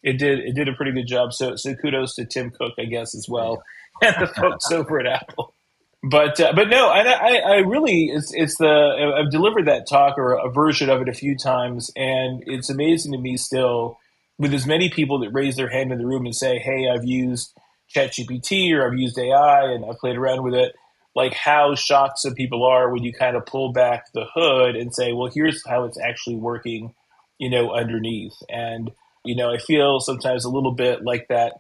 [0.02, 1.34] It did it did a pretty good job.
[1.34, 3.62] So so kudos to Tim Cook, I guess, as well,
[4.02, 5.54] and the folks over at Apple.
[6.02, 10.18] But uh, but no, I, I, I really it's it's the I've delivered that talk
[10.18, 13.98] or a version of it a few times, and it's amazing to me still
[14.38, 17.04] with as many people that raise their hand in the room and say, "Hey, I've
[17.04, 17.54] used
[17.94, 20.74] ChatGPT or I've used AI and I've played around with it."
[21.16, 24.94] Like how shocked some people are when you kind of pull back the hood and
[24.94, 26.94] say, well, here's how it's actually working,
[27.38, 28.36] you know, underneath.
[28.50, 28.92] And,
[29.26, 31.54] you know, I feel sometimes a little bit like that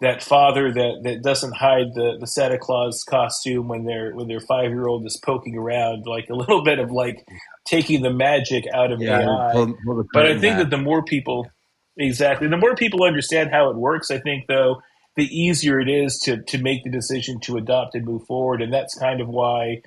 [0.00, 4.40] that father that, that doesn't hide the, the Santa Claus costume when their when their
[4.40, 7.26] five year old is poking around, like a little bit of like
[7.64, 9.52] taking the magic out of yeah, AI.
[9.52, 11.50] Pull, pull but I think that the more people
[11.96, 14.82] exactly the more people understand how it works, I think though
[15.16, 18.62] the easier it is to to make the decision to adopt and move forward.
[18.62, 19.82] And that's kind of why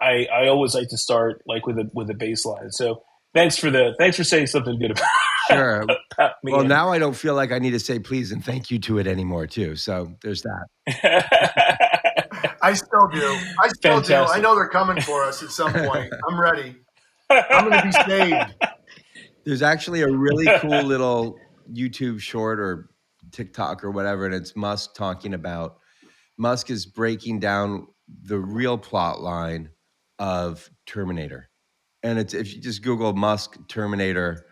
[0.00, 2.70] I I always like to start like with a with a baseline.
[2.70, 3.02] So
[3.34, 5.08] thanks for the thanks for saying something good about.
[5.50, 5.82] Sure.
[6.18, 8.78] about well, now I don't feel like I need to say please and thank you
[8.80, 9.76] to it anymore, too.
[9.76, 10.66] So there's that.
[12.62, 13.38] I still do.
[13.62, 14.26] I still Fantastic.
[14.26, 14.32] do.
[14.32, 16.12] I know they're coming for us at some point.
[16.28, 16.76] I'm ready.
[17.30, 18.54] I'm going to be saved.
[19.44, 21.38] There's actually a really cool little
[21.72, 22.89] YouTube short or
[23.30, 25.78] TikTok or whatever, and it's Musk talking about
[26.38, 27.86] Musk is breaking down
[28.22, 29.70] the real plot line
[30.18, 31.50] of Terminator.
[32.02, 34.46] And it's if you just Google Musk Terminator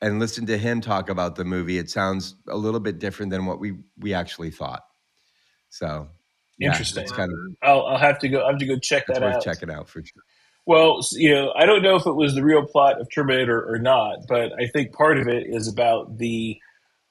[0.00, 3.46] and listen to him talk about the movie, it sounds a little bit different than
[3.46, 4.82] what we we actually thought.
[5.68, 6.08] So
[6.58, 7.06] yeah, interesting.
[7.06, 8.44] Kind of I'll, I'll have to go.
[8.44, 9.42] I have to go check that out.
[9.42, 10.22] Check it out for sure.
[10.66, 13.78] Well, you know, I don't know if it was the real plot of Terminator or
[13.78, 16.58] not, but I think part of it is about the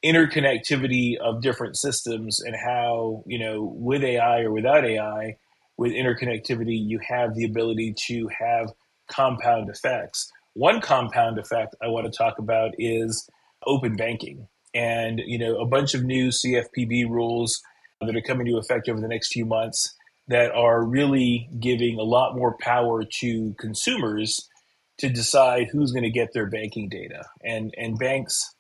[0.04, 5.38] interconnectivity of different systems and how you know with AI or without AI,
[5.78, 8.72] with interconnectivity, you have the ability to have
[9.10, 10.32] compound effects.
[10.54, 13.28] One compound effect I want to talk about is
[13.66, 17.62] open banking, and you know a bunch of new CFPB rules
[18.02, 19.96] that are coming to effect over the next few months
[20.28, 24.50] that are really giving a lot more power to consumers
[24.98, 28.54] to decide who's going to get their banking data and and banks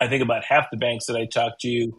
[0.00, 1.98] I think about half the banks that I talk to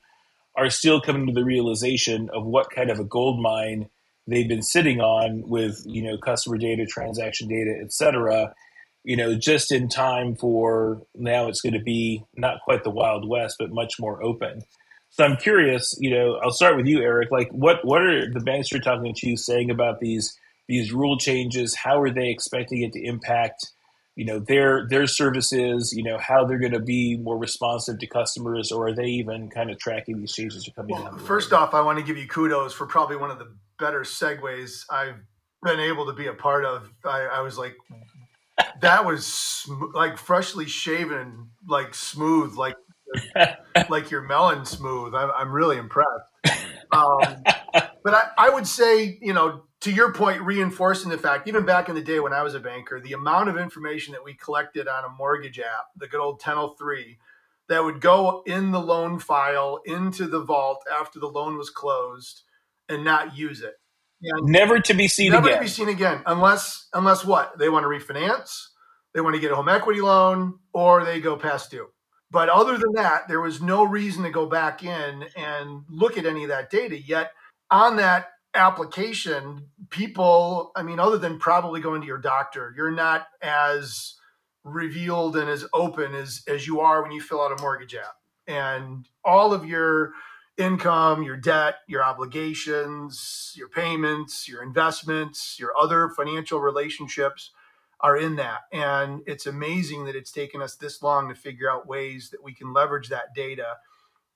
[0.56, 3.90] are still coming to the realization of what kind of a gold mine
[4.28, 8.54] they've been sitting on with you know customer data, transaction data, et cetera.
[9.04, 13.28] You know, just in time for now, it's going to be not quite the wild
[13.28, 14.62] west, but much more open.
[15.10, 15.96] So I'm curious.
[16.00, 17.32] You know, I'll start with you, Eric.
[17.32, 21.76] Like, what what are the banks you're talking to saying about these these rule changes?
[21.76, 23.66] How are they expecting it to impact?
[24.20, 28.06] You know their their services you know how they're going to be more responsive to
[28.06, 31.74] customers or are they even kind of tracking these changes are coming well, first off
[31.74, 35.16] i want to give you kudos for probably one of the better segues i've
[35.64, 37.78] been able to be a part of i, I was like
[38.82, 42.76] that was sm- like freshly shaven like smooth like
[43.90, 45.16] like your melon smooth.
[45.16, 46.10] I'm, I'm really impressed.
[46.92, 47.20] Um,
[48.04, 51.88] but I, I would say, you know, to your point, reinforcing the fact, even back
[51.90, 54.88] in the day when I was a banker, the amount of information that we collected
[54.88, 57.18] on a mortgage app, the good old 1003,
[57.70, 62.44] that would go in the loan file into the vault after the loan was closed
[62.90, 63.76] and not use it.
[64.22, 65.52] And never to be seen never again.
[65.52, 68.66] Never to be seen again, unless unless what they want to refinance,
[69.14, 71.88] they want to get a home equity loan, or they go past due.
[72.30, 76.26] But other than that, there was no reason to go back in and look at
[76.26, 77.00] any of that data.
[77.00, 77.32] Yet
[77.72, 83.28] on that application, people, I mean, other than probably going to your doctor, you're not
[83.42, 84.16] as
[84.64, 88.16] revealed and as open as, as you are when you fill out a mortgage app.
[88.48, 90.14] And all of your
[90.58, 97.52] income, your debt, your obligations, your payments, your investments, your other financial relationships
[98.02, 98.62] are in that.
[98.72, 102.54] And it's amazing that it's taken us this long to figure out ways that we
[102.54, 103.78] can leverage that data.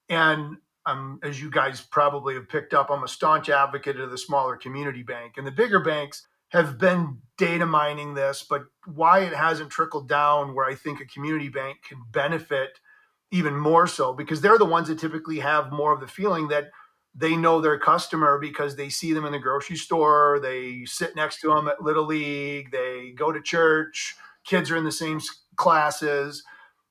[0.10, 4.18] And um, as you guys probably have picked up, I'm a staunch advocate of the
[4.18, 5.34] smaller community bank.
[5.38, 10.54] And the bigger banks have been data mining this, but why it hasn't trickled down
[10.54, 12.80] where I think a community bank can benefit
[13.32, 16.70] even more so because they're the ones that typically have more of the feeling that
[17.16, 21.42] they know their customer because they see them in the grocery store, they sit next
[21.42, 24.16] to them at Little League, they go to church,
[24.46, 25.20] kids are in the same
[25.56, 26.44] classes.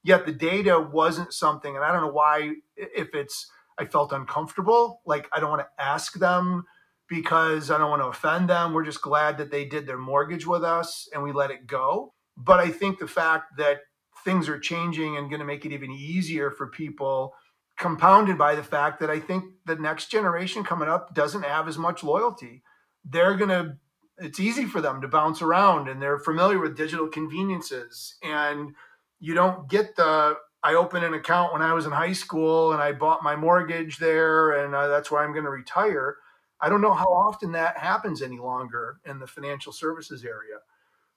[0.05, 5.01] Yet the data wasn't something, and I don't know why, if it's, I felt uncomfortable.
[5.07, 6.65] Like I don't want to ask them
[7.09, 8.73] because I don't want to offend them.
[8.73, 12.15] We're just glad that they did their mortgage with us and we let it go.
[12.37, 13.81] But I think the fact that
[14.25, 17.35] things are changing and going to make it even easier for people
[17.79, 21.79] compounded by the fact that I think the next generation coming up doesn't have as
[21.79, 22.63] much loyalty.
[23.05, 23.77] They're going to,
[24.19, 28.17] it's easy for them to bounce around and they're familiar with digital conveniences.
[28.23, 28.75] And
[29.19, 32.81] you don't get the, I opened an account when I was in high school and
[32.81, 36.19] I bought my mortgage there and uh, that's where I'm going to retire.
[36.61, 40.59] I don't know how often that happens any longer in the financial services area.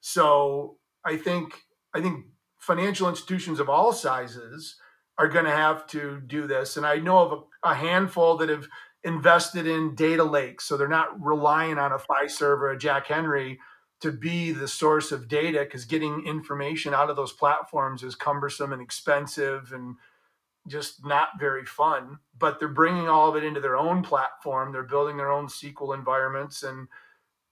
[0.01, 1.61] So I think,
[1.93, 2.25] I think
[2.57, 4.77] financial institutions of all sizes
[5.17, 6.77] are going to have to do this.
[6.77, 8.67] And I know of a, a, handful that have
[9.03, 10.65] invested in data lakes.
[10.65, 13.59] So they're not relying on a Fiserv or a Jack Henry
[14.05, 18.71] to be the source of data because getting information out of those platforms is cumbersome
[18.71, 19.95] and expensive and
[20.67, 22.19] just not very fun.
[22.37, 24.71] But they're bringing all of it into their own platform.
[24.71, 26.87] They're building their own SQL environments and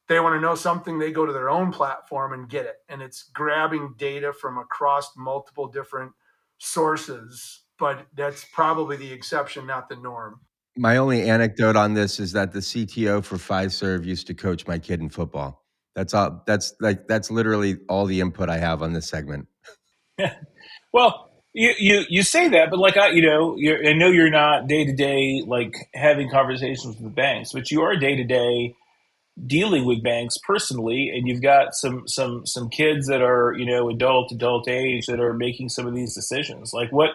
[0.08, 2.76] they want to know something, they go to their own platform and get it.
[2.88, 6.12] And it's grabbing data from across multiple different
[6.60, 10.42] sources, but that's probably the exception, not the norm.
[10.78, 14.78] My only anecdote on this is that the CTO for Fiserv used to coach my
[14.78, 15.63] kid in football.
[15.96, 16.44] That's all.
[16.46, 19.48] That's like that's literally all the input I have on this segment.
[20.94, 23.58] well, you, you you say that, but like I, you know,
[23.88, 27.96] I know you're not day to day like having conversations with banks, but you are
[27.96, 28.76] day to day
[29.48, 33.90] dealing with banks personally and you've got some some some kids that are you know
[33.90, 37.12] adult adult age that are making some of these decisions like what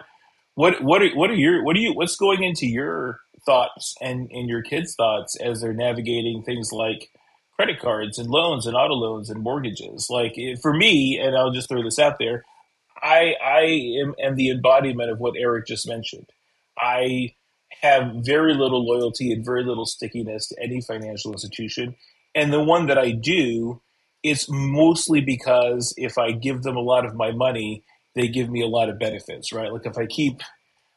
[0.55, 4.29] what what are, what are your what are you what's going into your thoughts and
[4.31, 7.09] and your kids thoughts as they're navigating things like
[7.59, 11.51] credit cards and loans and auto loans and mortgages like eh, for me and I'll
[11.51, 12.45] just throw this out there
[13.01, 13.61] I I
[14.03, 16.27] am, am the embodiment of what Eric just mentioned
[16.79, 17.35] I
[17.81, 21.95] have very little loyalty and very little stickiness to any financial institution.
[22.35, 23.81] And the one that I do,
[24.23, 27.83] it's mostly because if I give them a lot of my money,
[28.15, 29.71] they give me a lot of benefits, right?
[29.71, 30.41] Like if I keep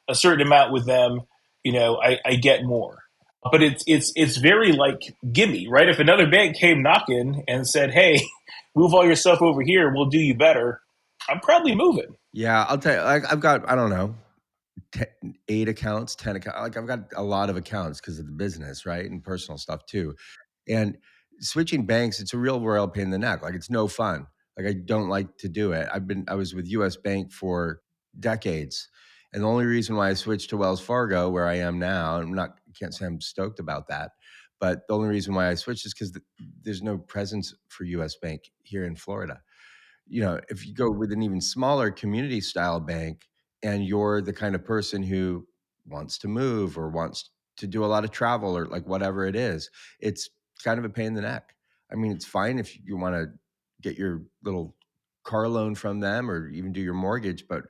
[0.09, 1.23] a certain amount with them,
[1.65, 3.02] you know, I, I get more.
[3.51, 5.89] But it's it's it's very like gimme, right?
[5.89, 8.21] If another bank came knocking and said, "Hey,
[8.77, 10.81] move all your stuff over here, we'll do you better,"
[11.29, 12.15] I'm probably moving.
[12.33, 13.03] Yeah, I'll tell you.
[13.03, 14.15] Like, I've got I don't know
[14.93, 15.07] ten,
[15.49, 16.61] eight accounts, 10 accounts.
[16.61, 19.09] Like I've got a lot of accounts because of the business, right?
[19.11, 20.15] And personal stuff too.
[20.69, 20.99] And
[21.41, 23.43] switching banks, it's a real royal pain in the neck.
[23.43, 24.27] Like it's no fun.
[24.57, 25.89] Like I don't like to do it.
[25.93, 27.81] I've been, I was with US Bank for
[28.19, 28.89] decades.
[29.33, 32.35] And the only reason why I switched to Wells Fargo, where I am now, I'm
[32.35, 34.13] not, can't say I'm stoked about that.
[34.61, 36.23] But the only reason why I switched is because the,
[36.63, 39.41] there's no presence for US Bank here in Florida.
[40.07, 43.29] You know, if you go with an even smaller community style bank,
[43.63, 45.47] and you're the kind of person who
[45.87, 49.37] wants to move or wants to do a lot of travel or like whatever it
[49.37, 49.71] is,
[50.01, 50.29] it's
[50.65, 51.55] kind of a pain in the neck.
[51.91, 53.27] I mean, it's fine if you want to
[53.81, 54.75] get your little
[55.25, 57.65] car loan from them or even do your mortgage, but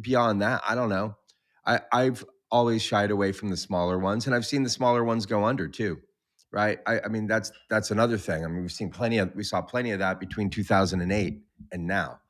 [0.00, 1.16] beyond that, I don't know.
[1.66, 5.26] I, I've always shied away from the smaller ones, and I've seen the smaller ones
[5.26, 6.00] go under too.
[6.52, 6.80] Right?
[6.86, 8.44] I, I mean, that's that's another thing.
[8.44, 11.42] I mean, we've seen plenty of we saw plenty of that between 2008
[11.72, 12.20] and now,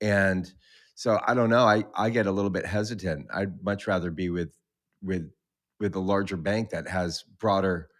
[0.00, 0.52] and
[0.94, 1.64] So I don't know.
[1.66, 3.28] I, I get a little bit hesitant.
[3.34, 4.52] I'd much rather be with
[5.02, 5.30] with
[5.80, 7.90] with a larger bank that has broader,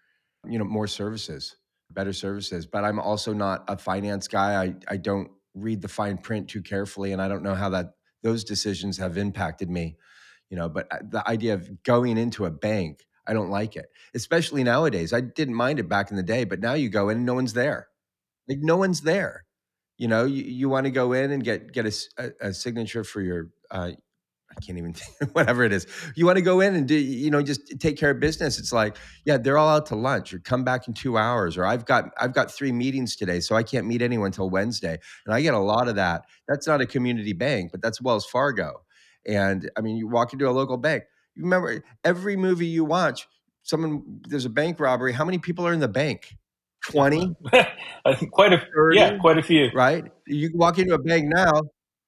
[0.47, 1.56] you know, more services,
[1.93, 2.66] better services.
[2.66, 4.62] But I'm also not a finance guy.
[4.64, 7.94] I, I don't read the fine print too carefully, and I don't know how that
[8.22, 9.97] those decisions have impacted me.
[10.51, 13.86] You know, but uh, the idea of going into a bank, I don't like it,
[14.14, 15.12] especially nowadays.
[15.12, 17.35] I didn't mind it back in the day, but now you go in and no
[17.35, 17.89] one's there.
[18.48, 19.44] Like no one's there.
[19.98, 23.02] You know, you, you want to go in and get get a, a, a signature
[23.02, 23.93] for your uh,
[24.56, 24.94] I can't even
[25.32, 25.86] whatever it is.
[26.14, 28.59] You want to go in and do, you know, just take care of business.
[28.59, 31.64] It's like, yeah, they're all out to lunch or come back in two hours, or
[31.64, 34.98] I've got I've got three meetings today, so I can't meet anyone until Wednesday.
[35.27, 36.24] And I get a lot of that.
[36.48, 38.82] That's not a community bank, but that's Wells Fargo.
[39.27, 41.05] And I mean, you walk into a local bank.
[41.35, 43.27] You remember every movie you watch,
[43.62, 45.12] someone there's a bank robbery.
[45.12, 46.36] How many people are in the bank?
[46.90, 47.35] 20
[48.31, 51.62] quite a 30, yeah quite a few right you walk into a bank now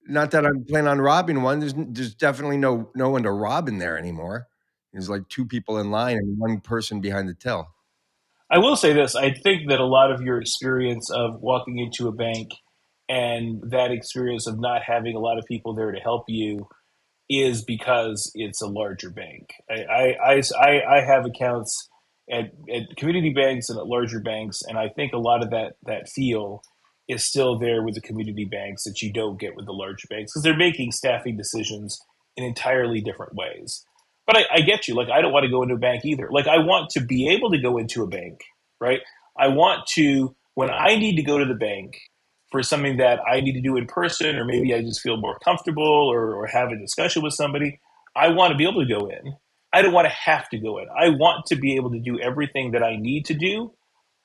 [0.07, 3.69] not that i'm planning on robbing one there's there's definitely no no one to rob
[3.69, 4.47] in there anymore
[4.93, 7.66] there's like two people in line and one person behind the till
[8.51, 12.07] i will say this i think that a lot of your experience of walking into
[12.07, 12.49] a bank
[13.09, 16.69] and that experience of not having a lot of people there to help you
[17.31, 21.89] is because it's a larger bank i i i, I have accounts
[22.31, 25.75] at, at community banks and at larger banks, and I think a lot of that
[25.85, 26.63] that feel
[27.09, 30.33] is still there with the community banks that you don't get with the larger banks
[30.33, 31.99] because they're making staffing decisions
[32.37, 33.85] in entirely different ways.
[34.27, 34.95] But I, I get you.
[34.95, 36.29] Like I don't want to go into a bank either.
[36.31, 38.41] Like I want to be able to go into a bank,
[38.81, 39.01] right?
[39.39, 41.95] I want to when I need to go to the bank
[42.51, 45.39] for something that I need to do in person, or maybe I just feel more
[45.39, 47.81] comfortable or, or have a discussion with somebody.
[48.16, 49.37] I want to be able to go in
[49.73, 50.87] I don't want to have to go in.
[50.89, 53.73] I want to be able to do everything that I need to do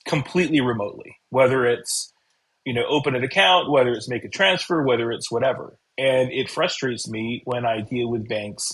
[0.08, 2.14] completely remotely, whether it's
[2.66, 5.78] you know open an account, whether it's make a transfer, whether it's whatever.
[5.98, 8.72] And it frustrates me when I deal with banks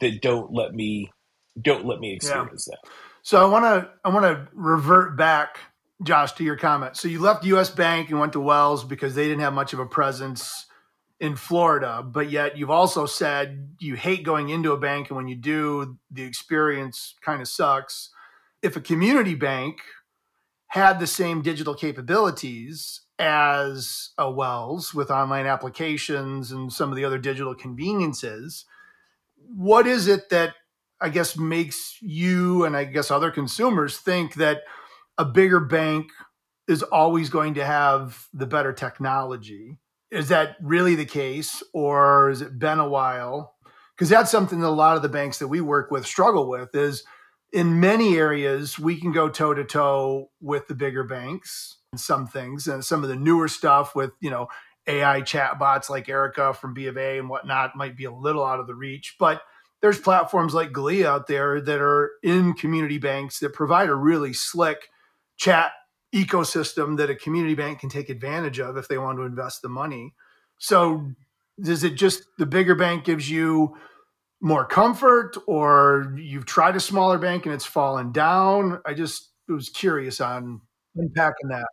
[0.00, 1.10] that don't let me
[1.60, 2.76] don't let me experience yeah.
[2.82, 2.90] that.
[3.22, 5.58] So I want to I want to revert back,
[6.04, 6.96] Josh, to your comment.
[6.96, 7.70] So you left U.S.
[7.70, 10.66] Bank and went to Wells because they didn't have much of a presence
[11.20, 15.28] in Florida, but yet you've also said you hate going into a bank, and when
[15.28, 18.10] you do, the experience kind of sucks.
[18.62, 19.78] If a community bank
[20.68, 27.04] had the same digital capabilities as a Wells with online applications and some of the
[27.04, 28.64] other digital conveniences,
[29.36, 30.54] what is it that
[31.00, 34.62] I guess makes you and I guess other consumers think that
[35.18, 36.10] a bigger bank
[36.66, 39.78] is always going to have the better technology?
[40.14, 43.56] is that really the case or has it been a while
[43.96, 46.74] because that's something that a lot of the banks that we work with struggle with
[46.74, 47.04] is
[47.52, 52.26] in many areas we can go toe to toe with the bigger banks and some
[52.26, 54.46] things and some of the newer stuff with you know
[54.86, 58.60] ai chatbots like erica from b of a and whatnot might be a little out
[58.60, 59.42] of the reach but
[59.82, 64.32] there's platforms like Glia out there that are in community banks that provide a really
[64.32, 64.88] slick
[65.36, 65.72] chat
[66.14, 69.68] ecosystem that a community bank can take advantage of if they want to invest the
[69.68, 70.14] money.
[70.58, 71.10] So,
[71.58, 73.76] is it just the bigger bank gives you
[74.40, 78.80] more comfort, or you've tried a smaller bank and it's fallen down?
[78.86, 80.60] I just was curious on
[80.96, 81.66] unpacking that.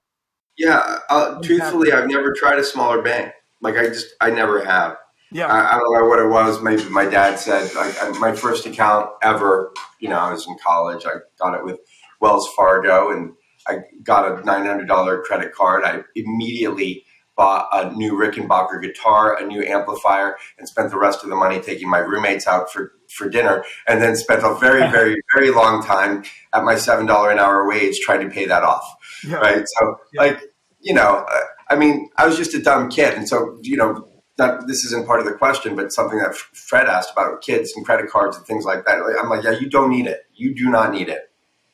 [0.58, 3.34] Yeah, uh, truthfully, I've never tried a smaller bank.
[3.62, 4.98] Like I just, I never have.
[5.32, 6.62] Yeah, I, I don't know what it was.
[6.62, 9.72] Maybe my dad said like my first account ever.
[10.00, 11.06] You know, I was in college.
[11.06, 11.80] I got it with
[12.20, 13.34] Wells Fargo, and
[13.68, 15.84] I got a $900 credit card.
[15.84, 17.06] I immediately
[17.36, 21.60] bought a new Rickenbacker guitar, a new amplifier, and spent the rest of the money
[21.60, 23.64] taking my roommates out for, for dinner.
[23.88, 26.24] And then spent a very, very, very long time
[26.54, 28.86] at my $7 an hour wage trying to pay that off.
[29.26, 29.38] Yeah.
[29.38, 29.66] Right.
[29.80, 30.22] So, yeah.
[30.22, 30.42] like,
[30.82, 31.40] you know, uh,
[31.70, 33.14] I mean, I was just a dumb kid.
[33.14, 34.08] And so, you know,
[34.38, 37.86] not, this isn't part of the question, but something that Fred asked about kids and
[37.86, 39.00] credit cards and things like that.
[39.22, 40.26] I'm like, yeah, you don't need it.
[40.34, 41.30] You do not need it.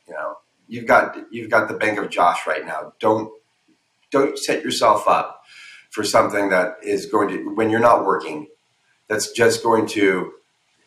[0.07, 0.35] You know
[0.67, 2.93] you've got you've got the bank of Josh right now.
[2.99, 3.31] Don't
[4.11, 5.41] don't set yourself up
[5.89, 8.47] for something that is going to when you're not working.
[9.07, 10.33] That's just going to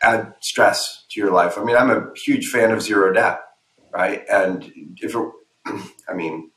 [0.03, 1.59] add stress to your life.
[1.59, 3.41] I mean, I'm a huge fan of zero debt,
[3.93, 4.23] right?
[4.31, 4.65] And
[4.97, 5.31] if it,
[6.09, 6.51] I mean,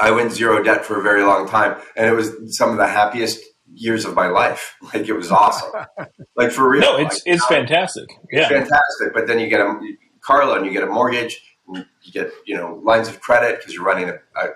[0.00, 2.86] I went zero debt for a very long time, and it was some of the
[2.86, 3.40] happiest
[3.72, 4.76] years of my life.
[4.94, 5.72] Like it was awesome.
[6.36, 6.82] like for real.
[6.82, 8.04] No, it's like, it's fantastic.
[8.30, 9.12] Yeah, it's fantastic.
[9.12, 9.80] But then you get a
[10.20, 11.40] car loan, you get a mortgage,
[11.72, 14.48] you get you know lines of credit because you're running a, a,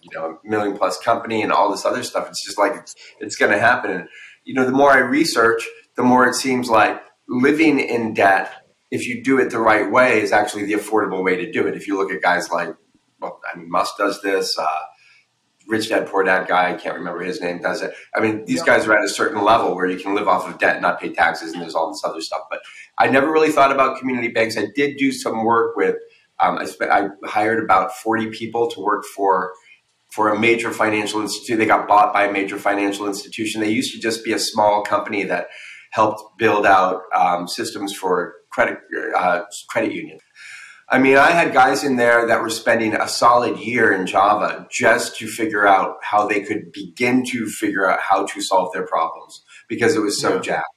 [0.00, 2.28] you know a million plus company and all this other stuff.
[2.28, 3.90] It's just like it's, it's going to happen.
[3.90, 4.08] And
[4.44, 5.66] you know, the more I research,
[5.96, 8.52] the more it seems like living in debt,
[8.90, 11.76] if you do it the right way, is actually the affordable way to do it.
[11.76, 12.74] If you look at guys like,
[13.20, 14.56] well, I mean, Musk does this.
[14.58, 14.66] Uh,
[15.68, 18.58] rich dad poor dad guy i can't remember his name does it i mean these
[18.58, 18.66] Yeah.
[18.66, 21.00] guys are at a certain level where you can live off of debt and not
[21.00, 22.58] pay taxes and there's all this other stuff but
[22.98, 25.94] i never really thought about community banks i did do some work with
[26.42, 29.52] um, I, spent, I hired about 40 people to work for
[30.10, 33.94] for a major financial institute they got bought by a major financial institution they used
[33.94, 35.48] to just be a small company that
[35.90, 38.78] helped build out um, systems for credit
[39.16, 40.20] uh, credit unions
[40.92, 44.66] I mean, I had guys in there that were spending a solid year in Java
[44.70, 48.86] just to figure out how they could begin to figure out how to solve their
[48.86, 50.40] problems because it was so Yeah.
[50.40, 50.74] jacked,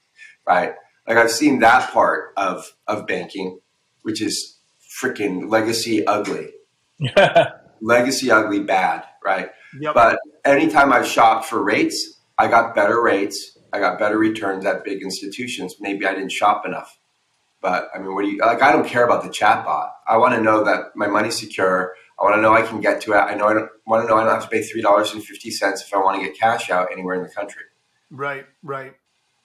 [0.48, 0.74] right?
[1.06, 3.60] Like I've seen that part of of banking,
[4.04, 4.55] which is
[5.02, 6.52] freaking legacy ugly,
[7.82, 9.50] legacy ugly bad, right?
[9.80, 9.94] Yep.
[9.94, 13.58] But anytime I've shopped for rates, I got better rates.
[13.74, 15.76] I got better returns at big institutions.
[15.80, 16.98] Maybe I didn't shop enough.
[17.62, 18.62] But I mean, what do you like?
[18.62, 19.90] I don't care about the chatbot.
[20.08, 21.96] I want to know that my money's secure.
[22.20, 23.18] I want to know I can get to it.
[23.18, 25.24] I know I don't want to know I don't have to pay three dollars and
[25.24, 27.64] fifty cents if I want to get cash out anywhere in the country.
[28.12, 28.46] right.
[28.64, 28.94] Right.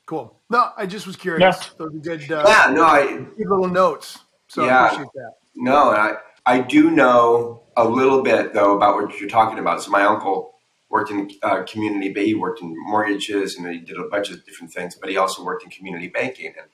[0.06, 0.36] Cool.
[0.50, 1.56] No, I just was curious.
[1.56, 1.70] Yeah.
[1.78, 4.18] Those are good, uh, Yeah, no, I good little notes.
[4.48, 4.82] So Yeah.
[4.82, 5.32] I appreciate that.
[5.54, 6.16] No, I
[6.46, 9.82] I do know a little bit though about what you're talking about.
[9.82, 10.54] So my uncle
[10.88, 12.12] worked in uh, community.
[12.24, 14.96] He worked in mortgages and he did a bunch of different things.
[15.00, 16.68] But he also worked in community banking, and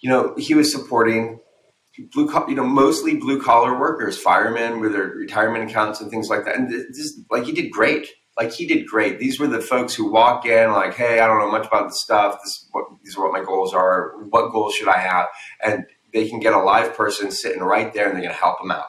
[0.00, 1.40] you know he was supporting
[2.12, 6.44] blue, you know, mostly blue collar workers, firemen with their retirement accounts and things like
[6.44, 6.56] that.
[6.56, 8.08] And this, like, he did great.
[8.38, 9.18] Like, he did great.
[9.18, 12.02] These were the folks who walk in, like, hey, I don't know much about this
[12.02, 12.38] stuff.
[12.44, 14.12] This what, these are what my goals are.
[14.28, 15.26] What goals should I have?
[15.64, 15.86] And
[16.16, 18.70] they can get a live person sitting right there and they're going to help them
[18.70, 18.86] out.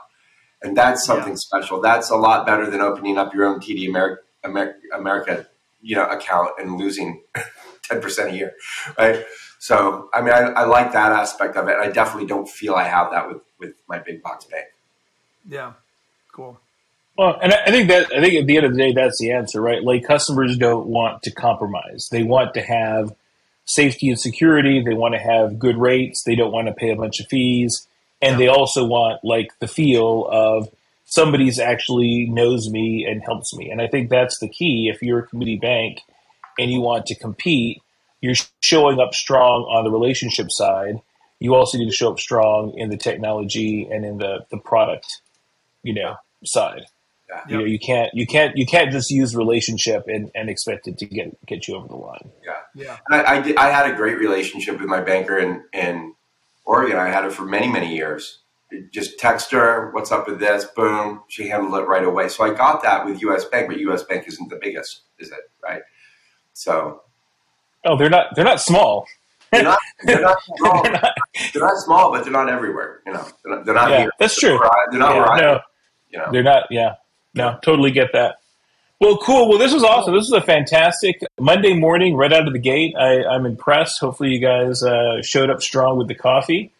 [0.62, 1.48] And that's something Yeah.
[1.48, 1.82] special.
[1.82, 5.48] That's a lot better than opening up your own TD America, America, America
[5.82, 7.22] you know, account and losing
[7.90, 8.54] 10% a year,
[8.98, 9.24] right?
[9.60, 11.76] So, I mean, I, I like that aspect of it.
[11.78, 14.66] I definitely don't feel I have that with, with my big box bank.
[15.48, 15.74] Yeah.
[16.32, 16.58] Cool.
[17.18, 19.20] Well, and I I think that I think at the end of the day, that's
[19.20, 19.84] the answer, right?
[19.84, 23.12] Like customers don't want to compromise; they want to have
[23.68, 24.82] safety and security.
[24.82, 26.24] They want to have good rates.
[26.24, 27.88] They don't want to pay a bunch of fees,
[28.22, 30.70] and they also want like the feel of
[31.06, 33.70] somebody's actually knows me and helps me.
[33.70, 34.92] And I think that's the key.
[34.94, 36.00] If you're a community bank
[36.58, 37.82] and you want to compete,
[38.22, 41.00] you're showing up strong on the relationship side.
[41.40, 45.22] You also need to show up strong in the technology and in the the product,
[45.84, 46.86] you know, side.
[47.50, 50.98] You know, you can't you can't you can't just use relationship and, and expect it
[51.00, 52.30] to get get you over the line.
[52.44, 52.54] Yeah.
[52.76, 52.98] Yeah.
[53.10, 56.14] And I, I, did, I had a great relationship with my banker in, in
[56.66, 56.98] Oregon.
[56.98, 58.40] I had it for many, many years.
[58.92, 60.66] Just text her, what's up with this?
[60.66, 61.24] Boom.
[61.30, 62.28] She handled it right away.
[62.30, 65.40] So I got that with US Bank, but US Bank isn't the biggest, is it?
[65.64, 65.82] Right.
[66.54, 67.02] So
[67.86, 69.06] Oh, they're not they're not small.
[69.52, 70.84] they're not, they're not small.
[70.84, 71.14] They're not-
[71.54, 73.02] They're not small, but they're not everywhere.
[73.06, 74.12] You know, they're not, they're not yeah, here.
[74.20, 74.60] that's true.
[74.60, 75.62] They're not where I- they're not Yeah, where I no, live,
[76.10, 76.26] you know.
[76.32, 76.64] they're not.
[76.72, 76.96] Yeah,
[77.38, 78.38] no, totally get that.
[79.00, 79.48] Well, cool.
[79.48, 80.16] Well, this was awesome.
[80.16, 82.96] This is a fantastic Monday morning, right out of the gate.
[82.98, 84.00] I, I'm impressed.
[84.00, 86.72] Hopefully, you guys uh, showed up strong with the coffee.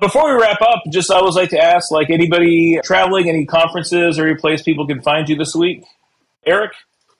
[0.00, 4.18] Before we wrap up, just I always like to ask, like anybody traveling, any conferences
[4.18, 5.84] or any place people can find you this week?
[6.46, 6.72] Eric?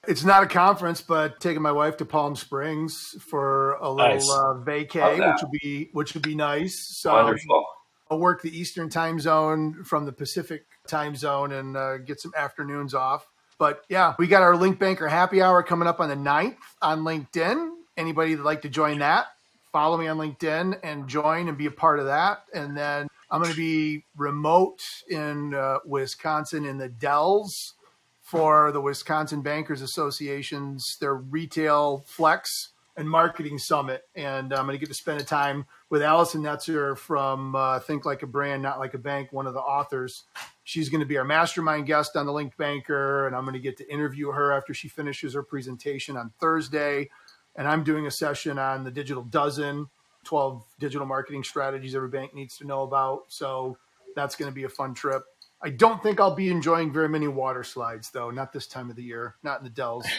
[0.07, 4.29] It's not a conference, but taking my wife to Palm Springs for a little Nice.
[4.31, 6.79] uh, vacay, which would be which would be nice.
[6.79, 7.65] So Wonderful.
[8.11, 12.33] I'll work the Eastern time zone from the Pacific time zone and uh, get some
[12.37, 13.27] afternoons off.
[13.59, 17.01] But yeah, we got our Link Banker happy hour coming up on the 9th on
[17.01, 17.71] LinkedIn.
[17.97, 19.29] Anybody that'd like to join that,
[19.73, 22.45] follow me on LinkedIn and join and be a part of that.
[22.53, 27.75] And then I'm going to be remote in uh, Wisconsin in the Dells
[28.23, 34.05] for the Wisconsin Bankers Association's their retail flex and marketing summit.
[34.15, 38.05] And I'm going to get to spend a time with Allison Netzer from uh, Think
[38.05, 40.25] Like a Brand, Not Like a Bank, one of the authors.
[40.65, 43.61] She's going to be our mastermind guest on the Linked Banker, and I'm going to
[43.61, 47.11] get to interview her after she finishes her presentation on Thursday.
[47.57, 49.89] And I'm doing a session on the Digital Dozen,
[50.25, 53.25] 12 digital marketing strategies every bank needs to know about.
[53.29, 53.77] So
[54.17, 55.23] that's going to be a fun trip.
[55.63, 58.31] I don't think I'll be enjoying very many water slides, though.
[58.31, 59.37] Not this time of the year.
[59.43, 60.07] Not in the Dells.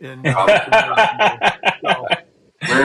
[0.00, 1.50] In, uh,
[1.84, 2.06] so,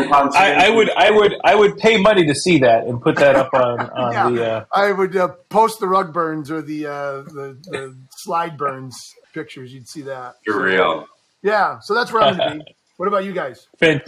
[0.01, 3.15] We're I, I would, I would, I would pay money to see that and put
[3.17, 4.30] that up on, on Yeah.
[4.30, 4.51] the.
[4.51, 6.91] Uh, I would uh, post the rug burns or the, uh,
[7.23, 8.95] the the slide burns
[9.34, 9.73] pictures.
[9.73, 10.35] You'd see that.
[10.45, 11.05] You're real.
[11.41, 11.80] Yeah.
[11.80, 12.76] So that's where I'm going to be.
[12.97, 13.67] What about you guys?
[13.77, 14.01] Finn,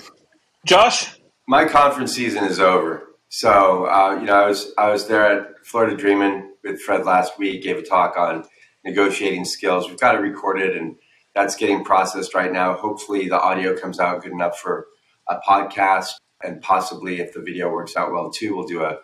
[0.66, 1.14] Josh,
[1.46, 3.04] my conference season is over.
[3.28, 7.38] So uh, you know, I was I was there at Florida Dreamin' with Fred last
[7.38, 7.64] week.
[7.64, 8.46] Gave a talk on
[8.86, 9.90] negotiating skills.
[9.90, 10.96] We've got it recorded, and
[11.36, 12.76] that's getting processed right now.
[12.76, 14.88] Hopefully, the audio comes out good enough for
[15.30, 16.10] a podcast,
[16.44, 18.98] and possibly if the video works out well too, we'll do a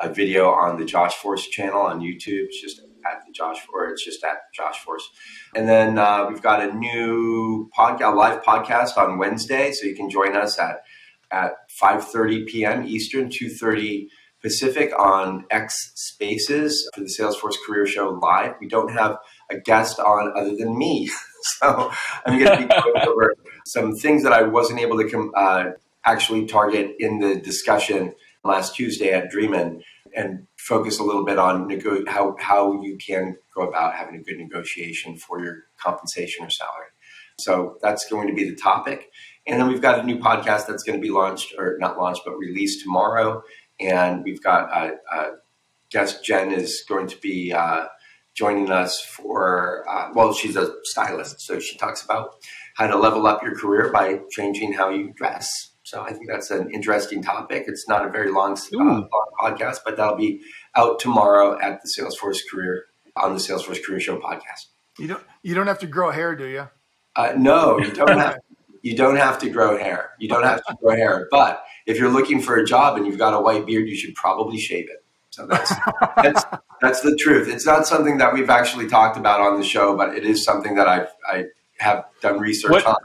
[0.00, 2.46] a video on the Josh Force channel on YouTube.
[2.46, 3.92] It's just at the Josh, Force.
[3.92, 5.08] it's just at Josh Force.
[5.54, 10.10] And then uh, we've got a new podcast, live podcast on Wednesday, so you can
[10.10, 10.82] join us at
[11.30, 12.84] at 5:30 p.m.
[12.86, 14.06] Eastern, 2:30
[14.42, 18.54] Pacific on X Spaces for the Salesforce Career Show live.
[18.60, 19.16] We don't have
[19.50, 21.10] a guest on other than me,
[21.42, 21.90] so
[22.26, 23.34] I'm going to be going over
[23.64, 25.64] some things that I wasn't able to com- uh,
[26.04, 28.14] actually target in the discussion
[28.44, 29.82] last Tuesday at Dreamin'
[30.14, 34.22] and focus a little bit on nego- how, how you can go about having a
[34.22, 36.86] good negotiation for your compensation or salary.
[37.38, 39.10] So that's going to be the topic.
[39.46, 42.22] And then we've got a new podcast that's going to be launched, or not launched,
[42.24, 43.42] but released tomorrow.
[43.80, 45.30] And we've got uh, uh,
[45.90, 47.86] guest Jen is going to be uh,
[48.34, 51.40] joining us for, uh, well, she's a stylist.
[51.40, 52.36] So she talks about
[52.74, 55.70] how to level up your career by changing how you dress.
[55.84, 57.64] So I think that's an interesting topic.
[57.66, 59.08] It's not a very long, uh, long
[59.40, 60.40] podcast, but that'll be
[60.74, 62.86] out tomorrow at the Salesforce Career
[63.16, 64.66] on the Salesforce Career Show podcast.
[64.98, 66.68] You don't you don't have to grow hair, do you?
[67.16, 68.38] Uh, no, you don't have.
[68.82, 70.10] You don't have to grow hair.
[70.18, 71.26] You don't have to grow hair.
[71.30, 74.14] But if you're looking for a job and you've got a white beard, you should
[74.14, 75.04] probably shave it.
[75.30, 75.72] So that's
[76.16, 76.44] that's
[76.80, 77.48] that's the truth.
[77.48, 80.74] It's not something that we've actually talked about on the show, but it is something
[80.76, 81.44] that I've I
[81.78, 82.96] have done research What- on.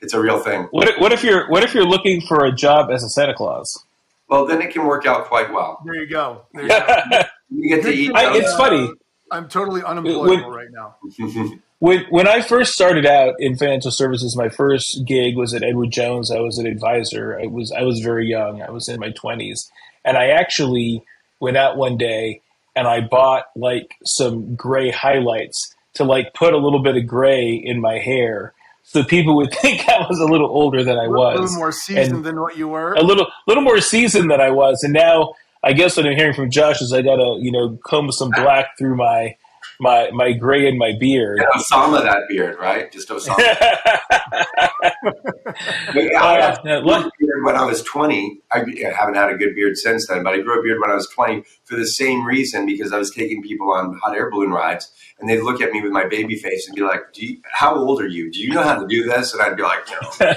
[0.00, 0.68] It's a real thing.
[0.70, 3.34] What if, what if you're what if you're looking for a job as a Santa
[3.34, 3.84] Claus?
[4.28, 5.80] Well, then it can work out quite well.
[5.84, 6.46] There you go.
[6.52, 7.20] There you go.
[7.54, 8.10] You get to eat.
[8.14, 8.84] I- it's funny.
[8.88, 8.92] Uh,
[9.30, 10.96] I'm totally unemployable When- right now.
[11.78, 15.90] When when I first started out in financial services, my first gig was at Edward
[15.90, 16.30] Jones.
[16.30, 17.36] I was an advisor.
[17.42, 18.62] I was I was very young.
[18.62, 19.68] I was in my twenties,
[20.04, 21.02] and I actually
[21.40, 22.40] went out one day
[22.76, 27.52] and I bought like some gray highlights to like put a little bit of gray
[27.52, 28.54] in my hair,
[28.84, 31.38] so people would think I was a little older than I was.
[31.40, 32.94] little more seasoned And- than what you were.
[32.94, 36.34] a little little more seasoned than I was, and now I guess what I'm hearing
[36.34, 39.36] from Josh is I gotta you know comb some black through my
[39.82, 41.38] my my gray in my beard.
[41.40, 42.90] And Osama that beard, right?
[42.92, 43.36] Just Osama.
[45.94, 48.40] But yeah, I Uh, had yeah, a look- beard when I was 20.
[48.52, 50.90] I, I haven't had a good beard since then, but I grew a beard when
[50.90, 54.30] I was 20 for the same reason because I was taking people on hot air
[54.30, 57.26] balloon rides and they'd look at me with my baby face and be like, do
[57.26, 58.30] you, How old are you?
[58.32, 59.34] Do you know how to do this?
[59.34, 60.32] And I'd be like, "No."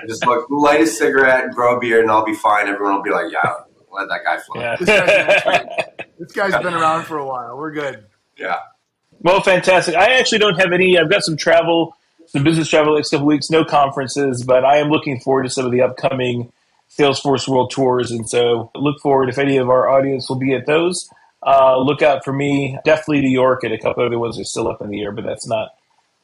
[0.08, 2.68] just look, light a cigarette, grow a beard, and I'll be fine.
[2.68, 3.52] Everyone will be like, Yeah,
[3.90, 4.60] let that guy fly.
[4.60, 5.96] yeah.
[6.18, 7.56] This guy's been around for a while.
[7.56, 8.04] We're good.
[8.36, 8.58] Yeah.
[9.20, 9.94] Well, fantastic.
[9.94, 10.98] I actually don't have any.
[10.98, 13.50] I've got some travel, some business travel next couple weeks.
[13.50, 16.52] No conferences, but I am looking forward to some of the upcoming
[16.96, 20.66] Salesforce World Tours, and so look forward if any of our audience will be at
[20.66, 21.08] those.
[21.46, 22.78] Uh, look out for me.
[22.84, 25.24] Definitely New York, and a couple other ones are still up in the air, but
[25.24, 25.70] that's not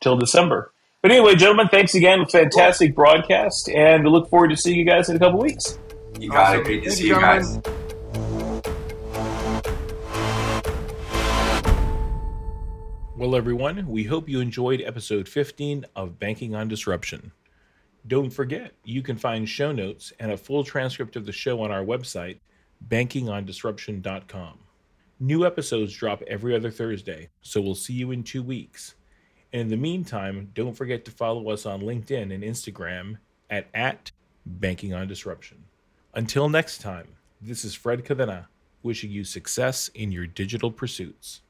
[0.01, 0.73] till December.
[1.03, 2.27] But anyway, gentlemen, thanks again.
[2.27, 5.79] Fantastic broadcast, and we look forward to seeing you guys in a couple weeks.
[6.19, 6.61] You got Awesome.
[6.61, 6.65] it.
[6.65, 7.59] Great to Thank see you, you guys.
[13.17, 17.33] Well, everyone, we hope you enjoyed episode 15 of Banking on Disruption.
[18.07, 21.71] Don't forget, you can find show notes and a full transcript of the show on
[21.71, 22.41] our website,
[22.89, 24.59] bankingondisruption.com.
[25.19, 28.97] New episodes drop every other Thursday, so we'll see you in two weeks.
[29.55, 33.17] And in the meantime, don't forget to follow us on LinkedIn and Instagram
[33.49, 34.13] at, at
[34.45, 35.65] Banking on Disruption.
[36.13, 37.09] Until next time,
[37.41, 38.49] this is Fred Cadena
[38.83, 41.41] wishing you success in your digital pursuits.